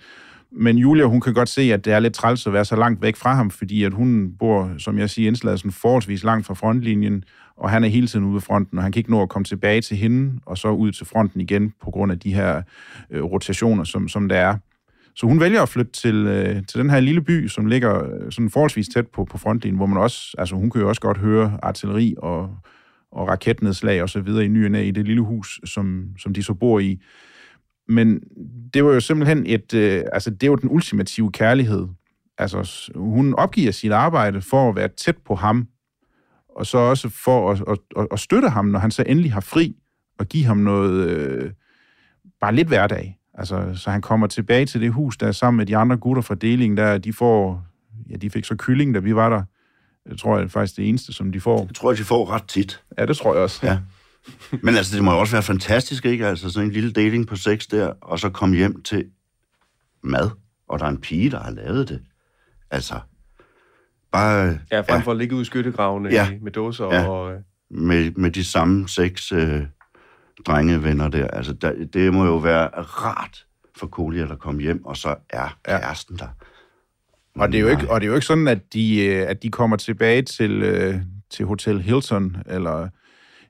Men 0.53 0.79
Julia, 0.79 1.05
hun 1.05 1.21
kan 1.21 1.35
godt 1.35 1.49
se, 1.49 1.63
at 1.63 1.85
det 1.85 1.93
er 1.93 2.01
lidt 2.01 2.15
træls 2.15 2.47
at 2.47 2.53
være 2.53 2.65
så 2.65 2.77
langt 2.77 3.03
væk 3.03 3.17
fra 3.17 3.35
ham, 3.35 3.51
fordi 3.51 3.85
at 3.85 3.93
hun 3.93 4.33
bor, 4.39 4.71
som 4.79 4.99
jeg 4.99 5.11
siger, 5.11 5.29
indslaget 5.29 5.59
sådan 5.59 5.73
forholdsvis 5.73 6.25
langt 6.25 6.47
fra 6.47 6.55
frontlinjen, 6.55 7.25
og 7.57 7.71
han 7.71 7.85
er 7.85 7.89
hele 7.89 8.07
tiden 8.07 8.25
ude 8.25 8.35
ved 8.35 8.41
fronten, 8.41 8.79
og 8.79 8.85
han 8.85 8.93
kan 8.93 9.01
ikke 9.01 9.11
nå 9.11 9.23
at 9.23 9.29
komme 9.29 9.45
tilbage 9.45 9.81
til 9.81 9.97
hende, 9.97 10.41
og 10.47 10.59
så 10.59 10.69
ud 10.69 10.93
til 10.93 11.07
fronten 11.07 11.41
igen, 11.41 11.73
på 11.83 11.91
grund 11.91 12.13
af 12.13 12.19
de 12.19 12.35
her 12.35 12.63
øh, 13.11 13.23
rotationer, 13.25 13.85
som, 13.85 14.09
som 14.09 14.29
der 14.29 14.37
er. 14.37 14.57
Så 15.15 15.27
hun 15.27 15.41
vælger 15.41 15.63
at 15.63 15.69
flytte 15.69 15.93
til, 15.93 16.15
øh, 16.15 16.67
til 16.67 16.81
den 16.81 16.91
her 16.91 17.01
lille 17.01 17.21
by, 17.21 17.49
som 17.49 17.67
ligger 17.67 18.05
øh, 18.05 18.33
sådan 18.33 18.51
forholdsvis 18.51 18.89
tæt 18.89 19.07
på, 19.07 19.25
på 19.25 19.39
frontlinjen, 19.39 19.77
hvor 19.77 19.87
man 19.87 20.03
også, 20.03 20.35
altså 20.39 20.55
hun 20.55 20.71
kan 20.71 20.81
jo 20.81 20.89
også 20.89 21.01
godt 21.01 21.19
høre 21.19 21.59
artilleri 21.63 22.15
og, 22.19 22.57
og 23.13 23.29
raketnedslag 23.29 24.03
og 24.03 24.09
så 24.09 24.21
videre 24.21 24.45
i 24.45 24.49
ny 24.49 24.77
i 24.77 24.91
det 24.91 25.07
lille 25.07 25.23
hus, 25.23 25.61
som, 25.65 26.09
som 26.19 26.35
de 26.35 26.43
så 26.43 26.55
bor 26.55 26.79
i. 26.79 27.01
Men 27.89 28.21
det 28.75 28.85
var 28.85 28.93
jo 28.93 29.01
simpelthen 29.01 29.47
et, 29.47 29.75
øh, 29.75 30.05
altså 30.13 30.31
det 30.31 30.51
var 30.51 30.57
den 30.57 30.71
ultimative 30.71 31.33
kærlighed. 31.33 31.89
Altså 32.39 32.91
hun 32.97 33.35
opgiver 33.35 33.73
sit 33.73 33.93
arbejde 33.93 34.41
for 34.41 34.69
at 34.69 34.77
være 34.77 34.89
tæt 34.89 35.17
på 35.27 35.35
ham, 35.35 35.69
og 36.49 36.67
så 36.67 36.79
også 36.79 37.09
for 37.09 37.51
at, 37.51 37.63
at, 37.69 37.79
at, 37.97 38.07
at 38.13 38.21
støtte 38.21 38.49
ham, 38.49 38.65
når 38.65 38.79
han 38.79 38.91
så 38.91 39.05
endelig 39.07 39.33
har 39.33 39.41
fri, 39.41 39.77
og 40.19 40.27
give 40.27 40.45
ham 40.45 40.57
noget, 40.57 41.09
øh, 41.09 41.53
bare 42.41 42.55
lidt 42.55 42.69
hverdag. 42.69 43.19
Altså, 43.35 43.71
så 43.75 43.91
han 43.91 44.01
kommer 44.01 44.27
tilbage 44.27 44.67
til 44.67 44.81
det 44.81 44.93
hus, 44.93 45.17
der 45.17 45.27
er 45.27 45.33
sammen 45.33 45.57
med 45.57 45.67
de 45.67 45.77
andre 45.77 45.97
gutter 45.97 46.23
fra 46.23 46.35
delingen, 46.35 46.77
der 46.77 46.99
de 46.99 47.13
får, 47.13 47.65
ja, 48.11 48.17
de 48.17 48.31
fik 48.31 48.45
så 48.45 48.57
kylling, 48.57 48.95
da 48.95 49.01
vi 49.01 49.15
var 49.15 49.29
der. 49.29 49.43
Jeg 50.11 50.19
tror, 50.19 50.37
det 50.37 50.45
er 50.45 50.49
faktisk 50.49 50.77
det 50.77 50.89
eneste, 50.89 51.13
som 51.13 51.33
de 51.33 51.41
får. 51.41 51.65
Jeg 51.67 51.75
tror, 51.75 51.93
de 51.93 52.05
får 52.05 52.31
ret 52.31 52.45
tit. 52.49 52.83
Ja, 52.99 53.07
det 53.07 53.17
tror 53.17 53.35
jeg 53.35 53.43
også. 53.43 53.67
Ja. 53.67 53.79
Men 54.63 54.75
altså, 54.75 54.97
det 54.97 55.05
må 55.05 55.13
jo 55.13 55.19
også 55.19 55.33
være 55.33 55.43
fantastisk, 55.43 56.05
ikke? 56.05 56.27
Altså, 56.27 56.51
sådan 56.51 56.69
en 56.69 56.73
lille 56.73 56.93
dating 56.93 57.27
på 57.27 57.37
seks 57.37 57.67
der, 57.67 57.93
og 58.01 58.19
så 58.19 58.31
komme 58.31 58.57
hjem 58.57 58.83
til 58.83 59.05
mad, 60.03 60.31
og 60.69 60.79
der 60.79 60.85
er 60.85 60.89
en 60.89 61.01
pige, 61.01 61.31
der 61.31 61.41
har 61.41 61.51
lavet 61.51 61.89
det. 61.89 62.03
Altså, 62.71 63.01
bare... 64.13 64.59
Ja, 64.71 64.81
frem 64.81 65.03
for 65.03 65.11
ja. 65.11 65.15
at 65.15 65.19
ligge 65.19 65.35
ude 65.35 65.43
i 65.43 65.45
skyttegravene 65.45 66.09
ja. 66.09 66.29
med 66.43 66.53
dåser 66.53 66.85
ja. 66.85 67.09
og... 67.09 67.43
Med, 67.75 68.11
med 68.11 68.31
de 68.31 68.45
samme 68.45 68.89
seks 68.89 69.33
øh, 69.33 69.63
drengevenner 70.47 71.09
der. 71.09 71.29
Altså, 71.29 71.53
der, 71.53 71.85
det 71.93 72.13
må 72.13 72.25
jo 72.25 72.37
være 72.37 72.69
rart 72.69 73.47
for 73.77 73.87
Kolia 73.87 74.33
at 74.33 74.39
komme 74.39 74.63
hjem, 74.63 74.85
og 74.85 74.97
så 74.97 75.15
er 75.31 75.59
kæresten 75.65 76.17
der. 76.17 76.29
Og 77.35 77.49
det, 77.49 77.59
er 77.59 77.63
jo 77.63 77.69
ikke, 77.69 77.91
og 77.91 78.01
det 78.01 78.07
er 78.07 78.09
jo 78.09 78.15
ikke 78.15 78.27
sådan, 78.27 78.49
at 78.49 78.73
de, 78.73 79.05
øh, 79.05 79.29
at 79.29 79.43
de 79.43 79.51
kommer 79.51 79.77
tilbage 79.77 80.23
til, 80.23 80.63
øh, 80.63 80.95
til 81.31 81.47
Hotel 81.47 81.83
Hilton, 81.83 82.37
eller 82.47 82.89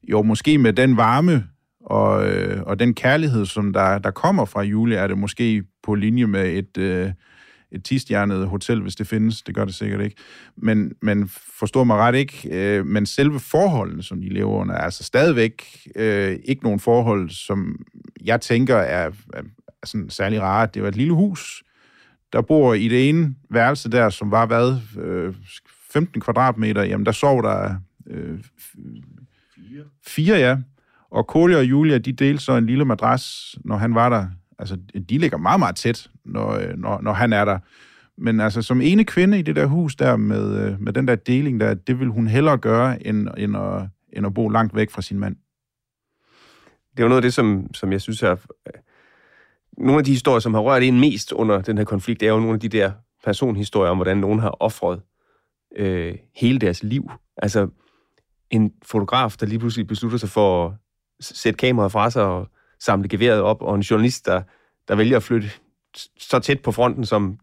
jo, 0.03 0.23
måske 0.23 0.59
med 0.59 0.73
den 0.73 0.97
varme 0.97 1.45
og, 1.81 2.31
øh, 2.31 2.63
og 2.63 2.79
den 2.79 2.95
kærlighed, 2.95 3.47
som 3.47 3.73
der, 3.73 3.99
der 3.99 4.11
kommer 4.11 4.45
fra 4.45 4.63
Julie, 4.63 4.97
er 4.97 5.07
det 5.07 5.19
måske 5.19 5.65
på 5.83 5.95
linje 5.95 6.27
med 6.27 6.53
et, 6.53 6.79
et 7.73 7.85
tistjernet 7.85 8.47
hotel, 8.47 8.83
hvis 8.83 8.97
det 8.97 9.07
findes. 9.07 9.43
Det 9.43 9.55
gør 9.55 9.65
det 9.65 9.75
sikkert 9.75 10.01
ikke. 10.01 10.17
Men, 10.57 10.93
men 11.03 11.29
forstår 11.59 11.85
mig 11.85 11.97
ret 11.97 12.15
ikke, 12.15 12.83
men 12.85 13.07
selve 13.07 13.41
forholdene, 13.41 14.03
som 14.03 14.21
de 14.21 14.29
lever 14.29 14.53
under, 14.53 14.75
er 14.75 14.79
altså 14.79 15.05
stadigvæk 15.05 15.87
ikke 16.45 16.63
nogen 16.63 16.81
forhold, 16.81 17.31
som 17.31 17.85
jeg 18.25 18.41
tænker 18.41 18.77
er, 18.77 19.11
er, 19.35 19.43
er 19.83 19.87
sådan 19.87 20.11
særlig 20.11 20.41
rare. 20.41 20.69
Det 20.75 20.83
var 20.83 20.89
et 20.89 20.97
lille 20.97 21.13
hus, 21.13 21.63
der 22.33 22.43
bor 22.43 22.75
i 22.75 22.89
det 22.89 23.09
ene 23.09 23.35
værelse 23.51 23.91
der, 23.91 24.11
som 24.11 24.31
var 24.31 24.47
hvad, 24.47 24.79
øh, 25.01 25.35
15 25.93 26.21
kvadratmeter, 26.21 26.83
jamen 26.83 27.07
der 27.07 27.13
sov 27.13 27.43
der 27.43 27.75
øh, 28.07 28.39
fire. 28.59 29.85
fire, 30.07 30.37
ja. 30.37 30.59
Og 31.11 31.27
Kolja 31.27 31.57
og 31.57 31.65
Julia, 31.65 31.99
de 31.99 32.13
delte 32.13 32.45
så 32.45 32.57
en 32.57 32.67
lille 32.67 32.85
madras, 32.85 33.57
når 33.65 33.77
han 33.77 33.95
var 33.95 34.09
der. 34.09 34.27
Altså, 34.59 34.77
de 35.09 35.19
ligger 35.19 35.39
meget, 35.39 35.59
meget 35.59 35.77
tæt, 35.77 36.11
når, 36.25 36.51
øh, 36.51 36.79
når, 36.79 37.01
når 37.01 37.13
han 37.13 37.33
er 37.33 37.45
der. 37.45 37.59
Men 38.19 38.41
altså, 38.41 38.63
som 38.63 38.81
ene 38.81 39.05
kvinde 39.05 39.39
i 39.39 39.43
det 39.43 39.57
der 39.57 39.67
hus 39.67 39.97
der, 39.97 40.17
med, 40.17 40.67
øh, 40.67 40.81
med 40.81 40.93
den 40.93 41.09
der 41.09 41.15
deling 41.15 41.61
der, 41.61 41.75
det 41.75 42.01
vil 42.01 42.09
hun 42.09 42.27
hellere 42.27 42.59
gøre, 42.59 43.07
end, 43.07 43.29
end, 43.39 43.57
at, 43.57 43.89
end 44.13 44.27
at 44.27 44.35
bo 44.35 44.49
langt 44.49 44.75
væk 44.75 44.91
fra 44.91 45.03
sin 45.03 45.19
mand. 45.19 45.37
Det 46.91 47.01
er 47.01 47.05
jo 47.05 47.09
noget 47.09 47.19
af 47.19 47.23
det, 47.23 47.35
som, 47.35 47.75
som 47.75 47.93
jeg 47.93 48.01
synes 48.01 48.23
er... 48.23 48.37
Nogle 49.79 49.99
af 49.99 50.05
de 50.05 50.11
historier, 50.11 50.41
som 50.41 50.55
har 50.55 50.61
rørt 50.61 50.83
en 50.83 51.01
mest 51.01 51.33
under 51.33 51.61
den 51.61 51.79
her 51.79 51.85
konflikt, 51.85 52.23
er 52.23 52.29
jo 52.29 52.39
nogle 52.39 52.55
af 52.55 52.61
de 52.61 52.69
der 52.69 52.93
personhistorier 53.25 53.91
om, 53.91 53.97
hvordan 53.97 54.17
nogen 54.17 54.39
har 54.39 54.57
offret 54.61 55.03
øh, 55.77 56.15
hele 56.35 56.59
deres 56.59 56.83
liv. 56.83 57.11
Altså, 57.37 57.69
en 58.51 58.73
fotograf, 58.83 59.33
der 59.41 59.47
lige 59.47 59.59
pludselig 59.59 59.87
beslutter 59.87 60.19
sig 60.19 60.29
for 60.29 60.67
at 60.67 60.75
sætte 61.21 61.57
kameraet 61.57 61.93
fra 61.93 62.11
sig 62.11 62.23
og 62.23 62.49
samle 62.81 63.09
geværet 63.09 63.41
op, 63.41 63.63
og 63.63 63.75
en 63.75 63.81
journalist, 63.81 64.27
der, 64.27 64.43
der 64.89 64.95
vælger 64.95 65.17
at 65.17 65.23
flytte 65.23 65.51
så 66.19 66.39
tæt 66.39 66.61
på 66.61 66.73
fronten, 66.73 67.07
som 67.07 67.39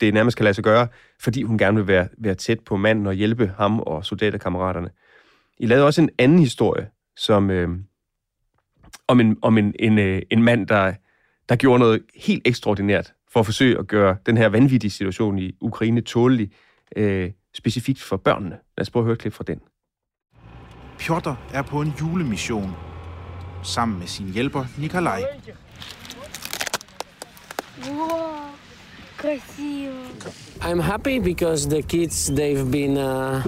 det 0.00 0.14
nærmest 0.14 0.36
kan 0.36 0.44
lade 0.44 0.54
sig 0.54 0.64
gøre, 0.64 0.88
fordi 1.20 1.42
hun 1.42 1.58
gerne 1.58 1.76
vil 1.76 1.86
være, 1.86 2.08
være 2.18 2.34
tæt 2.34 2.60
på 2.60 2.76
manden 2.76 3.06
og 3.06 3.14
hjælpe 3.14 3.52
ham 3.56 3.80
og 3.80 4.04
soldaterkammeraterne. 4.04 4.90
I 5.58 5.66
lavede 5.66 5.86
også 5.86 6.02
en 6.02 6.10
anden 6.18 6.38
historie, 6.38 6.88
som, 7.16 7.50
øh, 7.50 7.68
om, 9.08 9.20
en, 9.20 9.36
om 9.42 9.58
en, 9.58 9.74
en, 9.78 9.98
øh, 9.98 10.22
en 10.30 10.42
mand, 10.42 10.66
der, 10.66 10.92
der 11.52 11.56
gjorde 11.56 11.78
noget 11.78 12.02
helt 12.16 12.42
ekstraordinært 12.44 13.12
for 13.32 13.40
at 13.40 13.46
forsøge 13.46 13.78
at 13.78 13.86
gøre 13.86 14.16
den 14.26 14.36
her 14.36 14.48
vanvittige 14.48 14.90
situation 14.90 15.38
i 15.38 15.52
Ukraine 15.60 16.00
tålelig, 16.00 16.50
øh, 16.96 17.30
specifikt 17.54 18.02
for 18.02 18.16
børnene. 18.16 18.56
Lad 18.78 18.82
os 18.82 18.90
prøve 18.90 19.02
at 19.02 19.04
høre 19.04 19.12
et 19.12 19.18
klip 19.18 19.32
fra 19.32 19.44
den. 19.46 19.60
Piotr 20.98 21.30
er 21.52 21.62
på 21.62 21.80
en 21.80 21.92
julemission 22.00 22.70
sammen 23.62 23.98
med 23.98 24.06
sin 24.06 24.32
hjælper 24.32 24.64
Nikolaj. 24.78 25.22
I'm 30.60 30.80
happy 30.80 31.20
because 31.20 31.68
the 31.68 31.82
kids 31.82 32.30
they've 32.30 32.70
been 32.70 32.96
uh, 32.96 33.42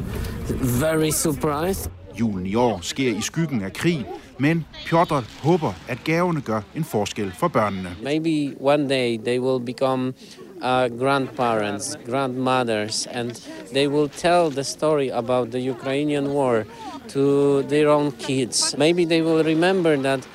very 0.80 1.10
surprised. 1.10 1.90
Julen 2.20 2.46
i 2.46 2.54
år 2.54 2.80
sker 2.82 3.18
i 3.18 3.20
skyggen 3.20 3.62
af 3.62 3.72
krig, 3.72 4.06
men 4.38 4.64
Piotr 4.86 5.20
håber, 5.42 5.72
at 5.88 5.98
gaverne 6.04 6.40
gør 6.40 6.60
en 6.74 6.84
forskel 6.84 7.32
for 7.32 7.48
børnene. 7.48 7.96
Maybe 8.02 8.56
one 8.60 8.88
day 8.88 9.18
they 9.18 9.38
will 9.38 9.64
become 9.64 10.14
uh, 10.56 10.98
grandparents, 10.98 11.96
grandmothers, 12.06 13.06
and 13.06 13.30
they 13.72 13.86
will 13.86 14.08
tell 14.08 14.50
the 14.50 14.64
story 14.64 15.08
about 15.12 15.50
the 15.50 15.60
Ukrainian 15.60 16.26
war 16.28 16.64
to 17.08 17.62
their 17.62 17.88
own 17.88 18.12
kids. 18.12 18.74
Maybe 18.78 19.04
they 19.04 19.22
will 19.22 19.44
remember 19.44 19.96
that 19.96 20.28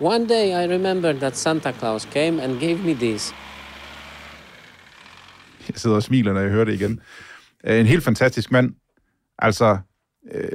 one 0.00 0.26
day 0.26 0.64
I 0.64 0.66
remember 0.66 1.12
that 1.12 1.36
Santa 1.36 1.72
Claus 1.72 2.04
came 2.04 2.40
and 2.40 2.60
gave 2.60 2.78
me 2.84 2.94
this. 2.94 3.34
Jeg 5.68 5.78
sidder 5.78 5.96
og 5.96 6.02
smiler, 6.02 6.32
når 6.32 6.40
jeg 6.40 6.50
hører 6.50 6.64
det 6.64 6.74
igen. 6.74 7.00
En 7.64 7.86
helt 7.86 8.04
fantastisk 8.04 8.50
mand. 8.50 8.74
Altså, 9.38 9.78
øh, 10.32 10.50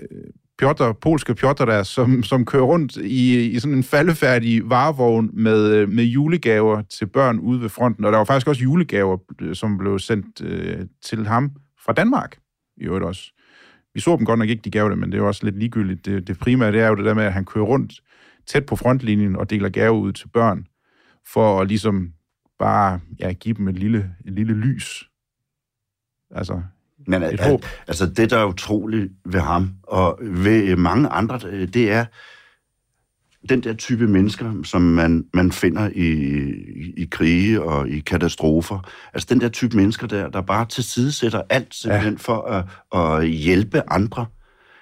Piotr, 0.57 0.91
polske 0.91 1.35
Piotr 1.35 1.65
der, 1.65 1.83
som, 1.83 2.23
som 2.23 2.45
kører 2.45 2.63
rundt 2.63 2.95
i, 2.97 3.45
i 3.45 3.59
sådan 3.59 3.77
en 3.77 3.83
faldefærdig 3.83 4.69
varevogn 4.69 5.29
med, 5.33 5.71
øh, 5.71 5.89
med 5.89 6.03
julegaver 6.03 6.81
til 6.81 7.05
børn 7.05 7.39
ude 7.39 7.61
ved 7.61 7.69
fronten. 7.69 8.05
Og 8.05 8.11
der 8.11 8.17
var 8.17 8.25
faktisk 8.25 8.47
også 8.47 8.63
julegaver, 8.63 9.17
øh, 9.41 9.55
som 9.55 9.77
blev 9.77 9.99
sendt 9.99 10.41
øh, 10.41 10.85
til 11.05 11.27
ham 11.27 11.51
fra 11.85 11.93
Danmark, 11.93 12.37
i 12.77 12.83
øvrigt 12.83 13.05
også. 13.05 13.31
Vi 13.93 13.99
så 13.99 14.15
dem 14.15 14.25
godt 14.25 14.39
nok 14.39 14.49
ikke, 14.49 14.61
de 14.61 14.71
gav 14.71 14.89
det, 14.89 14.97
men 14.97 15.11
det 15.11 15.17
er 15.17 15.21
jo 15.21 15.27
også 15.27 15.45
lidt 15.45 15.59
ligegyldigt. 15.59 16.05
Det, 16.05 16.27
det 16.27 16.39
primære, 16.39 16.71
det 16.71 16.81
er 16.81 16.87
jo 16.87 16.95
det 16.95 17.05
der 17.05 17.13
med, 17.13 17.23
at 17.23 17.33
han 17.33 17.45
kører 17.45 17.65
rundt 17.65 17.93
tæt 18.47 18.65
på 18.65 18.75
frontlinjen 18.75 19.35
og 19.35 19.49
deler 19.49 19.69
gaver 19.69 19.97
ud 19.99 20.11
til 20.11 20.27
børn, 20.27 20.67
for 21.33 21.61
at 21.61 21.67
ligesom 21.67 22.13
bare 22.59 22.99
ja, 23.19 23.31
give 23.33 23.55
dem 23.55 23.67
et 23.67 23.79
lille, 23.79 24.15
et 24.25 24.33
lille 24.33 24.53
lys. 24.53 25.09
Altså, 26.31 26.61
men 27.07 27.23
et 27.23 27.27
at, 27.27 27.49
håb. 27.49 27.65
Altså, 27.87 28.05
det, 28.05 28.29
der 28.29 28.37
er 28.37 28.45
utroligt 28.45 29.11
ved 29.25 29.39
ham, 29.39 29.71
og 29.83 30.19
ved 30.21 30.75
mange 30.75 31.09
andre, 31.09 31.39
det 31.65 31.91
er 31.91 32.05
den 33.49 33.63
der 33.63 33.73
type 33.73 34.07
mennesker, 34.07 34.53
som 34.63 34.81
man, 34.81 35.25
man 35.33 35.51
finder 35.51 35.89
i, 35.95 36.11
i, 36.97 37.07
krige 37.11 37.61
og 37.61 37.89
i 37.89 37.99
katastrofer. 37.99 38.89
Altså 39.13 39.27
den 39.29 39.41
der 39.41 39.49
type 39.49 39.77
mennesker 39.77 40.07
der, 40.07 40.29
der 40.29 40.41
bare 40.41 40.65
tilsidesætter 40.65 41.41
alt 41.49 41.75
simpelthen 41.75 42.13
ja. 42.13 42.19
for 42.19 42.41
at, 42.41 42.65
at 43.01 43.27
hjælpe 43.29 43.89
andre. 43.91 44.25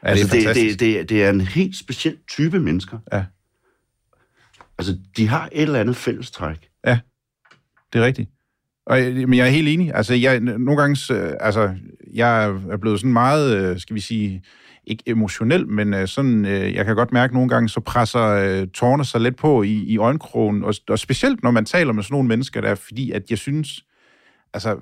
Ja, 0.04 0.08
altså, 0.08 0.36
det, 0.36 0.48
er 0.48 0.54
det, 0.54 0.80
det, 0.80 0.80
det, 0.80 1.10
det 1.10 1.24
er 1.24 1.30
en 1.30 1.42
helt 1.42 1.78
speciel 1.78 2.18
type 2.28 2.60
mennesker. 2.60 2.98
Ja. 3.14 3.26
Altså, 4.78 4.98
de 5.18 5.28
har 5.28 5.50
et 5.52 5.62
eller 5.62 5.80
andet 5.80 5.96
fællestræk. 5.96 6.70
Ja, 6.86 7.00
det 7.94 8.02
er 8.02 8.06
rigtigt. 8.06 8.30
Og, 8.86 9.00
jeg- 9.00 9.14
men 9.14 9.34
jeg 9.34 9.46
er 9.48 9.52
helt 9.52 9.68
enig. 9.68 9.92
Altså, 9.96 10.14
jeg, 10.14 10.40
nogle 10.40 10.82
gange, 10.82 11.14
øh, 11.14 11.34
altså, 11.40 11.76
jeg 12.14 12.46
er 12.70 12.78
blevet 12.78 13.00
sådan 13.00 13.14
meget, 13.14 13.58
øh, 13.58 13.80
skal 13.80 13.96
vi 13.96 14.00
sige, 14.00 14.44
ikke 14.88 15.04
emotionel, 15.08 15.68
men 15.68 16.08
sådan, 16.08 16.46
jeg 16.46 16.86
kan 16.86 16.96
godt 16.96 17.12
mærke 17.12 17.34
nogle 17.34 17.50
gange, 17.50 17.70
så 17.70 17.80
presser 17.80 18.66
tårne 18.74 19.06
sig 19.06 19.22
lidt 19.22 19.36
på 19.38 19.64
i, 19.64 19.72
i 19.74 19.98
øjenkrogen, 19.98 20.64
og, 20.64 20.74
og 20.90 21.00
specielt 21.00 21.44
når 21.44 21.52
man 21.52 21.66
taler 21.66 21.94
med 21.94 22.04
sådan 22.04 22.14
nogle 22.14 22.28
mennesker 22.28 22.62
der, 22.62 22.76
fordi 22.76 23.12
at 23.12 23.24
jeg 23.30 23.38
synes, 23.38 23.86
altså, 24.54 24.78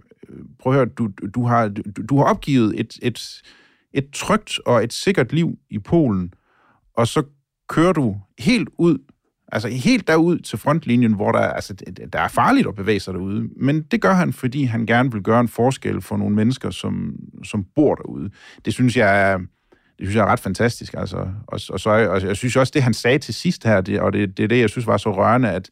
prøv 0.60 0.74
at 0.74 0.78
høre, 0.78 0.86
du, 0.86 1.10
du, 1.36 1.46
har, 1.46 1.68
du, 1.68 1.82
du 2.10 2.18
har 2.18 2.24
opgivet 2.26 2.80
et, 2.80 2.94
et, 3.02 3.42
et 3.94 4.06
trygt 4.14 4.60
og 4.66 4.84
et 4.84 4.94
sikkert 4.94 5.34
liv 5.34 5.58
i 5.70 5.80
Polen, 5.80 6.34
og 6.98 7.08
så 7.08 7.24
kører 7.70 7.94
du 7.94 8.18
helt 8.40 8.70
ud, 8.78 8.98
altså 9.52 9.70
helt 9.70 10.08
derud 10.08 10.40
til 10.40 10.60
frontlinjen, 10.60 11.14
hvor 11.14 11.32
der, 11.32 11.40
altså, 11.40 11.74
der 12.14 12.20
er 12.20 12.28
farligt 12.28 12.68
at 12.68 12.76
bevæge 12.76 13.00
sig 13.00 13.14
derude. 13.14 13.50
Men 13.58 13.82
det 13.82 14.02
gør 14.02 14.14
han, 14.14 14.34
fordi 14.34 14.64
han 14.64 14.86
gerne 14.86 15.12
vil 15.12 15.22
gøre 15.22 15.40
en 15.40 15.48
forskel 15.48 16.02
for 16.02 16.18
nogle 16.18 16.36
mennesker, 16.36 16.70
som, 16.70 17.16
som 17.44 17.66
bor 17.76 17.96
derude. 17.96 18.30
Det 18.66 18.74
synes 18.74 18.98
jeg 18.98 19.32
er, 19.32 19.38
det 19.38 20.08
synes 20.08 20.16
jeg 20.16 20.22
er 20.22 20.32
ret 20.32 20.40
fantastisk. 20.40 20.94
Altså. 20.98 21.18
Og, 21.48 21.60
og, 21.70 21.80
så, 21.80 21.90
og 21.90 22.22
jeg 22.22 22.38
synes 22.38 22.56
også, 22.56 22.72
det 22.76 22.84
han 22.84 22.94
sagde 22.94 23.20
til 23.20 23.34
sidst 23.34 23.64
her, 23.64 23.82
det, 23.82 24.00
og 24.00 24.14
det, 24.14 24.38
det 24.38 24.44
er 24.44 24.48
det, 24.48 24.60
jeg 24.60 24.70
synes 24.70 24.88
var 24.88 24.98
så 24.98 25.12
rørende, 25.12 25.50
at, 25.50 25.70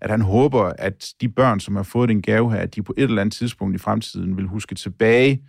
at 0.00 0.10
han 0.10 0.20
håber, 0.20 0.72
at 0.78 1.06
de 1.20 1.28
børn, 1.28 1.60
som 1.60 1.76
har 1.76 1.82
fået 1.82 2.08
den 2.08 2.22
gave 2.22 2.52
her, 2.52 2.58
at 2.58 2.74
de 2.74 2.82
på 2.82 2.94
et 2.96 3.02
eller 3.02 3.20
andet 3.20 3.34
tidspunkt 3.34 3.74
i 3.74 3.78
fremtiden 3.78 4.36
vil 4.36 4.46
huske 4.46 4.74
tilbage, 4.74 5.42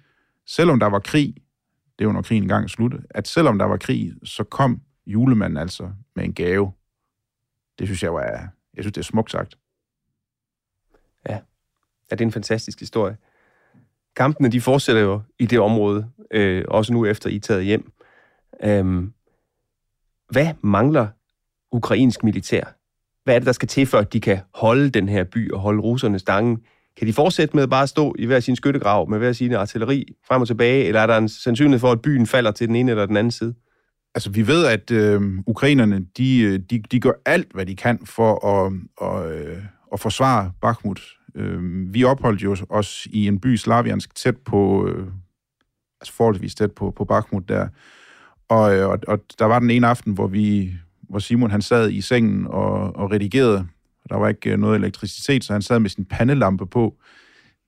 selvom 0.48 0.80
der 0.80 0.88
var 0.88 1.00
krig, 1.00 1.36
det 2.00 2.08
var 2.08 2.14
når 2.14 2.22
krigen 2.22 2.44
engang 2.44 2.70
sluttede, 2.70 3.02
slutte, 3.02 3.18
at 3.18 3.28
selvom 3.28 3.60
der 3.60 3.66
var 3.66 3.78
krig, 3.78 4.14
så 4.24 4.44
kom 4.44 4.82
julemanden 5.08 5.58
altså 5.58 5.90
med 6.16 6.24
en 6.24 6.34
gave. 6.34 6.72
Det 7.80 7.88
synes 7.88 8.04
jeg 8.04 8.14
var, 8.14 8.22
jeg 8.74 8.84
synes, 8.84 8.94
det 8.94 8.98
er 8.98 9.04
smukt 9.04 9.32
sagt. 9.32 9.58
Ja, 11.30 11.40
det 12.12 12.22
er 12.22 12.26
en 12.26 12.32
fantastisk 12.32 12.80
historie. 12.80 13.18
Kampene, 14.16 14.50
de 14.50 14.62
fortsætter 14.62 15.02
jo 15.02 15.22
i 15.40 15.46
det 15.46 15.60
område, 15.60 16.10
øh, 16.32 16.66
også 16.68 16.94
nu 16.94 17.06
efter 17.06 17.30
I 17.30 17.36
er 17.36 17.40
taget 17.40 17.66
hjem. 17.66 17.92
Øhm, 18.64 19.14
hvad 20.30 20.54
mangler 20.62 21.08
ukrainsk 21.72 22.24
militær? 22.24 22.64
Hvad 23.24 23.36
er 23.36 23.40
det, 23.40 23.46
der 23.46 23.52
skal 23.52 23.68
til, 23.68 23.86
for 23.86 23.98
at 23.98 24.14
de 24.14 24.22
kan 24.22 24.40
holde 24.54 24.90
den 24.90 25.10
her 25.10 25.24
by 25.24 25.52
og 25.52 25.60
holde 25.60 25.82
russerne 25.82 26.20
stangen? 26.20 26.64
Kan 26.98 27.08
de 27.08 27.14
fortsætte 27.14 27.56
med 27.56 27.68
bare 27.68 27.84
at 27.84 27.90
stå 27.90 28.16
i 28.20 28.26
hver 28.26 28.40
sin 28.40 28.56
skyttegrav 28.56 29.10
med 29.10 29.18
hver 29.18 29.34
sin 29.34 29.54
artilleri 29.54 30.16
frem 30.28 30.42
og 30.42 30.48
tilbage, 30.48 30.86
eller 30.86 31.02
er 31.02 31.08
der 31.08 31.18
en 31.18 31.30
sandsynlighed 31.30 31.80
for, 31.80 31.92
at 31.92 32.02
byen 32.02 32.28
falder 32.28 32.52
til 32.52 32.68
den 32.68 32.76
ene 32.76 32.92
eller 32.92 33.06
den 33.06 33.18
anden 33.18 33.32
side? 33.32 33.56
Altså, 34.16 34.30
vi 34.30 34.48
ved, 34.48 34.66
at 34.66 34.92
øh, 34.92 35.22
ukrainerne, 35.48 36.06
de, 36.18 36.42
øh, 36.42 36.60
de, 36.60 36.80
de 36.80 37.00
gør 37.00 37.12
alt, 37.26 37.54
hvad 37.54 37.66
de 37.66 37.76
kan 37.76 38.00
for 38.06 38.48
at, 38.48 38.74
og, 38.98 39.34
øh, 39.34 39.64
at 39.94 40.00
forsvare 40.00 40.52
Bakhmut. 40.62 41.02
Øh, 41.36 41.94
vi 41.94 42.04
opholdt 42.04 42.44
jo 42.44 42.58
os 42.70 43.08
i 43.12 43.28
en 43.28 43.40
by, 43.40 43.56
Slaviansk, 43.56 44.16
tæt 44.16 44.38
på, 44.38 44.88
øh, 44.88 45.08
altså 46.02 46.14
forholdsvis 46.14 46.56
tæt 46.56 46.72
på, 46.72 46.92
på 46.92 47.06
Bakhmut 47.06 47.50
der. 47.50 47.68
Og, 48.50 48.76
øh, 48.76 48.90
og, 48.90 49.00
og 49.08 49.20
der 49.40 49.46
var 49.46 49.60
den 49.60 49.70
ene 49.70 49.88
aften, 49.88 50.14
hvor 50.14 50.28
vi 50.28 50.74
hvor 51.14 51.20
Simon 51.20 51.52
han 51.52 51.62
sad 51.62 51.92
i 51.92 52.02
sengen 52.02 52.48
og, 52.48 52.96
og 52.96 53.12
redigerede. 53.12 53.68
Der 54.10 54.16
var 54.16 54.30
ikke 54.30 54.52
øh, 54.52 54.60
noget 54.60 54.76
elektricitet, 54.76 55.44
så 55.44 55.54
han 55.54 55.62
sad 55.62 55.80
med 55.80 55.90
sin 55.90 56.06
pandelampe 56.06 56.66
på. 56.66 56.96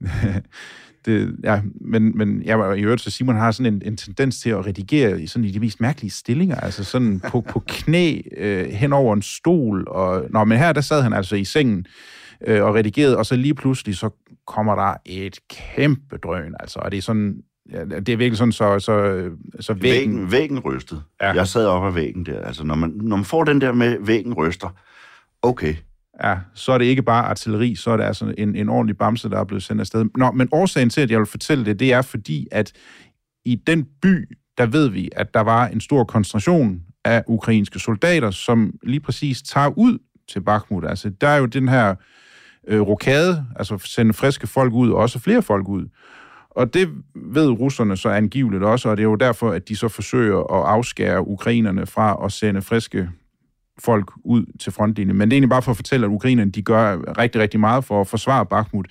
det, 1.06 1.36
ja, 1.44 1.62
men, 1.82 2.18
men 2.18 2.44
jeg 2.44 2.60
var 2.60 2.74
i 2.74 2.82
øvrigt, 2.82 3.02
så 3.02 3.12
Simon 3.12 3.36
har 3.36 3.52
sådan 3.52 3.74
en, 3.74 3.82
en 3.86 3.98
tendens 3.98 4.40
til 4.40 4.50
at 4.50 4.66
redigere 4.66 5.22
i, 5.22 5.28
sådan 5.28 5.46
i 5.46 5.52
de 5.52 5.60
mest 5.60 5.82
mærkelige 5.82 6.12
stillinger, 6.12 6.56
altså 6.56 6.84
sådan 6.84 7.20
på, 7.20 7.42
på 7.42 7.64
knæ 7.68 8.22
øh, 8.38 8.66
hen 8.66 8.94
over 8.94 9.14
en 9.14 9.22
stol. 9.22 9.88
Og, 9.88 10.26
nå, 10.30 10.44
men 10.44 10.58
her 10.58 10.74
der 10.74 10.82
sad 10.82 11.02
han 11.02 11.14
altså 11.14 11.36
i 11.36 11.44
sengen 11.44 11.86
øh, 12.48 12.64
og 12.64 12.76
redigerede, 12.76 13.18
og 13.18 13.26
så 13.26 13.36
lige 13.36 13.56
pludselig 13.56 13.98
så 13.98 14.10
kommer 14.48 14.76
der 14.76 14.94
et 15.06 15.40
kæmpe 15.50 16.18
drøn, 16.18 16.54
altså, 16.60 16.80
og 16.80 16.92
det 16.92 16.98
er 16.98 17.02
sådan, 17.02 17.36
ja, 17.72 17.86
det 17.86 18.10
er 18.10 18.18
virkelig 18.18 18.38
sådan, 18.38 18.52
så, 18.52 18.80
så, 18.80 19.30
så 19.60 19.74
væggen, 19.74 20.16
Væggen, 20.16 20.32
væggen 20.32 20.60
rystede. 20.60 21.02
Ja. 21.22 21.32
Jeg 21.32 21.48
sad 21.48 21.66
op 21.66 21.88
ad 21.88 21.92
væggen 21.92 22.26
der. 22.26 22.42
Altså, 22.42 22.64
når 22.64 22.76
man, 22.76 22.90
når 22.90 23.16
man 23.16 23.26
får 23.26 23.44
den 23.44 23.62
der 23.62 23.74
med 23.74 23.98
væggen 24.02 24.34
ryster, 24.34 24.70
okay. 25.42 25.76
Ja, 26.24 26.38
så 26.54 26.72
er 26.72 26.78
det 26.78 26.86
ikke 26.86 27.04
bare 27.04 27.26
artilleri, 27.26 27.76
så 27.76 27.92
er 27.92 27.98
det 27.98 28.04
altså 28.04 28.34
en, 28.38 28.56
en 28.56 28.70
ordentlig 28.70 28.98
bamse, 28.98 29.30
der 29.30 29.40
er 29.40 29.44
blevet 29.44 29.64
sendt 29.64 29.82
afsted. 29.82 30.06
Nå, 30.18 30.32
men 30.32 30.50
årsagen 30.52 30.90
til, 30.90 31.02
at 31.02 31.12
jeg 31.12 31.20
vil 31.20 31.26
fortælle 31.26 31.66
det, 31.66 31.80
det 31.80 31.94
er 31.94 32.02
fordi, 32.02 32.48
at 32.52 32.72
i 33.46 33.56
den 33.56 33.88
by, 34.02 34.38
der 34.58 34.66
ved 34.66 34.90
vi, 34.90 35.10
at 35.16 35.34
der 35.34 35.42
var 35.42 35.68
en 35.68 35.82
stor 35.82 36.04
koncentration 36.04 36.82
af 37.06 37.24
ukrainske 37.28 37.80
soldater, 37.80 38.32
som 38.32 38.74
lige 38.84 39.00
præcis 39.00 39.42
tager 39.42 39.78
ud 39.78 39.98
til 40.30 40.42
Bakhmut. 40.42 40.86
Altså, 40.86 41.10
der 41.10 41.28
er 41.28 41.38
jo 41.38 41.46
den 41.46 41.68
her 41.68 41.96
øh, 42.68 42.82
rokade, 42.82 43.46
altså 43.56 43.78
sende 43.78 44.14
friske 44.14 44.48
folk 44.48 44.74
ud, 44.74 44.90
og 44.90 44.98
også 44.98 45.20
flere 45.20 45.42
folk 45.42 45.68
ud. 45.68 45.86
Og 46.50 46.74
det 46.74 46.90
ved 47.16 47.50
russerne 47.50 47.98
så 47.98 48.10
angiveligt 48.10 48.64
også, 48.64 48.90
og 48.90 48.98
det 48.98 49.04
er 49.04 49.08
jo 49.10 49.16
derfor, 49.16 49.52
at 49.52 49.70
de 49.70 49.76
så 49.76 49.88
forsøger 49.88 50.40
at 50.40 50.70
afskære 50.70 51.28
ukrainerne 51.28 51.86
fra 51.86 52.26
at 52.26 52.32
sende 52.32 52.62
friske 52.62 53.10
folk 53.80 54.12
ud 54.24 54.46
til 54.60 54.72
frontlinjen. 54.72 55.18
Men 55.18 55.30
det 55.30 55.34
er 55.34 55.38
egentlig 55.38 55.50
bare 55.50 55.62
for 55.62 55.72
at 55.72 55.78
fortælle, 55.78 56.06
at 56.06 56.12
ukrainerne 56.12 56.52
de 56.52 56.62
gør 56.62 57.18
rigtig, 57.18 57.42
rigtig 57.42 57.60
meget 57.60 57.84
for 57.84 58.02
at 58.02 58.08
forsvare 58.08 58.46
Bakhmut. 58.46 58.88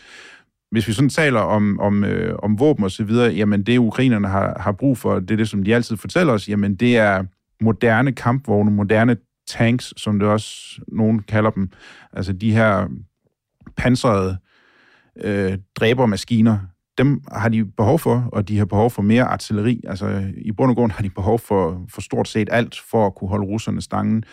Hvis 0.70 0.88
vi 0.88 0.92
sådan 0.92 1.08
taler 1.08 1.40
om, 1.40 1.80
om, 1.80 2.04
øh, 2.04 2.36
om 2.42 2.58
våben 2.58 2.84
og 2.84 2.90
så 2.90 3.04
videre, 3.04 3.32
jamen 3.32 3.62
det 3.62 3.78
ukrainerne 3.78 4.28
har, 4.28 4.56
har 4.60 4.72
brug 4.72 4.98
for, 4.98 5.20
det 5.20 5.30
er 5.30 5.36
det, 5.36 5.48
som 5.48 5.62
de 5.62 5.74
altid 5.74 5.96
fortæller 5.96 6.32
os, 6.32 6.48
jamen 6.48 6.74
det 6.74 6.96
er 6.96 7.24
moderne 7.60 8.12
kampvogne, 8.12 8.70
moderne 8.70 9.16
tanks, 9.46 9.94
som 9.96 10.18
det 10.18 10.28
også 10.28 10.80
nogen 10.88 11.22
kalder 11.22 11.50
dem. 11.50 11.70
Altså 12.12 12.32
de 12.32 12.52
her 12.52 12.88
pansrede 13.76 14.36
øh, 15.24 15.58
dræbermaskiner, 15.76 16.58
dem 16.98 17.22
har 17.32 17.48
de 17.48 17.64
behov 17.64 17.98
for, 17.98 18.28
og 18.32 18.48
de 18.48 18.58
har 18.58 18.64
behov 18.64 18.90
for 18.90 19.02
mere 19.02 19.24
artilleri. 19.24 19.80
Altså, 19.88 20.32
i 20.36 20.52
bund 20.52 20.70
og 20.70 20.76
grund 20.76 20.92
har 20.92 21.02
de 21.02 21.10
behov 21.10 21.38
for, 21.38 21.86
for 21.88 22.00
stort 22.00 22.28
set 22.28 22.48
alt, 22.52 22.80
for 22.90 23.06
at 23.06 23.14
kunne 23.14 23.28
holde 23.28 23.46
russerne 23.46 23.82
stangen. 23.82 24.24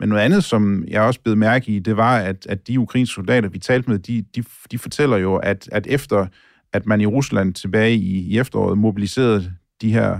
Men 0.00 0.08
noget 0.08 0.22
andet, 0.22 0.44
som 0.44 0.84
jeg 0.88 1.02
også 1.02 1.20
blev 1.20 1.36
mærke 1.36 1.72
i, 1.72 1.78
det 1.78 1.96
var, 1.96 2.18
at, 2.18 2.46
at 2.48 2.68
de 2.68 2.80
ukrainske 2.80 3.14
soldater, 3.14 3.48
vi 3.48 3.58
talte 3.58 3.90
med, 3.90 3.98
de, 3.98 4.24
de, 4.36 4.44
de 4.70 4.78
fortæller 4.78 5.16
jo, 5.16 5.36
at, 5.36 5.68
at 5.72 5.86
efter 5.86 6.26
at 6.72 6.86
man 6.86 7.00
i 7.00 7.06
Rusland 7.06 7.54
tilbage 7.54 7.94
i, 7.94 8.18
i 8.18 8.38
efteråret 8.38 8.78
mobiliserede 8.78 9.52
de 9.80 9.92
her 9.92 10.18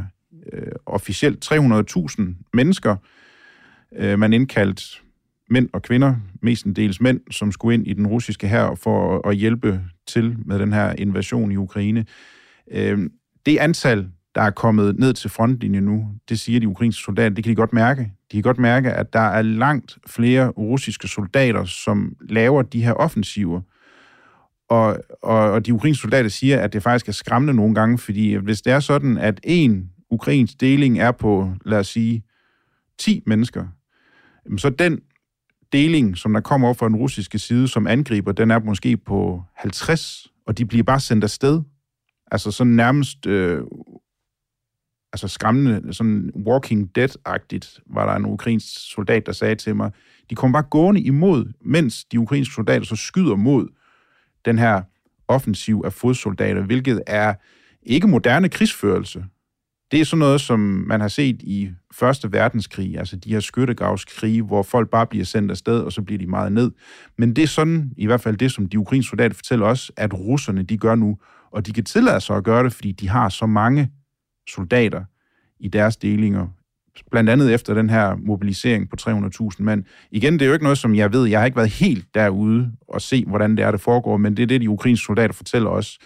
øh, 0.53 0.72
officielt 0.86 1.53
300.000 1.53 2.22
mennesker, 2.53 2.96
øh, 3.96 4.18
man 4.18 4.32
indkaldte 4.32 4.84
mænd 5.51 5.68
og 5.72 5.82
kvinder, 5.82 6.14
mestendels 6.42 7.01
mænd, 7.01 7.20
som 7.30 7.53
skulle 7.53 7.74
ind 7.74 7.86
i 7.86 7.92
den 7.92 8.07
russiske 8.07 8.49
hær 8.49 8.74
for 8.74 9.28
at, 9.28 9.36
hjælpe 9.36 9.80
til 10.07 10.36
med 10.44 10.59
den 10.59 10.72
her 10.72 10.94
invasion 10.99 11.53
i 11.53 11.57
Ukraine. 11.57 12.05
Øhm, 12.70 13.11
det 13.46 13.59
antal, 13.59 14.09
der 14.34 14.42
er 14.42 14.51
kommet 14.51 14.99
ned 14.99 15.12
til 15.12 15.30
frontlinjen 15.30 15.84
nu, 15.84 16.09
det 16.28 16.40
siger 16.40 16.61
de 16.61 16.68
ukrainske 16.68 17.03
soldater, 17.03 17.34
det 17.34 17.44
kan 17.44 17.51
de 17.51 17.57
godt 17.57 17.72
mærke. 17.72 18.03
De 18.32 18.36
kan 18.36 18.42
godt 18.42 18.59
mærke, 18.59 18.92
at 18.92 19.12
der 19.12 19.20
er 19.20 19.42
langt 19.42 19.99
flere 20.07 20.49
russiske 20.49 21.09
soldater, 21.09 21.64
som 21.64 22.16
laver 22.28 22.62
de 22.62 22.84
her 22.84 22.92
offensiver. 22.92 23.61
Og, 24.68 24.96
og, 25.22 25.51
og 25.51 25.66
de 25.66 25.74
ukrainske 25.74 26.01
soldater 26.01 26.28
siger, 26.28 26.61
at 26.61 26.72
det 26.72 26.82
faktisk 26.82 27.09
er 27.09 27.12
skræmmende 27.12 27.55
nogle 27.55 27.74
gange, 27.74 27.99
fordi 27.99 28.34
hvis 28.34 28.62
det 28.62 28.72
er 28.72 28.80
sådan, 28.80 29.18
at 29.18 29.40
en 29.44 29.90
ukrainsk 30.11 30.61
deling 30.61 30.99
er 30.99 31.12
på, 31.12 31.53
lad 31.64 31.78
os 31.78 31.86
sige, 31.86 32.22
10 32.99 33.22
mennesker, 33.26 33.66
så 34.57 34.70
den 34.70 35.01
deling, 35.73 36.16
som 36.16 36.33
der 36.33 36.41
kommer 36.41 36.69
op 36.69 36.77
fra 36.77 36.89
den 36.89 36.97
russiske 36.97 37.39
side, 37.39 37.69
som 37.69 37.87
angriber, 37.87 38.33
den 38.33 38.51
er 38.51 38.59
måske 38.59 38.97
på 38.97 39.43
50, 39.55 40.27
og 40.47 40.59
de 40.59 40.66
bliver 40.66 40.85
bare 40.85 41.01
sendt 41.01 41.25
afsted. 41.25 41.62
Altså 42.31 42.51
sådan 42.51 42.73
nærmest 42.73 43.27
øh, 43.27 43.62
altså 45.12 45.29
skræmmende, 45.29 45.95
sådan 45.95 46.31
Walking 46.47 46.91
Dead-agtigt, 46.99 47.79
var 47.87 48.07
der 48.07 48.16
en 48.16 48.27
ukrainsk 48.27 48.93
soldat, 48.95 49.27
der 49.27 49.33
sagde 49.33 49.55
til 49.55 49.77
mig, 49.77 49.91
de 50.31 50.35
kommer 50.35 50.61
bare 50.61 50.69
gående 50.71 51.01
imod, 51.01 51.53
mens 51.61 52.05
de 52.05 52.21
ukrainske 52.21 52.55
soldater 52.55 52.87
så 52.87 52.97
skyder 52.97 53.37
mod 53.37 53.69
den 54.45 54.59
her 54.59 54.83
offensiv 55.29 55.83
af 55.85 55.93
fodsoldater, 55.93 56.62
hvilket 56.62 57.03
er 57.07 57.35
ikke 57.83 58.07
moderne 58.07 58.49
krigsførelse. 58.49 59.25
Det 59.91 60.01
er 60.01 60.05
sådan 60.05 60.18
noget, 60.18 60.41
som 60.41 60.61
man 60.61 61.01
har 61.01 61.09
set 61.09 61.43
i 61.43 61.70
Første 61.93 62.32
Verdenskrig, 62.32 62.99
altså 62.99 63.16
de 63.16 63.30
her 63.30 63.41
skyttegravskrige, 63.41 64.43
hvor 64.43 64.62
folk 64.62 64.91
bare 64.91 65.07
bliver 65.07 65.24
sendt 65.24 65.51
afsted, 65.51 65.80
og 65.80 65.93
så 65.93 66.03
bliver 66.03 66.18
de 66.18 66.26
meget 66.26 66.53
ned. 66.53 66.70
Men 67.18 67.36
det 67.36 67.45
er 67.45 67.49
sådan, 67.49 67.93
i 67.97 68.07
hvert 68.07 68.20
fald 68.20 68.36
det, 68.36 68.53
som 68.53 68.66
de 68.66 68.78
ukrainske 68.78 69.11
soldater 69.11 69.34
fortæller 69.34 69.66
os, 69.66 69.93
at 69.97 70.14
russerne 70.14 70.62
de 70.62 70.78
gør 70.78 70.95
nu, 70.95 71.18
og 71.51 71.66
de 71.66 71.72
kan 71.72 71.84
tillade 71.84 72.20
sig 72.20 72.36
at 72.36 72.45
gøre 72.45 72.64
det, 72.64 72.72
fordi 72.72 72.93
de 72.93 73.09
har 73.09 73.28
så 73.28 73.47
mange 73.47 73.91
soldater 74.49 75.05
i 75.61 75.68
deres 75.68 75.97
delinger, 75.97 76.47
blandt 77.11 77.30
andet 77.30 77.55
efter 77.55 77.74
den 77.74 77.91
her 77.91 78.16
mobilisering 78.16 78.91
på 78.91 78.97
300.000 79.01 79.62
mand. 79.62 79.84
Igen, 80.11 80.32
det 80.32 80.43
er 80.43 80.47
jo 80.47 80.53
ikke 80.53 80.62
noget, 80.62 80.78
som 80.78 80.95
jeg 80.95 81.12
ved. 81.12 81.26
Jeg 81.26 81.41
har 81.41 81.47
ikke 81.47 81.57
været 81.57 81.70
helt 81.70 82.07
derude 82.14 82.72
og 82.89 83.03
se, 83.03 83.24
hvordan 83.26 83.57
det 83.57 83.64
er, 83.64 83.70
det 83.70 83.80
foregår, 83.80 84.16
men 84.16 84.36
det 84.36 84.43
er 84.43 84.47
det, 84.47 84.61
de 84.61 84.70
ukrainske 84.70 85.05
soldater 85.05 85.34
fortæller 85.34 85.70
os. 85.70 85.99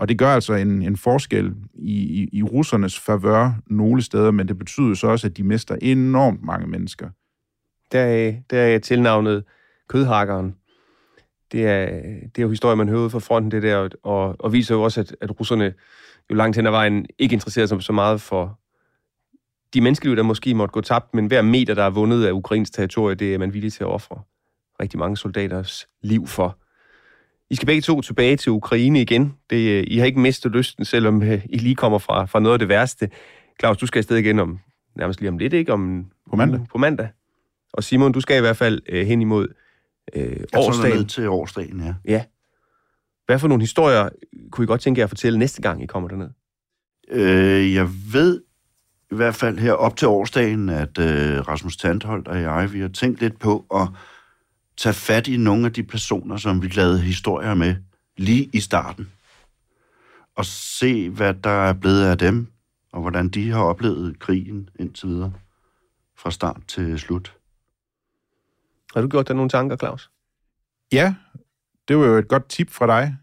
Og 0.00 0.08
det 0.08 0.18
gør 0.18 0.34
altså 0.34 0.54
en, 0.54 0.82
en 0.82 0.96
forskel 0.96 1.54
i, 1.74 1.92
i, 1.92 2.28
i 2.32 2.42
russernes 2.42 2.98
favør 3.00 3.52
nogle 3.66 4.02
steder, 4.02 4.30
men 4.30 4.48
det 4.48 4.58
betyder 4.58 4.94
så 4.94 5.06
også, 5.06 5.26
at 5.26 5.36
de 5.36 5.42
mister 5.42 5.76
enormt 5.82 6.42
mange 6.42 6.66
mennesker. 6.66 7.08
Der 7.92 8.34
der 8.50 8.58
er 8.58 8.78
tilnavnet 8.78 9.44
kødhakkeren. 9.88 10.56
Det 11.52 11.66
er, 11.66 11.86
det 12.22 12.38
er 12.38 12.42
jo 12.42 12.48
historie, 12.48 12.76
man 12.76 12.88
hører 12.88 13.00
ud 13.00 13.10
fra 13.10 13.18
fronten, 13.18 13.50
det 13.50 13.62
der, 13.62 13.88
og, 14.02 14.36
og 14.38 14.52
viser 14.52 14.74
jo 14.74 14.82
også, 14.82 15.00
at, 15.00 15.16
at 15.20 15.40
russerne 15.40 15.74
jo 16.30 16.34
langt 16.34 16.56
hen 16.56 16.66
ad 16.66 16.70
vejen 16.70 17.06
ikke 17.18 17.32
interesserer 17.32 17.66
sig 17.66 17.82
så 17.82 17.92
meget 17.92 18.20
for 18.20 18.58
de 19.74 19.80
menneskeliv, 19.80 20.16
der 20.16 20.22
måske 20.22 20.54
måtte 20.54 20.72
gå 20.72 20.80
tabt, 20.80 21.14
men 21.14 21.26
hver 21.26 21.42
meter, 21.42 21.74
der 21.74 21.84
er 21.84 21.90
vundet 21.90 22.24
af 22.24 22.32
Ukrains 22.32 22.70
territorie, 22.70 23.14
det 23.14 23.34
er 23.34 23.38
man 23.38 23.54
villig 23.54 23.72
til 23.72 23.84
at 23.84 23.90
ofre 23.90 24.22
rigtig 24.82 24.98
mange 24.98 25.16
soldaters 25.16 25.88
liv 26.02 26.26
for. 26.26 26.59
I 27.50 27.54
skal 27.54 27.66
begge 27.66 27.82
to 27.82 28.00
tilbage 28.00 28.36
til 28.36 28.52
Ukraine 28.52 29.00
igen. 29.00 29.34
Det, 29.50 29.84
I 29.88 29.98
har 29.98 30.06
ikke 30.06 30.20
mistet 30.20 30.52
lysten, 30.52 30.84
selvom 30.84 31.22
øh, 31.22 31.46
I 31.50 31.58
lige 31.58 31.74
kommer 31.74 31.98
fra, 31.98 32.24
fra 32.24 32.40
noget 32.40 32.52
af 32.52 32.58
det 32.58 32.68
værste. 32.68 33.10
Claus, 33.60 33.78
du 33.78 33.86
skal 33.86 33.98
afsted 33.98 34.16
igen 34.16 34.38
om 34.38 34.58
nærmest 34.96 35.20
lige 35.20 35.28
om 35.28 35.38
lidt, 35.38 35.52
ikke? 35.52 35.72
Om, 35.72 36.06
på 36.30 36.36
mandag. 36.36 36.60
På 36.72 36.78
mandag. 36.78 37.08
Og 37.72 37.84
Simon, 37.84 38.12
du 38.12 38.20
skal 38.20 38.36
i 38.36 38.40
hvert 38.40 38.56
fald 38.56 38.82
øh, 38.88 39.06
hen 39.06 39.22
imod 39.22 39.48
øh, 40.14 40.36
årsdagen. 40.56 40.98
Jeg 40.98 41.08
til 41.08 41.28
årsdagen, 41.28 41.80
ja. 41.80 41.94
Ja. 42.04 42.24
Hvad 43.26 43.38
for 43.38 43.48
nogle 43.48 43.62
historier 43.62 44.08
kunne 44.50 44.64
I 44.64 44.66
godt 44.66 44.80
tænke 44.80 44.98
jer 44.98 45.04
at 45.04 45.10
fortælle 45.10 45.38
næste 45.38 45.62
gang, 45.62 45.82
I 45.82 45.86
kommer 45.86 46.08
derned? 46.08 46.28
Øh, 47.10 47.74
jeg 47.74 47.88
ved 48.12 48.42
i 49.12 49.14
hvert 49.14 49.34
fald 49.34 49.58
her 49.58 49.72
op 49.72 49.96
til 49.96 50.08
årsdagen, 50.08 50.68
at 50.68 50.98
øh, 50.98 51.48
Rasmus 51.48 51.76
Tandholt 51.76 52.28
og 52.28 52.40
jeg, 52.40 52.72
vi 52.72 52.80
har 52.80 52.88
tænkt 52.88 53.20
lidt 53.20 53.38
på 53.38 53.66
at 53.74 53.88
tage 54.80 54.94
fat 54.94 55.28
i 55.28 55.36
nogle 55.36 55.66
af 55.66 55.72
de 55.72 55.82
personer, 55.82 56.36
som 56.36 56.62
vi 56.62 56.68
lavede 56.68 57.00
historier 57.00 57.54
med 57.54 57.76
lige 58.16 58.50
i 58.52 58.60
starten. 58.60 59.12
Og 60.36 60.44
se, 60.46 61.10
hvad 61.10 61.34
der 61.34 61.50
er 61.50 61.72
blevet 61.72 62.04
af 62.04 62.18
dem, 62.18 62.46
og 62.92 63.00
hvordan 63.00 63.28
de 63.28 63.50
har 63.50 63.62
oplevet 63.62 64.18
krigen 64.18 64.68
indtil 64.78 65.08
videre. 65.08 65.32
Fra 66.18 66.30
start 66.30 66.60
til 66.68 66.98
slut. 66.98 67.34
Har 68.94 69.00
du 69.00 69.08
gjort 69.08 69.28
dig 69.28 69.36
nogle 69.36 69.48
tanker, 69.48 69.76
Claus? 69.76 70.10
Ja, 70.92 71.14
det 71.88 71.98
var 71.98 72.06
jo 72.06 72.16
et 72.18 72.28
godt 72.28 72.48
tip 72.48 72.70
fra 72.70 72.86
dig. 72.86 73.16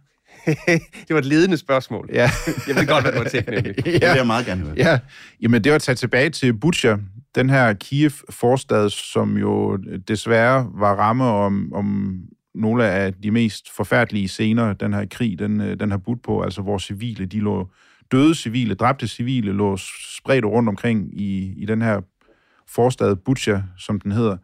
det 1.08 1.10
var 1.10 1.18
et 1.18 1.26
ledende 1.26 1.58
spørgsmål. 1.58 2.10
Ja. 2.14 2.30
jeg 2.68 2.76
ved 2.76 2.88
godt, 2.88 3.04
hvad 3.04 3.14
du 3.14 3.18
har 3.18 3.30
tænkt, 3.30 3.50
nemlig. 3.50 3.76
ja. 3.86 3.92
Det 3.92 3.94
vil 3.94 4.16
jeg 4.16 4.28
meget 4.28 4.46
gerne 4.46 4.62
høre. 4.62 4.74
Ja, 4.78 5.00
jamen 5.42 5.64
det 5.64 5.72
var 5.72 5.76
at 5.76 5.82
tage 5.82 5.96
tilbage 5.96 6.30
til 6.30 6.54
Butcher, 6.54 6.98
den 7.38 7.50
her 7.50 7.74
Kiev-forstad, 7.74 8.90
som 8.90 9.38
jo 9.38 9.78
desværre 10.08 10.70
var 10.74 10.96
ramme 10.96 11.24
om, 11.24 11.74
om 11.74 12.20
nogle 12.56 12.86
af 12.86 13.14
de 13.14 13.32
mest 13.32 13.72
forfærdelige 13.76 14.28
scener, 14.28 14.74
den 14.74 14.94
her 14.94 15.06
krig, 15.12 15.40
den, 15.40 15.62
øh, 15.62 15.80
den 15.80 15.92
har 15.92 15.98
budt 15.98 16.22
på, 16.22 16.42
altså 16.42 16.62
hvor 16.62 16.78
civile, 16.78 17.26
de 17.26 17.40
lå, 17.40 17.70
døde 18.12 18.36
civile, 18.36 18.76
dræbte 18.76 19.08
civile, 19.08 19.52
lå 19.52 19.78
spredt 20.18 20.46
rundt 20.46 20.70
omkring 20.70 21.22
i, 21.22 21.54
i 21.58 21.66
den 21.66 21.82
her 21.82 22.02
forstad 22.68 23.16
Butcher, 23.16 23.62
som 23.78 24.00
den 24.00 24.12
hedder, 24.12 24.38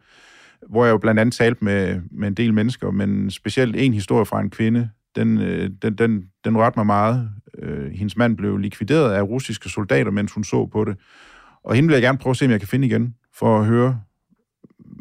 hvor 0.68 0.84
jeg 0.84 0.92
jo 0.92 0.98
blandt 0.98 1.20
andet 1.20 1.34
talte 1.34 1.64
med, 1.64 2.00
med 2.10 2.28
en 2.28 2.34
del 2.34 2.54
mennesker, 2.54 2.90
men 2.90 3.30
specielt 3.30 3.76
en 3.76 3.94
historie 3.94 4.26
fra 4.26 4.40
en 4.40 4.50
kvinde, 4.50 4.90
den, 5.16 5.40
øh, 5.40 5.70
den, 5.82 5.94
den, 5.94 6.24
den 6.44 6.56
rørte 6.56 6.78
mig 6.78 6.86
meget. 6.86 7.30
Øh, 7.58 7.92
hendes 7.92 8.16
mand 8.16 8.36
blev 8.36 8.56
likvideret 8.56 9.12
af 9.12 9.22
russiske 9.22 9.68
soldater, 9.68 10.10
mens 10.10 10.32
hun 10.32 10.44
så 10.44 10.66
på 10.66 10.84
det. 10.84 10.96
Og 11.64 11.74
hende 11.74 11.86
vil 11.86 11.94
jeg 11.94 12.02
gerne 12.02 12.18
prøve 12.18 12.30
at 12.30 12.36
se, 12.36 12.44
om 12.44 12.50
jeg 12.50 12.60
kan 12.60 12.68
finde 12.68 12.86
igen, 12.86 13.14
for 13.32 13.58
at 13.58 13.66
høre, 13.66 14.00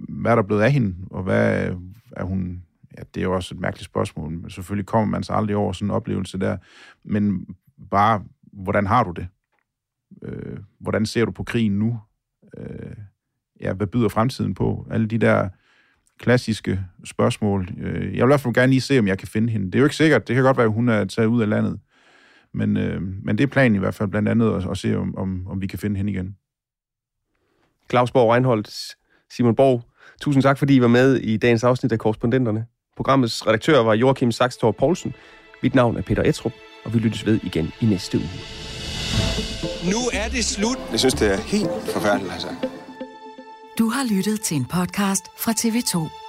hvad 0.10 0.32
der 0.32 0.38
er 0.38 0.48
blevet 0.48 0.62
af 0.62 0.72
hende, 0.72 0.96
og 1.12 1.24
hvad 1.24 1.76
er 2.12 2.24
hun... 2.24 2.64
Ja, 2.98 3.04
det 3.14 3.20
er 3.20 3.24
jo 3.24 3.34
også 3.34 3.56
et 3.56 3.62
mærkeligt 3.62 3.86
spørgsmål, 3.86 4.32
men 4.32 4.50
selvfølgelig 4.50 4.86
kommer 4.86 5.12
man 5.12 5.24
sig 5.24 5.36
aldrig 5.36 5.56
over 5.56 5.74
sådan 5.74 5.88
en 5.88 5.92
oplevelse 5.92 6.38
der. 6.40 6.58
Men 7.04 7.48
bare, 7.92 8.24
hvordan 8.54 8.88
har 8.88 9.04
du 9.04 9.12
det? 9.12 9.28
Øh, 10.24 10.58
hvordan 10.80 11.06
ser 11.06 11.26
du 11.26 11.32
på 11.32 11.44
krigen 11.44 11.80
nu? 11.80 12.00
Øh, 12.58 12.96
ja, 13.62 13.74
hvad 13.74 13.88
byder 13.88 14.10
fremtiden 14.10 14.54
på? 14.54 14.88
Alle 14.92 15.08
de 15.08 15.18
der 15.18 15.50
klassiske 16.20 16.86
spørgsmål. 17.04 17.70
Øh, 17.78 18.04
jeg 18.04 18.12
vil 18.12 18.18
i 18.18 18.26
hvert 18.26 18.42
fald 18.42 18.54
gerne 18.54 18.70
lige 18.70 18.82
se, 18.82 19.00
om 19.00 19.08
jeg 19.08 19.18
kan 19.18 19.28
finde 19.28 19.50
hende. 19.50 19.66
Det 19.66 19.76
er 19.76 19.80
jo 19.80 19.86
ikke 19.86 19.96
sikkert. 19.96 20.28
Det 20.28 20.36
kan 20.36 20.44
godt 20.44 20.58
være, 20.58 20.66
at 20.66 20.74
hun 20.74 20.90
er 20.90 21.06
taget 21.06 21.28
ud 21.28 21.42
af 21.42 21.50
landet. 21.50 21.80
Men, 22.54 22.78
øh, 22.78 23.02
men 23.02 23.38
det 23.38 23.44
er 23.44 23.48
planen 23.48 23.76
i 23.76 23.80
hvert 23.80 23.96
fald, 23.96 24.10
blandt 24.10 24.30
andet 24.30 24.54
at, 24.56 24.72
at 24.72 24.78
se, 24.78 24.98
om, 24.98 25.18
om, 25.18 25.48
om 25.48 25.62
vi 25.62 25.68
kan 25.68 25.80
finde 25.80 25.98
hende 25.98 26.12
igen. 26.12 26.36
Claus 27.90 28.12
Borg 28.12 28.34
Reinholdt, 28.34 28.70
Simon 29.36 29.56
Borg, 29.56 29.82
tusind 30.22 30.44
tak, 30.44 30.58
fordi 30.58 30.76
I 30.76 30.82
var 30.82 30.88
med 30.88 31.16
i 31.16 31.38
dagens 31.38 31.64
afsnit 31.64 31.92
af 31.92 32.00
Korrespondenterne. 32.00 32.66
Programmets 32.96 33.48
redaktør 33.48 33.80
var 33.80 33.94
Joachim 33.94 34.32
Saxtorp 34.32 34.76
Poulsen. 34.76 35.14
Mit 35.64 35.76
navn 35.76 35.98
er 35.98 36.02
Peter 36.02 36.24
Etrup, 36.24 36.54
og 36.86 36.94
vi 36.94 37.00
lyttes 37.00 37.26
ved 37.26 37.40
igen 37.44 37.72
i 37.82 37.86
næste 37.86 38.18
uge. 38.18 38.30
Nu 39.92 39.98
er 40.14 40.30
det 40.30 40.46
slut. 40.46 40.78
Jeg 40.92 41.00
synes, 41.00 41.14
det 41.14 41.34
er 41.34 41.38
helt 41.38 41.70
forfærdeligt, 41.94 42.34
altså. 42.34 42.48
Du 43.80 43.90
har 43.90 44.16
lyttet 44.16 44.42
til 44.42 44.58
en 44.58 44.66
podcast 44.66 45.24
fra 45.38 45.52
TV2. 45.52 46.23